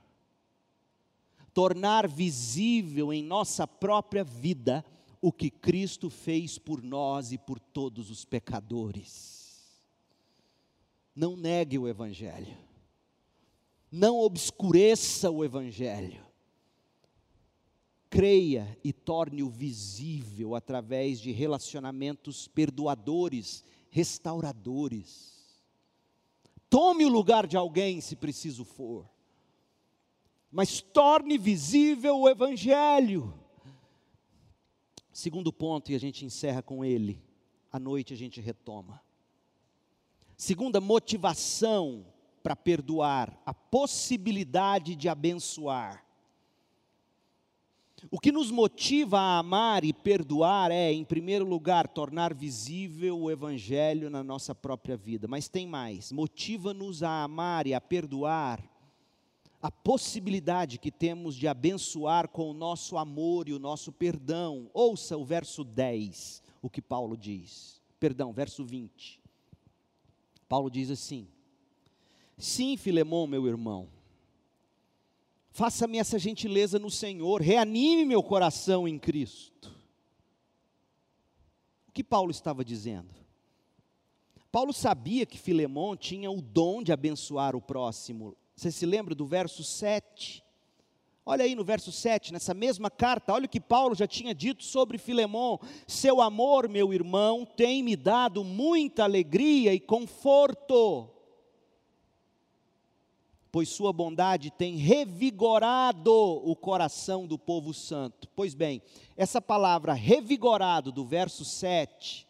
Tornar 1.55 2.09
visível 2.09 3.13
em 3.13 3.23
nossa 3.23 3.67
própria 3.67 4.25
vida 4.25 4.85
o 5.21 5.33
que 5.33 5.51
Cristo 5.51 6.11
fez 6.11 6.59
por 6.59 6.83
nós 6.83 7.31
e 7.33 7.39
por 7.39 7.61
todos 7.61 8.11
os 8.11 8.25
pecadores. 8.25 9.81
Não 11.15 11.37
negue 11.37 11.79
o 11.79 11.87
Evangelho. 11.87 12.57
Não 13.91 14.19
obscureça 14.19 15.31
o 15.31 15.45
Evangelho 15.45 16.32
creia 18.13 18.79
e 18.85 18.93
torne-o 18.93 19.49
visível 19.49 20.55
através 20.55 21.19
de 21.19 21.33
relacionamentos 21.33 22.47
perdoadores, 22.47 23.65
restauradores. 23.89 25.33
Tome 26.69 27.07
o 27.07 27.09
lugar 27.09 27.47
de 27.47 27.57
alguém 27.57 28.03
se 28.03 28.15
preciso 28.15 28.67
for, 28.67 29.09
mas 30.51 30.83
torne 30.83 31.39
visível 31.39 32.21
o 32.21 32.29
Evangelho. 32.29 33.33
Segundo 35.11 35.51
ponto, 35.51 35.91
e 35.91 35.95
a 35.95 35.99
gente 35.99 36.23
encerra 36.27 36.61
com 36.61 36.85
ele, 36.85 37.19
à 37.73 37.81
noite 37.81 38.13
a 38.13 38.17
gente 38.17 38.43
retoma. 38.43 39.03
Segunda 40.37 40.83
motivação 40.83 42.05
para 42.43 42.55
perdoar, 42.55 43.41
a 43.47 43.55
possibilidade 43.55 44.95
de 44.95 45.09
abençoar. 45.09 46.12
O 48.11 48.19
que 48.19 48.33
nos 48.33 48.51
motiva 48.51 49.19
a 49.19 49.39
amar 49.39 49.85
e 49.85 49.93
perdoar 49.93 50.71
é, 50.71 50.93
em 50.93 51.05
primeiro 51.05 51.45
lugar, 51.45 51.87
tornar 51.87 52.35
visível 52.35 53.19
o 53.19 53.31
Evangelho 53.31 54.11
na 54.11 54.25
nossa 54.25 54.55
própria 54.55 54.97
vida. 54.97 55.29
Mas 55.29 55.49
tem 55.49 55.67
mais: 55.67 56.11
motiva-nos 56.11 57.03
a 57.03 57.23
amar 57.23 57.67
e 57.67 57.75
a 57.75 57.81
perdoar 57.81 58.63
a 59.63 59.71
possibilidade 59.71 60.79
que 60.79 60.91
temos 60.91 61.37
de 61.37 61.47
abençoar 61.47 62.29
com 62.29 62.51
o 62.51 62.55
nosso 62.55 62.99
amor 62.99 63.49
e 63.49 63.53
o 63.53 63.59
nosso 63.59 63.93
perdão. 63.93 64.69
Ouça 64.75 65.17
o 65.17 65.25
verso 65.25 65.63
10, 65.63 66.43
o 66.61 66.69
que 66.69 66.83
Paulo 66.83 67.17
diz. 67.17 67.81
Perdão, 68.01 68.33
verso 68.33 68.65
20. 68.65 69.21
Paulo 70.49 70.69
diz 70.69 70.91
assim: 70.91 71.29
Sim, 72.37 72.77
Filemão, 72.77 73.29
meu 73.29 73.47
irmão 73.47 74.02
Faça-me 75.53 75.99
essa 75.99 76.19
gentileza 76.19 76.79
no 76.79 76.91
Senhor, 76.91 77.43
reanime 77.43 78.07
meu 78.07 78.23
coração 78.23 78.89
em 78.89 78.99
Cristo. 78.99 79.71
O 81.87 81.93
que 81.93 82.03
Paulo 82.03 82.31
estava 82.31 82.65
dizendo? 82.65 83.15
Paulo 84.51 84.73
sabia 84.73 85.27
que 85.27 85.39
Filemão 85.39 85.95
tinha 85.95 86.31
o 86.31 86.41
dom 86.41 86.83
de 86.83 86.91
abençoar 86.91 87.55
o 87.55 87.61
próximo. 87.61 88.35
Você 88.57 88.73
se 88.73 88.87
lembra 88.87 89.15
do 89.15 89.27
verso 89.27 89.63
7? 89.63 90.43
Olha 91.25 91.45
aí 91.45 91.55
no 91.55 91.65
verso 91.65 91.93
7, 91.93 92.33
nessa 92.33 92.55
mesma 92.55 92.91
carta, 92.91 93.35
olha 93.35 93.45
o 93.45 93.49
que 93.49 93.61
Paulo 93.61 93.95
já 93.95 94.07
tinha 94.07 94.35
dito 94.35 94.65
sobre 94.65 94.97
Filemão: 94.97 95.61
Seu 95.87 96.23
amor, 96.23 96.67
meu 96.67 96.95
irmão, 96.95 97.45
tem 97.45 97.83
me 97.83 97.95
dado 97.95 98.43
muita 98.43 99.05
alegria 99.05 99.75
e 99.75 99.79
conforto 99.79 101.11
pois 103.53 103.69
sua 103.69 103.93
bondade 103.93 104.51
tem 104.51 104.77
revigorado 104.77 106.11
o 106.11 106.57
coração 106.57 107.27
do 107.27 107.39
povo 107.39 107.75
santo. 107.75 108.27
Pois 108.35 108.55
bem, 108.55 108.81
essa 109.15 109.43
palavra 109.43 109.93
revigorado 109.93 110.91
do 110.91 111.05
verso 111.05 111.45
7 111.45 112.27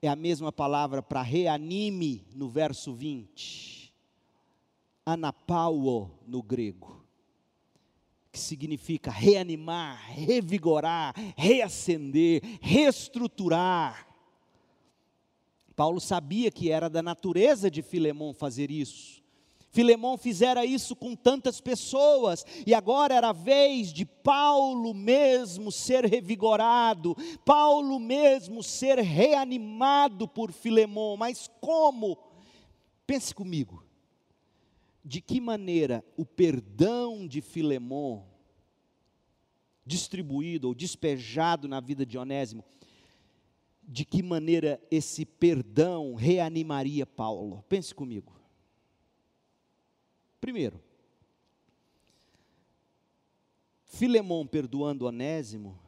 é 0.00 0.06
a 0.06 0.14
mesma 0.14 0.52
palavra 0.52 1.02
para 1.02 1.22
reanime 1.22 2.24
no 2.36 2.48
verso 2.48 2.94
20. 2.94 3.92
Anapauo 5.04 6.08
no 6.24 6.40
grego, 6.40 7.04
que 8.30 8.38
significa 8.38 9.10
reanimar, 9.10 10.12
revigorar, 10.12 11.14
reacender, 11.36 12.42
reestruturar. 12.60 14.06
Paulo 15.74 16.00
sabia 16.00 16.50
que 16.50 16.70
era 16.70 16.88
da 16.88 17.02
natureza 17.02 17.68
de 17.68 17.82
Filemão 17.82 18.32
fazer 18.32 18.70
isso. 18.70 19.18
Filemão 19.70 20.16
fizera 20.16 20.64
isso 20.64 20.96
com 20.96 21.14
tantas 21.14 21.60
pessoas, 21.60 22.44
e 22.66 22.72
agora 22.72 23.14
era 23.14 23.30
a 23.30 23.32
vez 23.32 23.92
de 23.92 24.04
Paulo 24.04 24.94
mesmo 24.94 25.70
ser 25.70 26.04
revigorado, 26.06 27.14
Paulo 27.44 27.98
mesmo 28.00 28.62
ser 28.62 28.98
reanimado 28.98 30.26
por 30.26 30.52
Filemão. 30.52 31.16
Mas 31.16 31.50
como? 31.60 32.16
Pense 33.06 33.34
comigo. 33.34 33.84
De 35.04 35.20
que 35.20 35.40
maneira 35.40 36.04
o 36.16 36.24
perdão 36.24 37.26
de 37.26 37.40
Filemão, 37.40 38.26
distribuído 39.84 40.68
ou 40.68 40.74
despejado 40.74 41.66
na 41.68 41.80
vida 41.80 42.04
de 42.04 42.18
Onésimo, 42.18 42.64
de 43.82 44.04
que 44.04 44.22
maneira 44.22 44.78
esse 44.90 45.24
perdão 45.24 46.14
reanimaria 46.14 47.06
Paulo? 47.06 47.64
Pense 47.68 47.94
comigo. 47.94 48.37
Primeiro, 50.40 50.80
Filemão 53.84 54.46
perdoando 54.46 55.06
Onésimo 55.06 55.78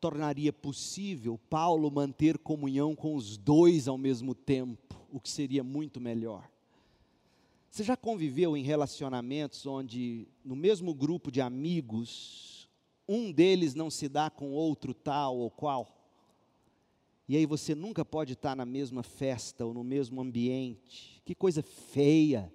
tornaria 0.00 0.52
possível 0.52 1.38
Paulo 1.50 1.90
manter 1.90 2.38
comunhão 2.38 2.94
com 2.94 3.14
os 3.14 3.36
dois 3.36 3.88
ao 3.88 3.98
mesmo 3.98 4.34
tempo, 4.34 4.94
o 5.10 5.20
que 5.20 5.30
seria 5.30 5.64
muito 5.64 6.00
melhor. 6.00 6.48
Você 7.70 7.84
já 7.84 7.96
conviveu 7.96 8.56
em 8.56 8.62
relacionamentos 8.62 9.66
onde, 9.66 10.28
no 10.44 10.56
mesmo 10.56 10.94
grupo 10.94 11.30
de 11.30 11.40
amigos, 11.40 12.68
um 13.08 13.32
deles 13.32 13.74
não 13.74 13.90
se 13.90 14.08
dá 14.08 14.30
com 14.30 14.50
outro 14.52 14.92
tal 14.92 15.36
ou 15.36 15.50
qual? 15.50 15.94
E 17.28 17.36
aí 17.36 17.44
você 17.44 17.74
nunca 17.74 18.04
pode 18.04 18.32
estar 18.32 18.56
na 18.56 18.64
mesma 18.64 19.02
festa 19.02 19.64
ou 19.64 19.74
no 19.74 19.84
mesmo 19.84 20.20
ambiente. 20.20 21.22
Que 21.24 21.34
coisa 21.34 21.62
feia. 21.62 22.52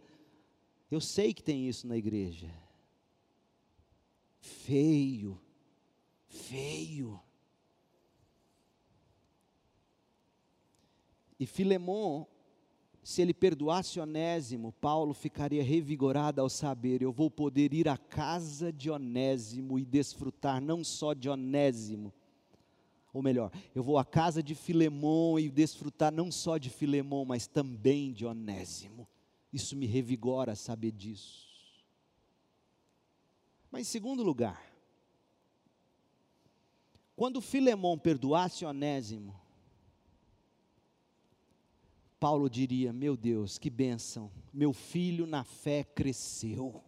Eu 0.94 1.02
sei 1.02 1.34
que 1.34 1.42
tem 1.42 1.68
isso 1.68 1.88
na 1.88 1.98
igreja. 1.98 2.54
Feio. 4.40 5.42
Feio. 6.28 7.20
E 11.40 11.48
Filemon, 11.48 12.28
se 13.02 13.24
ele 13.24 13.34
perdoasse 13.34 14.00
Onésimo, 14.00 14.72
Paulo 14.74 15.16
ficaria 15.16 15.64
revigorado 15.64 16.40
ao 16.40 16.48
saber: 16.48 17.02
eu 17.02 17.12
vou 17.12 17.32
poder 17.32 17.74
ir 17.74 17.90
à 17.90 17.98
casa 17.98 18.72
de 18.72 18.92
Onésimo 18.92 19.80
e 19.80 19.86
desfrutar 19.86 20.62
não 20.62 20.84
só 20.84 21.16
de 21.16 21.28
Onésimo, 21.28 22.14
ou 23.12 23.24
melhor, 23.24 23.52
eu 23.74 23.82
vou 23.82 23.98
à 23.98 24.06
casa 24.06 24.44
de 24.44 24.54
Filemon 24.54 25.40
e 25.40 25.50
desfrutar 25.50 26.14
não 26.14 26.32
só 26.32 26.60
de 26.60 26.70
Filemon, 26.70 27.26
mas 27.26 27.48
também 27.48 28.14
de 28.14 28.28
Onésimo. 28.28 29.08
Isso 29.54 29.76
me 29.76 29.86
revigora 29.86 30.56
saber 30.56 30.92
disso. 30.92 31.48
Mas 33.72 33.82
em 33.82 33.92
segundo 33.92 34.24
lugar, 34.24 34.60
quando 37.16 37.40
Filemon 37.40 37.98
perdoasse 38.00 38.66
Onésimo, 38.66 39.40
Paulo 42.20 42.50
diria: 42.50 42.92
Meu 42.92 43.16
Deus, 43.16 43.60
que 43.60 43.70
bênção, 43.70 44.32
meu 44.52 44.74
filho 44.74 45.28
na 45.28 45.44
fé 45.44 45.84
cresceu. 45.84 46.84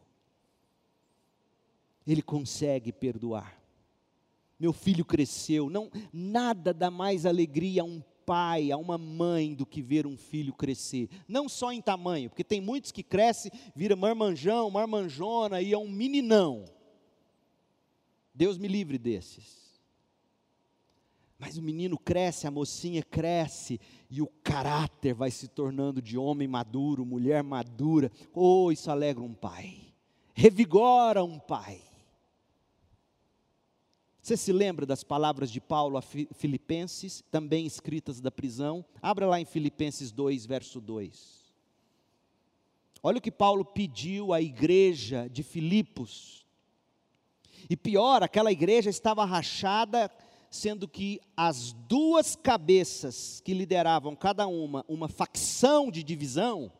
Ele 2.08 2.22
consegue 2.22 2.92
perdoar. 2.92 3.62
Meu 4.60 4.72
filho 4.72 5.04
cresceu. 5.04 5.70
Não, 5.70 5.92
nada 6.14 6.74
dá 6.74 6.90
mais 6.90 7.26
alegria 7.26 7.82
a 7.82 7.86
um 7.86 8.02
pai, 8.26 8.72
a 8.72 8.78
uma 8.78 8.98
mãe 8.98 9.54
do 9.54 9.66
que 9.66 9.82
ver 9.82 10.08
um 10.08 10.18
filho 10.18 10.54
crescer. 10.54 11.10
Não 11.28 11.48
só 11.48 11.72
em 11.72 11.82
tamanho, 11.82 12.30
porque 12.30 12.44
tem 12.44 12.60
muitos 12.60 12.92
que 12.92 13.04
crescem, 13.04 13.52
vira 13.76 13.96
marmanjão, 13.96 14.70
marmanjona 14.70 15.62
e 15.62 15.74
é 15.74 15.78
um 15.78 15.90
meninão. 15.90 16.66
Deus 18.34 18.58
me 18.58 18.68
livre 18.68 18.98
desses. 18.98 19.66
Mas 21.38 21.58
o 21.58 21.62
menino 21.62 21.98
cresce, 21.98 22.48
a 22.48 22.52
mocinha 22.52 23.04
cresce, 23.04 23.80
e 24.10 24.22
o 24.22 24.28
caráter 24.42 25.14
vai 25.14 25.30
se 25.30 25.48
tornando 25.48 26.02
de 26.02 26.18
homem 26.18 26.48
maduro, 26.48 27.06
mulher 27.06 27.44
madura. 27.44 28.12
Oh, 28.34 28.72
isso 28.72 28.90
alegra 28.90 29.24
um 29.24 29.34
pai, 29.34 29.94
revigora 30.34 31.24
um 31.24 31.38
pai. 31.38 31.82
Você 34.26 34.36
se 34.36 34.52
lembra 34.52 34.88
das 34.88 35.04
palavras 35.04 35.52
de 35.52 35.62
Paulo 35.62 36.00
a 36.00 36.02
Filipenses, 36.02 37.24
também 37.30 37.68
escritas 37.68 38.20
da 38.20 38.32
prisão? 38.32 38.84
Abra 39.00 39.28
lá 39.28 39.40
em 39.40 39.46
Filipenses 39.46 40.12
2, 40.12 40.48
verso 40.48 40.82
2. 40.82 41.54
Olha 43.04 43.20
o 43.20 43.22
que 43.22 43.30
Paulo 43.30 43.64
pediu 43.64 44.34
à 44.34 44.42
igreja 44.42 45.30
de 45.30 45.44
Filipos. 45.44 46.44
E 47.70 47.78
pior, 47.78 48.24
aquela 48.24 48.52
igreja 48.52 48.90
estava 48.90 49.24
rachada 49.26 50.10
sendo 50.50 50.88
que 50.88 51.22
as 51.38 51.74
duas 51.88 52.36
cabeças 52.36 53.44
que 53.46 53.54
lideravam 53.54 54.16
cada 54.16 54.48
uma 54.48 54.84
uma 54.88 55.08
facção 55.08 55.92
de 55.92 56.02
divisão, 56.02 56.72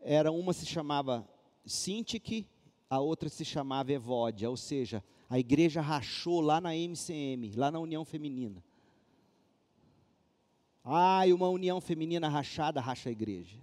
era 0.00 0.32
uma 0.32 0.54
se 0.54 0.64
chamava 0.64 1.28
Sintique, 1.66 2.46
a 2.88 2.98
outra 2.98 3.28
se 3.28 3.44
chamava 3.44 3.92
Evódia, 3.92 4.48
ou 4.48 4.56
seja, 4.56 5.04
a 5.28 5.38
igreja 5.38 5.80
rachou 5.80 6.40
lá 6.40 6.60
na 6.60 6.74
MCM, 6.74 7.52
lá 7.56 7.70
na 7.70 7.78
União 7.78 8.04
Feminina. 8.04 8.62
E 11.26 11.32
uma 11.32 11.48
união 11.48 11.80
feminina 11.80 12.28
rachada 12.28 12.80
racha 12.80 13.08
a 13.08 13.12
igreja. 13.12 13.58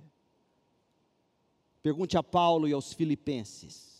Pergunte 1.84 2.18
a 2.18 2.24
Paulo 2.24 2.68
e 2.68 2.74
aos 2.74 2.93
filipenses 2.93 3.91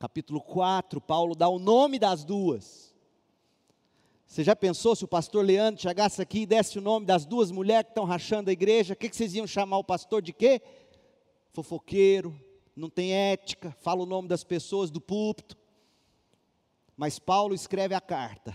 capítulo 0.00 0.40
4, 0.40 0.98
Paulo 0.98 1.34
dá 1.34 1.46
o 1.46 1.58
nome 1.58 1.98
das 1.98 2.24
duas. 2.24 2.94
Você 4.26 4.42
já 4.42 4.56
pensou 4.56 4.96
se 4.96 5.04
o 5.04 5.08
pastor 5.08 5.44
Leandro 5.44 5.82
chegasse 5.82 6.22
aqui 6.22 6.40
e 6.40 6.46
desse 6.46 6.78
o 6.78 6.80
nome 6.80 7.04
das 7.04 7.26
duas 7.26 7.50
mulheres 7.50 7.84
que 7.84 7.90
estão 7.90 8.06
rachando 8.06 8.48
a 8.48 8.52
igreja, 8.52 8.94
o 8.94 8.96
que, 8.96 9.10
que 9.10 9.16
vocês 9.16 9.34
iam 9.34 9.46
chamar 9.46 9.76
o 9.76 9.84
pastor 9.84 10.22
de 10.22 10.32
quê? 10.32 10.62
Fofoqueiro, 11.52 12.34
não 12.74 12.88
tem 12.88 13.12
ética, 13.12 13.76
fala 13.82 14.02
o 14.02 14.06
nome 14.06 14.26
das 14.26 14.42
pessoas 14.42 14.90
do 14.90 15.02
púlpito. 15.02 15.54
Mas 17.00 17.18
Paulo 17.18 17.54
escreve 17.54 17.94
a 17.94 18.00
carta. 18.00 18.54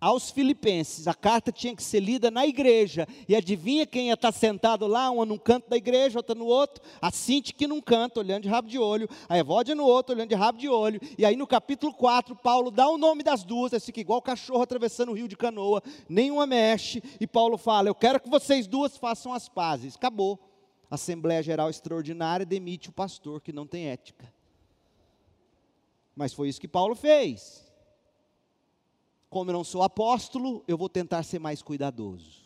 Aos 0.00 0.30
filipenses, 0.30 1.08
a 1.08 1.12
carta 1.12 1.50
tinha 1.50 1.74
que 1.74 1.82
ser 1.82 1.98
lida 1.98 2.30
na 2.30 2.46
igreja, 2.46 3.04
e 3.28 3.34
adivinha 3.34 3.84
quem 3.84 4.06
ia 4.06 4.14
estar 4.14 4.30
sentado 4.30 4.86
lá, 4.86 5.10
uma 5.10 5.26
num 5.26 5.36
canto 5.36 5.68
da 5.68 5.76
igreja, 5.76 6.20
outra 6.20 6.36
no 6.36 6.46
outro, 6.46 6.80
a 7.02 7.10
Cinti 7.10 7.66
num 7.66 7.80
canto, 7.80 8.20
olhando 8.20 8.44
de 8.44 8.48
rabo 8.48 8.68
de 8.68 8.78
olho, 8.78 9.08
a 9.28 9.36
Evódia 9.36 9.74
no 9.74 9.84
outro, 9.84 10.14
olhando 10.14 10.28
de 10.28 10.36
rabo 10.36 10.56
de 10.56 10.68
olho, 10.68 11.00
e 11.18 11.26
aí 11.26 11.34
no 11.34 11.48
capítulo 11.48 11.92
4, 11.92 12.36
Paulo 12.36 12.70
dá 12.70 12.88
o 12.88 12.96
nome 12.96 13.24
das 13.24 13.42
duas, 13.42 13.74
aí 13.74 13.80
fica 13.80 13.98
igual 13.98 14.22
cachorro 14.22 14.62
atravessando 14.62 15.08
o 15.08 15.14
rio 15.14 15.26
de 15.26 15.36
canoa, 15.36 15.82
nenhuma 16.08 16.46
mexe, 16.46 17.02
e 17.18 17.26
Paulo 17.26 17.58
fala, 17.58 17.88
eu 17.88 17.94
quero 17.96 18.20
que 18.20 18.30
vocês 18.30 18.68
duas 18.68 18.96
façam 18.96 19.32
as 19.32 19.48
pazes, 19.48 19.96
acabou, 19.96 20.38
Assembleia 20.88 21.42
Geral 21.42 21.68
Extraordinária 21.68 22.46
demite 22.46 22.88
o 22.88 22.92
pastor 22.92 23.40
que 23.40 23.52
não 23.52 23.66
tem 23.66 23.88
ética, 23.88 24.32
mas 26.18 26.32
foi 26.32 26.48
isso 26.48 26.60
que 26.60 26.66
Paulo 26.66 26.96
fez, 26.96 27.64
como 29.30 29.50
eu 29.50 29.54
não 29.54 29.62
sou 29.62 29.84
apóstolo, 29.84 30.64
eu 30.66 30.76
vou 30.76 30.88
tentar 30.88 31.22
ser 31.22 31.38
mais 31.38 31.62
cuidadoso. 31.62 32.42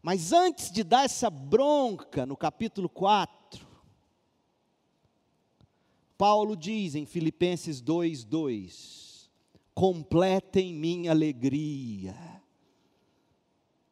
Mas 0.00 0.32
antes 0.32 0.70
de 0.72 0.82
dar 0.82 1.04
essa 1.04 1.28
bronca, 1.28 2.24
no 2.24 2.38
capítulo 2.38 2.88
4, 2.88 3.68
Paulo 6.16 6.56
diz 6.56 6.94
em 6.94 7.04
Filipenses 7.04 7.82
2:2: 7.82 9.28
Completem 9.74 10.72
minha 10.72 11.10
alegria. 11.10 12.16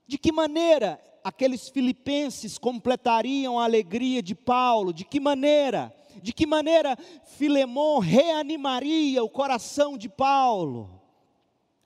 De 0.07 0.17
que 0.17 0.33
maneira 0.33 0.99
aqueles 1.23 1.69
filipenses 1.69 2.57
completariam 2.57 3.59
a 3.59 3.65
alegria 3.65 4.23
de 4.23 4.35
Paulo? 4.35 4.95
De 4.95 5.05
que 5.05 5.21
maneira? 5.21 5.95
De 6.23 6.33
que 6.33 6.47
maneira 6.47 6.97
Filemão 7.25 7.99
reanimaria 7.99 9.23
o 9.23 9.31
coração 9.31 9.97
de 9.97 10.09
Paulo. 10.09 10.91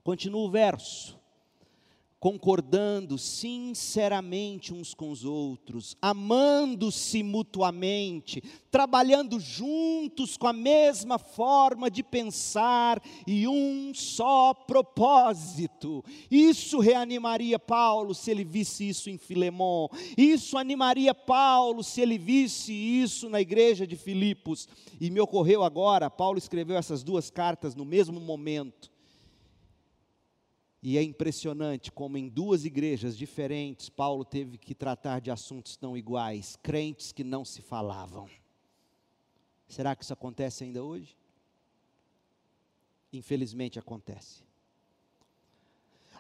Continua 0.03 0.47
o 0.47 0.51
verso 0.51 1.20
concordando 2.21 3.17
sinceramente 3.17 4.75
uns 4.75 4.93
com 4.93 5.11
os 5.11 5.25
outros, 5.25 5.97
amando-se 6.03 7.23
mutuamente, 7.23 8.43
trabalhando 8.71 9.41
juntos 9.41 10.37
com 10.37 10.47
a 10.47 10.53
mesma 10.53 11.19
forma 11.19 11.91
de 11.91 12.03
pensar 12.03 13.03
e 13.27 13.49
um 13.49 13.93
só 13.95 14.53
propósito. 14.53 16.05
Isso 16.31 16.79
reanimaria 16.79 17.59
Paulo 17.59 18.15
se 18.15 18.31
ele 18.31 18.45
visse 18.45 18.87
isso 18.87 19.09
em 19.09 19.17
Filemon. 19.17 19.89
Isso 20.15 20.59
animaria 20.59 21.15
Paulo 21.15 21.83
se 21.83 22.03
ele 22.03 22.19
visse 22.19 22.71
isso 22.71 23.31
na 23.31 23.41
igreja 23.41 23.87
de 23.87 23.97
Filipos. 23.97 24.69
E 25.01 25.11
me 25.11 25.21
ocorreu 25.21 25.65
agora, 25.65 26.11
Paulo 26.11 26.37
escreveu 26.37 26.77
essas 26.77 27.03
duas 27.03 27.31
cartas 27.31 27.75
no 27.75 27.87
mesmo 27.87 28.21
momento. 28.21 28.91
E 30.83 30.97
é 30.97 31.03
impressionante 31.03 31.93
como 31.93 32.17
em 32.17 32.29
duas 32.29 32.65
igrejas 32.65 33.17
diferentes 33.17 33.89
Paulo 33.89 34.25
teve 34.25 34.57
que 34.57 34.75
tratar 34.75 35.21
de 35.21 35.31
assuntos 35.31 35.77
tão 35.77 35.97
iguais, 35.97 36.57
crentes 36.63 37.13
que 37.13 37.23
não 37.23 37.45
se 37.45 37.61
falavam. 37.61 38.29
Será 39.69 39.95
que 39.95 40.03
isso 40.03 40.13
acontece 40.13 40.65
ainda 40.65 40.83
hoje? 40.83 41.17
Infelizmente 43.13 43.79
acontece. 43.79 44.50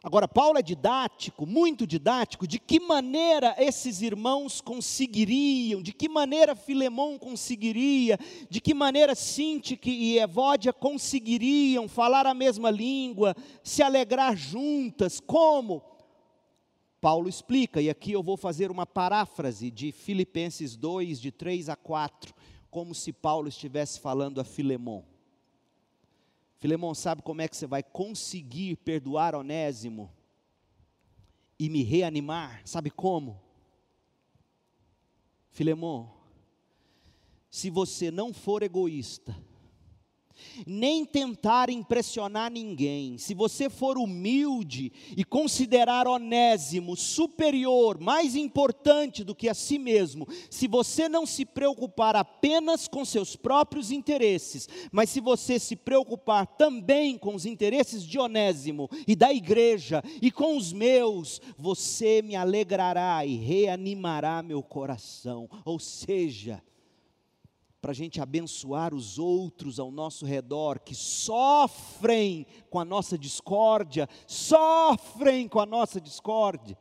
Agora, 0.03 0.27
Paulo 0.27 0.59
é 0.59 0.63
didático, 0.63 1.45
muito 1.45 1.87
didático, 1.87 2.47
de 2.47 2.59
que 2.59 2.81
maneira 2.81 3.55
esses 3.59 4.01
irmãos 4.01 4.59
conseguiriam, 4.59 5.83
de 5.83 5.93
que 5.93 6.09
maneira 6.09 6.57
Filemão 6.57 7.19
conseguiria, 7.19 8.19
de 8.49 8.63
que 8.63 8.73
maneira 8.73 9.15
Sintique 9.15 9.91
e 9.91 10.19
Evódia 10.19 10.73
conseguiriam 10.73 11.87
falar 11.87 12.27
a 12.27 12.33
mesma 12.33 12.71
língua, 12.71 13.37
se 13.63 13.83
alegrar 13.83 14.35
juntas, 14.35 15.21
como? 15.21 15.83
Paulo 16.99 17.29
explica, 17.29 17.79
e 17.83 17.91
aqui 17.91 18.13
eu 18.13 18.23
vou 18.23 18.39
fazer 18.39 18.71
uma 18.71 18.87
paráfrase 18.87 19.71
de 19.71 19.93
Filipenses 19.93 20.77
2, 20.77 21.21
de 21.21 21.31
3 21.31 21.69
a 21.69 21.77
4, 21.77 22.35
como 22.71 22.95
se 22.95 23.13
Paulo 23.13 23.49
estivesse 23.49 24.01
falando 24.01 24.41
a 24.41 24.45
Filemão. 24.45 25.10
Filemão, 26.61 26.95
sabe 26.95 27.23
como 27.23 27.41
é 27.41 27.49
que 27.49 27.57
você 27.57 27.67
vai 27.67 27.83
conseguir 27.83 28.77
perdoar 28.77 29.35
Onésimo 29.35 30.13
e 31.59 31.71
me 31.71 31.83
reanimar? 31.83 32.61
Sabe 32.67 32.91
como? 32.91 33.41
Filemon, 35.49 36.07
se 37.51 37.71
você 37.71 38.11
não 38.11 38.33
for 38.35 38.63
egoísta, 38.63 39.35
nem 40.67 41.05
tentar 41.05 41.71
impressionar 41.71 42.51
ninguém. 42.51 43.19
Se 43.19 43.35
você 43.35 43.69
for 43.69 43.99
humilde 43.99 44.93
e 45.17 45.25
considerar 45.25 46.07
Onésimo 46.07 46.97
superior, 46.97 47.99
mais 48.01 48.35
importante 48.35 49.25
do 49.25 49.35
que 49.35 49.49
a 49.49 49.55
si 49.55 49.79
mesmo, 49.79 50.27
se 50.49 50.67
você 50.67 51.09
não 51.09 51.27
se 51.27 51.45
preocupar 51.45 52.17
apenas 52.17 52.89
com 52.89 53.05
seus 53.05 53.37
próprios 53.37 53.91
interesses, 53.91 54.69
mas 54.91 55.11
se 55.11 55.21
você 55.21 55.59
se 55.59 55.77
preocupar 55.77 56.47
também 56.47 57.19
com 57.19 57.35
os 57.35 57.47
interesses 57.47 58.05
de 58.05 58.19
Onésimo 58.19 58.89
e 59.07 59.15
da 59.17 59.33
igreja 59.33 60.03
e 60.21 60.31
com 60.31 60.57
os 60.57 60.73
meus, 60.73 61.41
você 61.57 62.23
me 62.23 62.37
alegrará 62.37 63.25
e 63.25 63.37
reanimará 63.37 64.43
meu 64.43 64.63
coração. 64.63 65.49
Ou 65.65 65.79
seja, 65.79 66.63
para 67.81 67.93
a 67.93 67.95
gente 67.95 68.21
abençoar 68.21 68.95
os 68.95 69.19
outros 69.19 69.81
ao 69.81 69.91
nosso 69.91 70.27
redor 70.27 70.81
que 70.81 70.95
sofrem 70.95 72.47
com 72.69 72.79
a 72.79 72.85
nossa 72.85 73.17
discórdia, 73.19 74.09
sofrem 74.27 75.49
com 75.49 75.61
a 75.61 75.67
nossa 75.67 76.01
discórdia. 76.01 76.79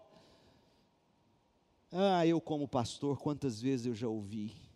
Ah, 1.92 2.26
eu 2.26 2.40
como 2.42 2.68
pastor, 2.68 3.18
quantas 3.18 3.62
vezes 3.62 3.86
eu 3.86 3.96
já 3.96 4.08
ouvi 4.08 4.70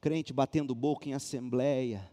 crente 0.00 0.32
batendo 0.32 0.74
boca 0.74 1.08
em 1.08 1.14
assembleia. 1.14 2.10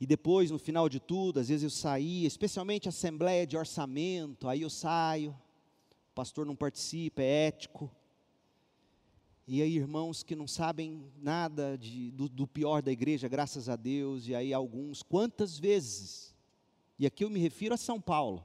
E 0.00 0.06
depois, 0.06 0.50
no 0.50 0.58
final 0.58 0.88
de 0.88 1.00
tudo, 1.00 1.40
às 1.40 1.48
vezes 1.48 1.62
eu 1.62 1.70
saía, 1.70 2.26
especialmente 2.26 2.88
assembleia 2.88 3.46
de 3.46 3.56
orçamento, 3.56 4.48
aí 4.48 4.62
eu 4.62 4.70
saio, 4.70 5.30
o 5.30 6.14
pastor 6.14 6.44
não 6.44 6.56
participa, 6.56 7.22
é 7.22 7.46
ético. 7.46 7.90
E 9.50 9.62
aí, 9.62 9.78
irmãos 9.78 10.22
que 10.22 10.36
não 10.36 10.46
sabem 10.46 11.10
nada 11.16 11.78
de, 11.78 12.10
do, 12.10 12.28
do, 12.28 12.46
pior 12.46 12.82
da 12.82 12.92
igreja, 12.92 13.26
graças 13.28 13.66
a 13.66 13.76
Deus, 13.76 14.28
e 14.28 14.34
aí 14.34 14.52
alguns, 14.52 15.02
quantas 15.02 15.58
vezes, 15.58 16.36
e 16.98 17.06
aqui 17.06 17.24
eu 17.24 17.30
me 17.30 17.40
refiro 17.40 17.72
a 17.72 17.78
São 17.78 17.98
Paulo, 17.98 18.44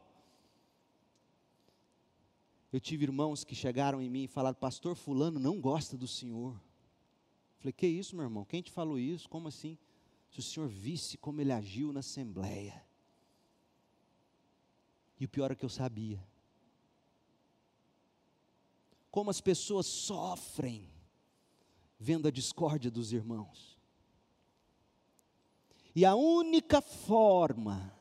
eu 2.72 2.80
tive 2.80 3.04
irmãos 3.04 3.44
que 3.44 3.54
chegaram 3.54 4.02
em 4.02 4.10
mim 4.10 4.24
e 4.24 4.28
falaram, 4.30 4.56
pastor 4.56 4.96
fulano 4.96 5.42
não 5.42 5.60
gosta 5.60 5.98
do 5.98 6.08
senhor. 6.08 6.58
Falei, 7.60 7.74
que 7.74 7.86
isso 7.86 8.16
meu 8.16 8.24
irmão, 8.24 8.46
quem 8.46 8.62
te 8.62 8.72
falou 8.72 8.98
isso? 8.98 9.28
Como 9.28 9.50
assim? 9.50 9.78
Se 10.30 10.40
o 10.40 10.42
senhor 10.42 10.70
visse 10.70 11.18
como 11.18 11.42
ele 11.42 11.52
agiu 11.52 11.92
na 11.92 12.00
assembleia. 12.00 12.82
E 15.20 15.26
o 15.26 15.30
pior 15.30 15.52
é 15.52 15.56
que 15.56 15.66
eu 15.66 15.70
sabia. 15.70 16.26
Como 19.12 19.30
as 19.30 19.42
pessoas 19.42 19.86
sofrem 19.86 20.93
vendo 22.04 22.28
a 22.28 22.32
discórdia 22.32 22.92
dos 22.92 23.14
irmãos. 23.14 23.80
E 25.96 26.04
a 26.04 26.16
única 26.16 26.82
forma 26.82 27.96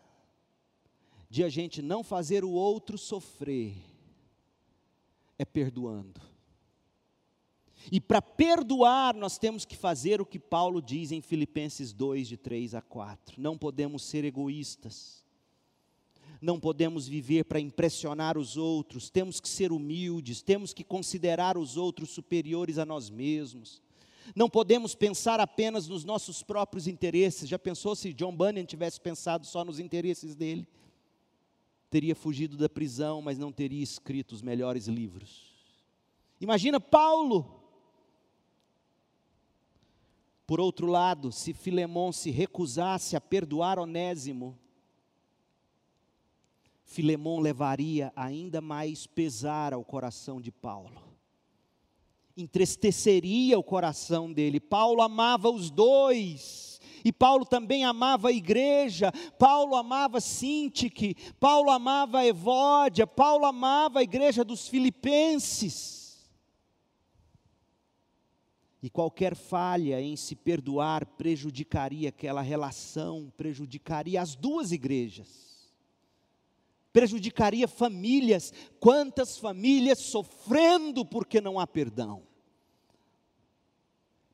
de 1.30 1.44
a 1.44 1.48
gente 1.48 1.80
não 1.80 2.02
fazer 2.02 2.42
o 2.44 2.50
outro 2.50 2.98
sofrer 2.98 3.76
é 5.38 5.44
perdoando. 5.44 6.20
E 7.90 8.00
para 8.00 8.20
perdoar, 8.20 9.14
nós 9.14 9.38
temos 9.38 9.64
que 9.64 9.76
fazer 9.76 10.20
o 10.20 10.26
que 10.26 10.38
Paulo 10.38 10.82
diz 10.82 11.12
em 11.12 11.20
Filipenses 11.20 11.92
2, 11.92 12.26
de 12.28 12.36
3 12.36 12.74
a 12.74 12.82
4. 12.82 13.40
Não 13.40 13.56
podemos 13.56 14.02
ser 14.02 14.24
egoístas, 14.24 15.24
não 16.40 16.58
podemos 16.58 17.06
viver 17.06 17.44
para 17.44 17.60
impressionar 17.60 18.36
os 18.36 18.56
outros, 18.56 19.10
temos 19.10 19.40
que 19.40 19.48
ser 19.48 19.70
humildes, 19.70 20.42
temos 20.42 20.72
que 20.72 20.82
considerar 20.82 21.56
os 21.56 21.76
outros 21.76 22.10
superiores 22.10 22.78
a 22.78 22.84
nós 22.84 23.08
mesmos. 23.08 23.80
Não 24.34 24.48
podemos 24.48 24.94
pensar 24.94 25.40
apenas 25.40 25.88
nos 25.88 26.04
nossos 26.04 26.42
próprios 26.42 26.86
interesses. 26.86 27.48
Já 27.48 27.58
pensou 27.58 27.94
se 27.94 28.12
John 28.12 28.34
Bunyan 28.34 28.64
tivesse 28.64 29.00
pensado 29.00 29.46
só 29.46 29.64
nos 29.64 29.78
interesses 29.78 30.34
dele? 30.34 30.66
Teria 31.90 32.14
fugido 32.14 32.56
da 32.56 32.68
prisão, 32.68 33.20
mas 33.20 33.38
não 33.38 33.52
teria 33.52 33.82
escrito 33.82 34.32
os 34.32 34.40
melhores 34.42 34.86
livros. 34.86 35.52
Imagina 36.40 36.80
Paulo. 36.80 37.60
Por 40.46 40.60
outro 40.60 40.86
lado, 40.86 41.30
se 41.30 41.52
Filemão 41.52 42.12
se 42.12 42.30
recusasse 42.30 43.16
a 43.16 43.20
perdoar 43.20 43.78
Onésimo, 43.78 44.58
Filemão 46.84 47.38
levaria 47.38 48.12
ainda 48.14 48.60
mais 48.60 49.06
pesar 49.06 49.72
ao 49.72 49.84
coração 49.84 50.40
de 50.40 50.50
Paulo 50.50 51.11
entristeceria 52.36 53.58
o 53.58 53.62
coração 53.62 54.32
dele. 54.32 54.60
Paulo 54.60 55.02
amava 55.02 55.50
os 55.50 55.70
dois. 55.70 56.80
E 57.04 57.12
Paulo 57.12 57.44
também 57.44 57.84
amava 57.84 58.28
a 58.28 58.32
igreja, 58.32 59.10
Paulo 59.36 59.74
amava 59.74 60.20
Sintique, 60.20 61.16
Paulo 61.40 61.68
amava 61.68 62.24
Evódia, 62.24 63.06
Paulo 63.08 63.44
amava 63.44 63.98
a 63.98 64.02
igreja 64.04 64.44
dos 64.44 64.68
filipenses. 64.68 66.02
E 68.82 68.90
qualquer 68.90 69.36
falha 69.36 70.00
em 70.00 70.16
se 70.16 70.34
perdoar 70.34 71.06
prejudicaria 71.06 72.08
aquela 72.08 72.42
relação, 72.42 73.32
prejudicaria 73.36 74.20
as 74.20 74.34
duas 74.34 74.72
igrejas, 74.72 75.51
prejudicaria 76.92 77.66
famílias. 77.66 78.52
Quantas 78.78 79.38
famílias 79.38 79.98
sofrendo 79.98 81.04
porque 81.04 81.40
não 81.40 81.58
há 81.58 81.66
perdão? 81.66 82.22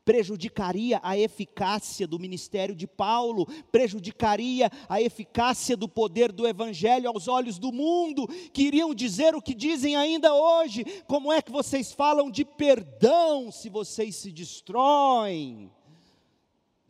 prejudicaria 0.09 0.99
a 1.03 1.19
eficácia 1.19 2.07
do 2.07 2.19
ministério 2.19 2.75
de 2.75 2.87
Paulo, 2.87 3.47
prejudicaria 3.71 4.73
a 4.89 5.03
eficácia 5.03 5.77
do 5.77 5.87
poder 5.87 6.33
do 6.33 6.49
Evangelho 6.49 7.11
aos 7.11 7.29
olhos 7.29 7.59
do 7.59 7.71
mundo, 7.71 8.27
que 8.51 8.63
iriam 8.63 8.95
dizer 8.95 9.35
o 9.35 9.43
que 9.43 9.53
dizem 9.53 9.97
ainda 9.97 10.33
hoje: 10.33 10.83
como 11.07 11.31
é 11.31 11.43
que 11.43 11.53
vocês 11.53 11.93
falam 11.93 12.31
de 12.31 12.43
perdão 12.43 13.53
se 13.53 13.69
vocês 13.69 14.17
se 14.17 14.33
destroem? 14.33 15.71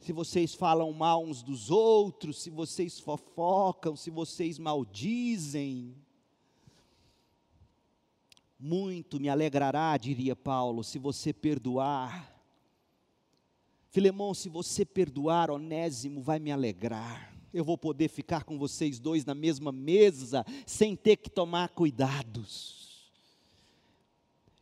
Se 0.09 0.13
vocês 0.15 0.55
falam 0.55 0.91
mal 0.91 1.23
uns 1.23 1.43
dos 1.43 1.71
outros, 1.71 2.41
se 2.41 2.49
vocês 2.49 2.99
fofocam, 2.99 3.95
se 3.95 4.09
vocês 4.09 4.59
maldizem. 4.59 5.95
Muito 8.59 9.21
me 9.21 9.29
alegrará, 9.29 9.95
diria 9.99 10.35
Paulo, 10.35 10.83
se 10.83 10.99
você 10.99 11.31
perdoar 11.31 12.35
Filemão, 13.91 14.33
se 14.33 14.49
você 14.49 14.83
perdoar, 14.83 15.51
Onésimo 15.51 16.23
vai 16.23 16.39
me 16.39 16.51
alegrar. 16.51 17.37
Eu 17.53 17.63
vou 17.63 17.77
poder 17.77 18.09
ficar 18.09 18.45
com 18.45 18.59
vocês 18.59 18.99
dois 18.99 19.27
na 19.27 19.35
mesma 19.35 19.71
mesa, 19.71 20.43
sem 20.65 20.97
ter 20.97 21.19
que 21.19 21.29
tomar 21.29 21.69
cuidados. 21.69 23.13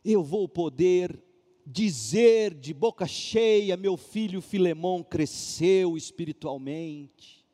Eu 0.05 0.25
vou 0.25 0.49
poder 0.49 1.25
dizer 1.67 2.55
de 2.55 2.73
boca 2.73 3.07
cheia: 3.07 3.77
meu 3.77 3.97
filho 3.97 4.41
Filemão 4.41 5.03
cresceu 5.03 5.97
espiritualmente. 5.97 7.45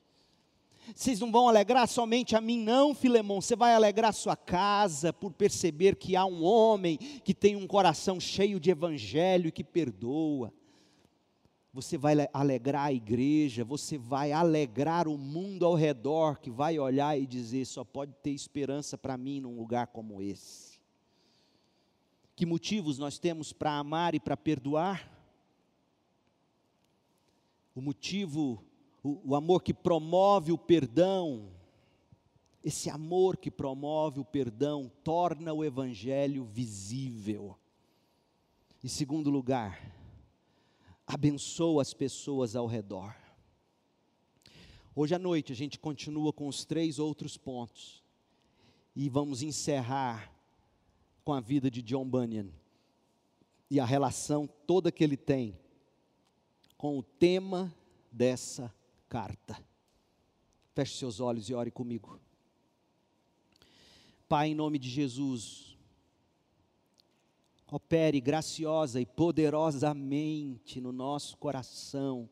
Vocês 0.94 1.20
não 1.20 1.32
vão 1.32 1.48
alegrar 1.48 1.88
somente 1.88 2.36
a 2.36 2.40
mim, 2.40 2.58
não, 2.58 2.94
Filemão. 2.94 3.40
Você 3.40 3.56
vai 3.56 3.74
alegrar 3.74 4.12
sua 4.12 4.36
casa 4.36 5.12
por 5.12 5.32
perceber 5.32 5.96
que 5.96 6.14
há 6.16 6.26
um 6.26 6.44
homem 6.44 6.98
que 6.98 7.32
tem 7.32 7.56
um 7.56 7.66
coração 7.66 8.20
cheio 8.20 8.60
de 8.60 8.70
evangelho 8.70 9.48
e 9.48 9.52
que 9.52 9.64
perdoa 9.64 10.52
você 11.72 11.96
vai 11.96 12.28
alegrar 12.34 12.86
a 12.86 12.92
igreja, 12.92 13.64
você 13.64 13.96
vai 13.96 14.30
alegrar 14.30 15.08
o 15.08 15.16
mundo 15.16 15.64
ao 15.64 15.74
redor 15.74 16.38
que 16.38 16.50
vai 16.50 16.78
olhar 16.78 17.18
e 17.18 17.26
dizer: 17.26 17.64
só 17.64 17.82
pode 17.82 18.12
ter 18.22 18.30
esperança 18.30 18.98
para 18.98 19.16
mim 19.16 19.40
num 19.40 19.56
lugar 19.56 19.86
como 19.86 20.20
esse. 20.20 20.71
Que 22.43 22.47
motivos 22.47 22.99
nós 22.99 23.20
temos 23.20 23.53
para 23.53 23.78
amar 23.78 24.16
e 24.16 24.18
para 24.18 24.36
perdoar? 24.36 25.09
O 27.72 27.80
motivo, 27.80 28.64
o, 29.01 29.30
o 29.30 29.36
amor 29.36 29.62
que 29.62 29.72
promove 29.72 30.51
o 30.51 30.59
perdão, 30.59 31.53
esse 32.64 32.90
amor 32.90 33.36
que 33.36 33.49
promove 33.49 34.18
o 34.18 34.24
perdão 34.24 34.90
torna 35.05 35.53
o 35.53 35.64
Evangelho 35.64 36.43
visível. 36.45 37.57
Em 38.82 38.88
segundo 38.88 39.30
lugar, 39.30 39.80
abençoa 41.07 41.80
as 41.80 41.95
pessoas 41.95 42.57
ao 42.57 42.66
redor. 42.66 43.14
Hoje 44.97 45.14
à 45.14 45.18
noite 45.20 45.53
a 45.53 45.55
gente 45.55 45.78
continua 45.78 46.32
com 46.32 46.49
os 46.49 46.64
três 46.64 46.99
outros 46.99 47.36
pontos 47.36 48.03
e 48.97 49.09
vamos 49.09 49.43
encerrar 49.43 50.41
com 51.24 51.32
a 51.32 51.40
vida 51.40 51.70
de 51.70 51.82
John 51.82 52.08
Bunyan 52.08 52.48
e 53.70 53.78
a 53.80 53.84
relação 53.84 54.46
toda 54.66 54.92
que 54.92 55.02
ele 55.02 55.16
tem 55.16 55.58
com 56.76 56.98
o 56.98 57.02
tema 57.02 57.72
dessa 58.10 58.74
carta. 59.08 59.56
Feche 60.74 60.98
seus 60.98 61.20
olhos 61.20 61.48
e 61.48 61.54
ore 61.54 61.70
comigo. 61.70 62.20
Pai, 64.28 64.48
em 64.48 64.54
nome 64.54 64.78
de 64.78 64.88
Jesus, 64.88 65.78
opere 67.70 68.20
graciosa 68.20 69.00
e 69.00 69.06
poderosamente 69.06 70.80
no 70.80 70.92
nosso 70.92 71.36
coração, 71.38 72.28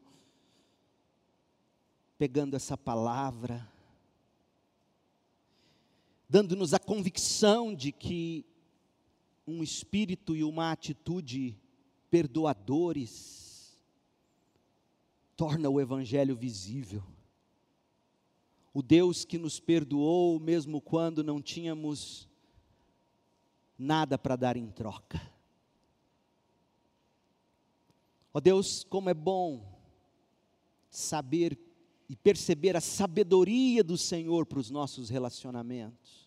pegando 2.18 2.56
essa 2.56 2.76
palavra, 2.76 3.66
dando-nos 6.28 6.74
a 6.74 6.78
convicção 6.78 7.74
de 7.74 7.92
que 7.92 8.44
um 9.46 9.62
espírito 9.62 10.36
e 10.36 10.44
uma 10.44 10.70
atitude 10.70 11.58
perdoadores 12.10 13.78
torna 15.36 15.68
o 15.70 15.80
evangelho 15.80 16.36
visível. 16.36 17.02
O 18.74 18.82
Deus 18.82 19.24
que 19.24 19.38
nos 19.38 19.58
perdoou 19.58 20.38
mesmo 20.38 20.80
quando 20.80 21.24
não 21.24 21.40
tínhamos 21.40 22.28
nada 23.78 24.18
para 24.18 24.36
dar 24.36 24.56
em 24.56 24.70
troca. 24.70 25.20
Ó 28.32 28.38
oh 28.38 28.40
Deus, 28.40 28.84
como 28.84 29.08
é 29.08 29.14
bom 29.14 29.64
saber 30.90 31.58
e 32.08 32.16
perceber 32.16 32.76
a 32.76 32.80
sabedoria 32.80 33.82
do 33.82 33.96
Senhor 33.96 34.44
para 34.44 34.58
os 34.58 34.70
nossos 34.70 35.08
relacionamentos. 35.08 36.19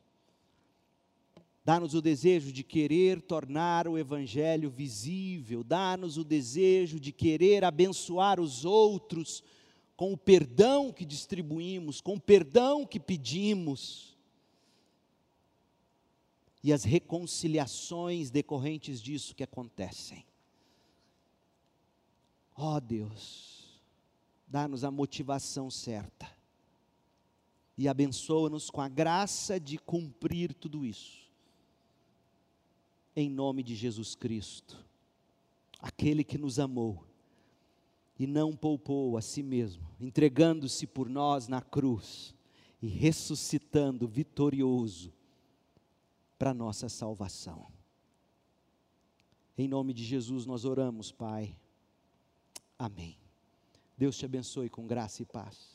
Dá-nos 1.66 1.94
o 1.94 2.02
desejo 2.02 2.52
de 2.52 2.62
querer 2.64 3.22
tornar 3.22 3.88
o 3.88 3.98
Evangelho 3.98 4.70
visível, 4.70 5.64
dá-nos 5.64 6.18
o 6.18 6.24
desejo 6.24 7.00
de 7.00 7.14
querer 7.14 7.64
abençoar 7.64 8.40
os 8.40 8.66
outros 8.66 9.42
com 9.96 10.12
o 10.12 10.18
perdão 10.18 10.92
que 10.92 11.06
distribuímos, 11.06 12.02
com 12.02 12.16
o 12.16 12.20
perdão 12.20 12.86
que 12.86 13.00
pedimos 13.00 14.18
e 16.62 16.74
as 16.74 16.84
reconciliações 16.84 18.30
decorrentes 18.30 19.02
disso 19.02 19.36
que 19.36 19.44
acontecem. 19.44 20.26
Ó 22.56 22.76
oh 22.76 22.82
Deus, 22.82 23.82
dá-nos 24.48 24.84
a 24.84 24.92
motivação 24.92 25.70
certa 25.72 26.30
e 27.78 27.88
abençoa-nos 27.88 28.70
com 28.70 28.82
a 28.82 28.88
graça 28.88 29.60
de 29.60 29.78
cumprir 29.78 30.54
tudo 30.54 30.86
isso. 30.86 31.23
Em 33.16 33.30
nome 33.30 33.62
de 33.62 33.76
Jesus 33.76 34.16
Cristo, 34.16 34.84
aquele 35.80 36.24
que 36.24 36.38
nos 36.38 36.60
amou 36.60 37.06
e 38.18 38.26
não 38.26 38.56
poupou 38.56 39.18
a 39.18 39.22
si 39.22 39.44
mesmo, 39.44 39.88
entregando-se 40.00 40.88
por 40.88 41.10
nós 41.10 41.48
na 41.48 41.62
cruz 41.62 42.34
e 42.82 42.88
ressuscitando 42.88 44.08
vitorioso 44.08 45.14
para 46.38 46.54
nossa 46.54 46.90
salvação. 46.90 47.68
Em 49.58 49.68
nome 49.68 49.94
de 49.94 50.04
Jesus 50.04 50.46
nós 50.46 50.66
oramos, 50.66 51.12
Pai. 51.12 51.56
Amém. 52.78 53.18
Deus 53.98 54.18
te 54.18 54.26
abençoe 54.26 54.70
com 54.70 54.88
graça 54.88 55.22
e 55.22 55.26
paz. 55.26 55.73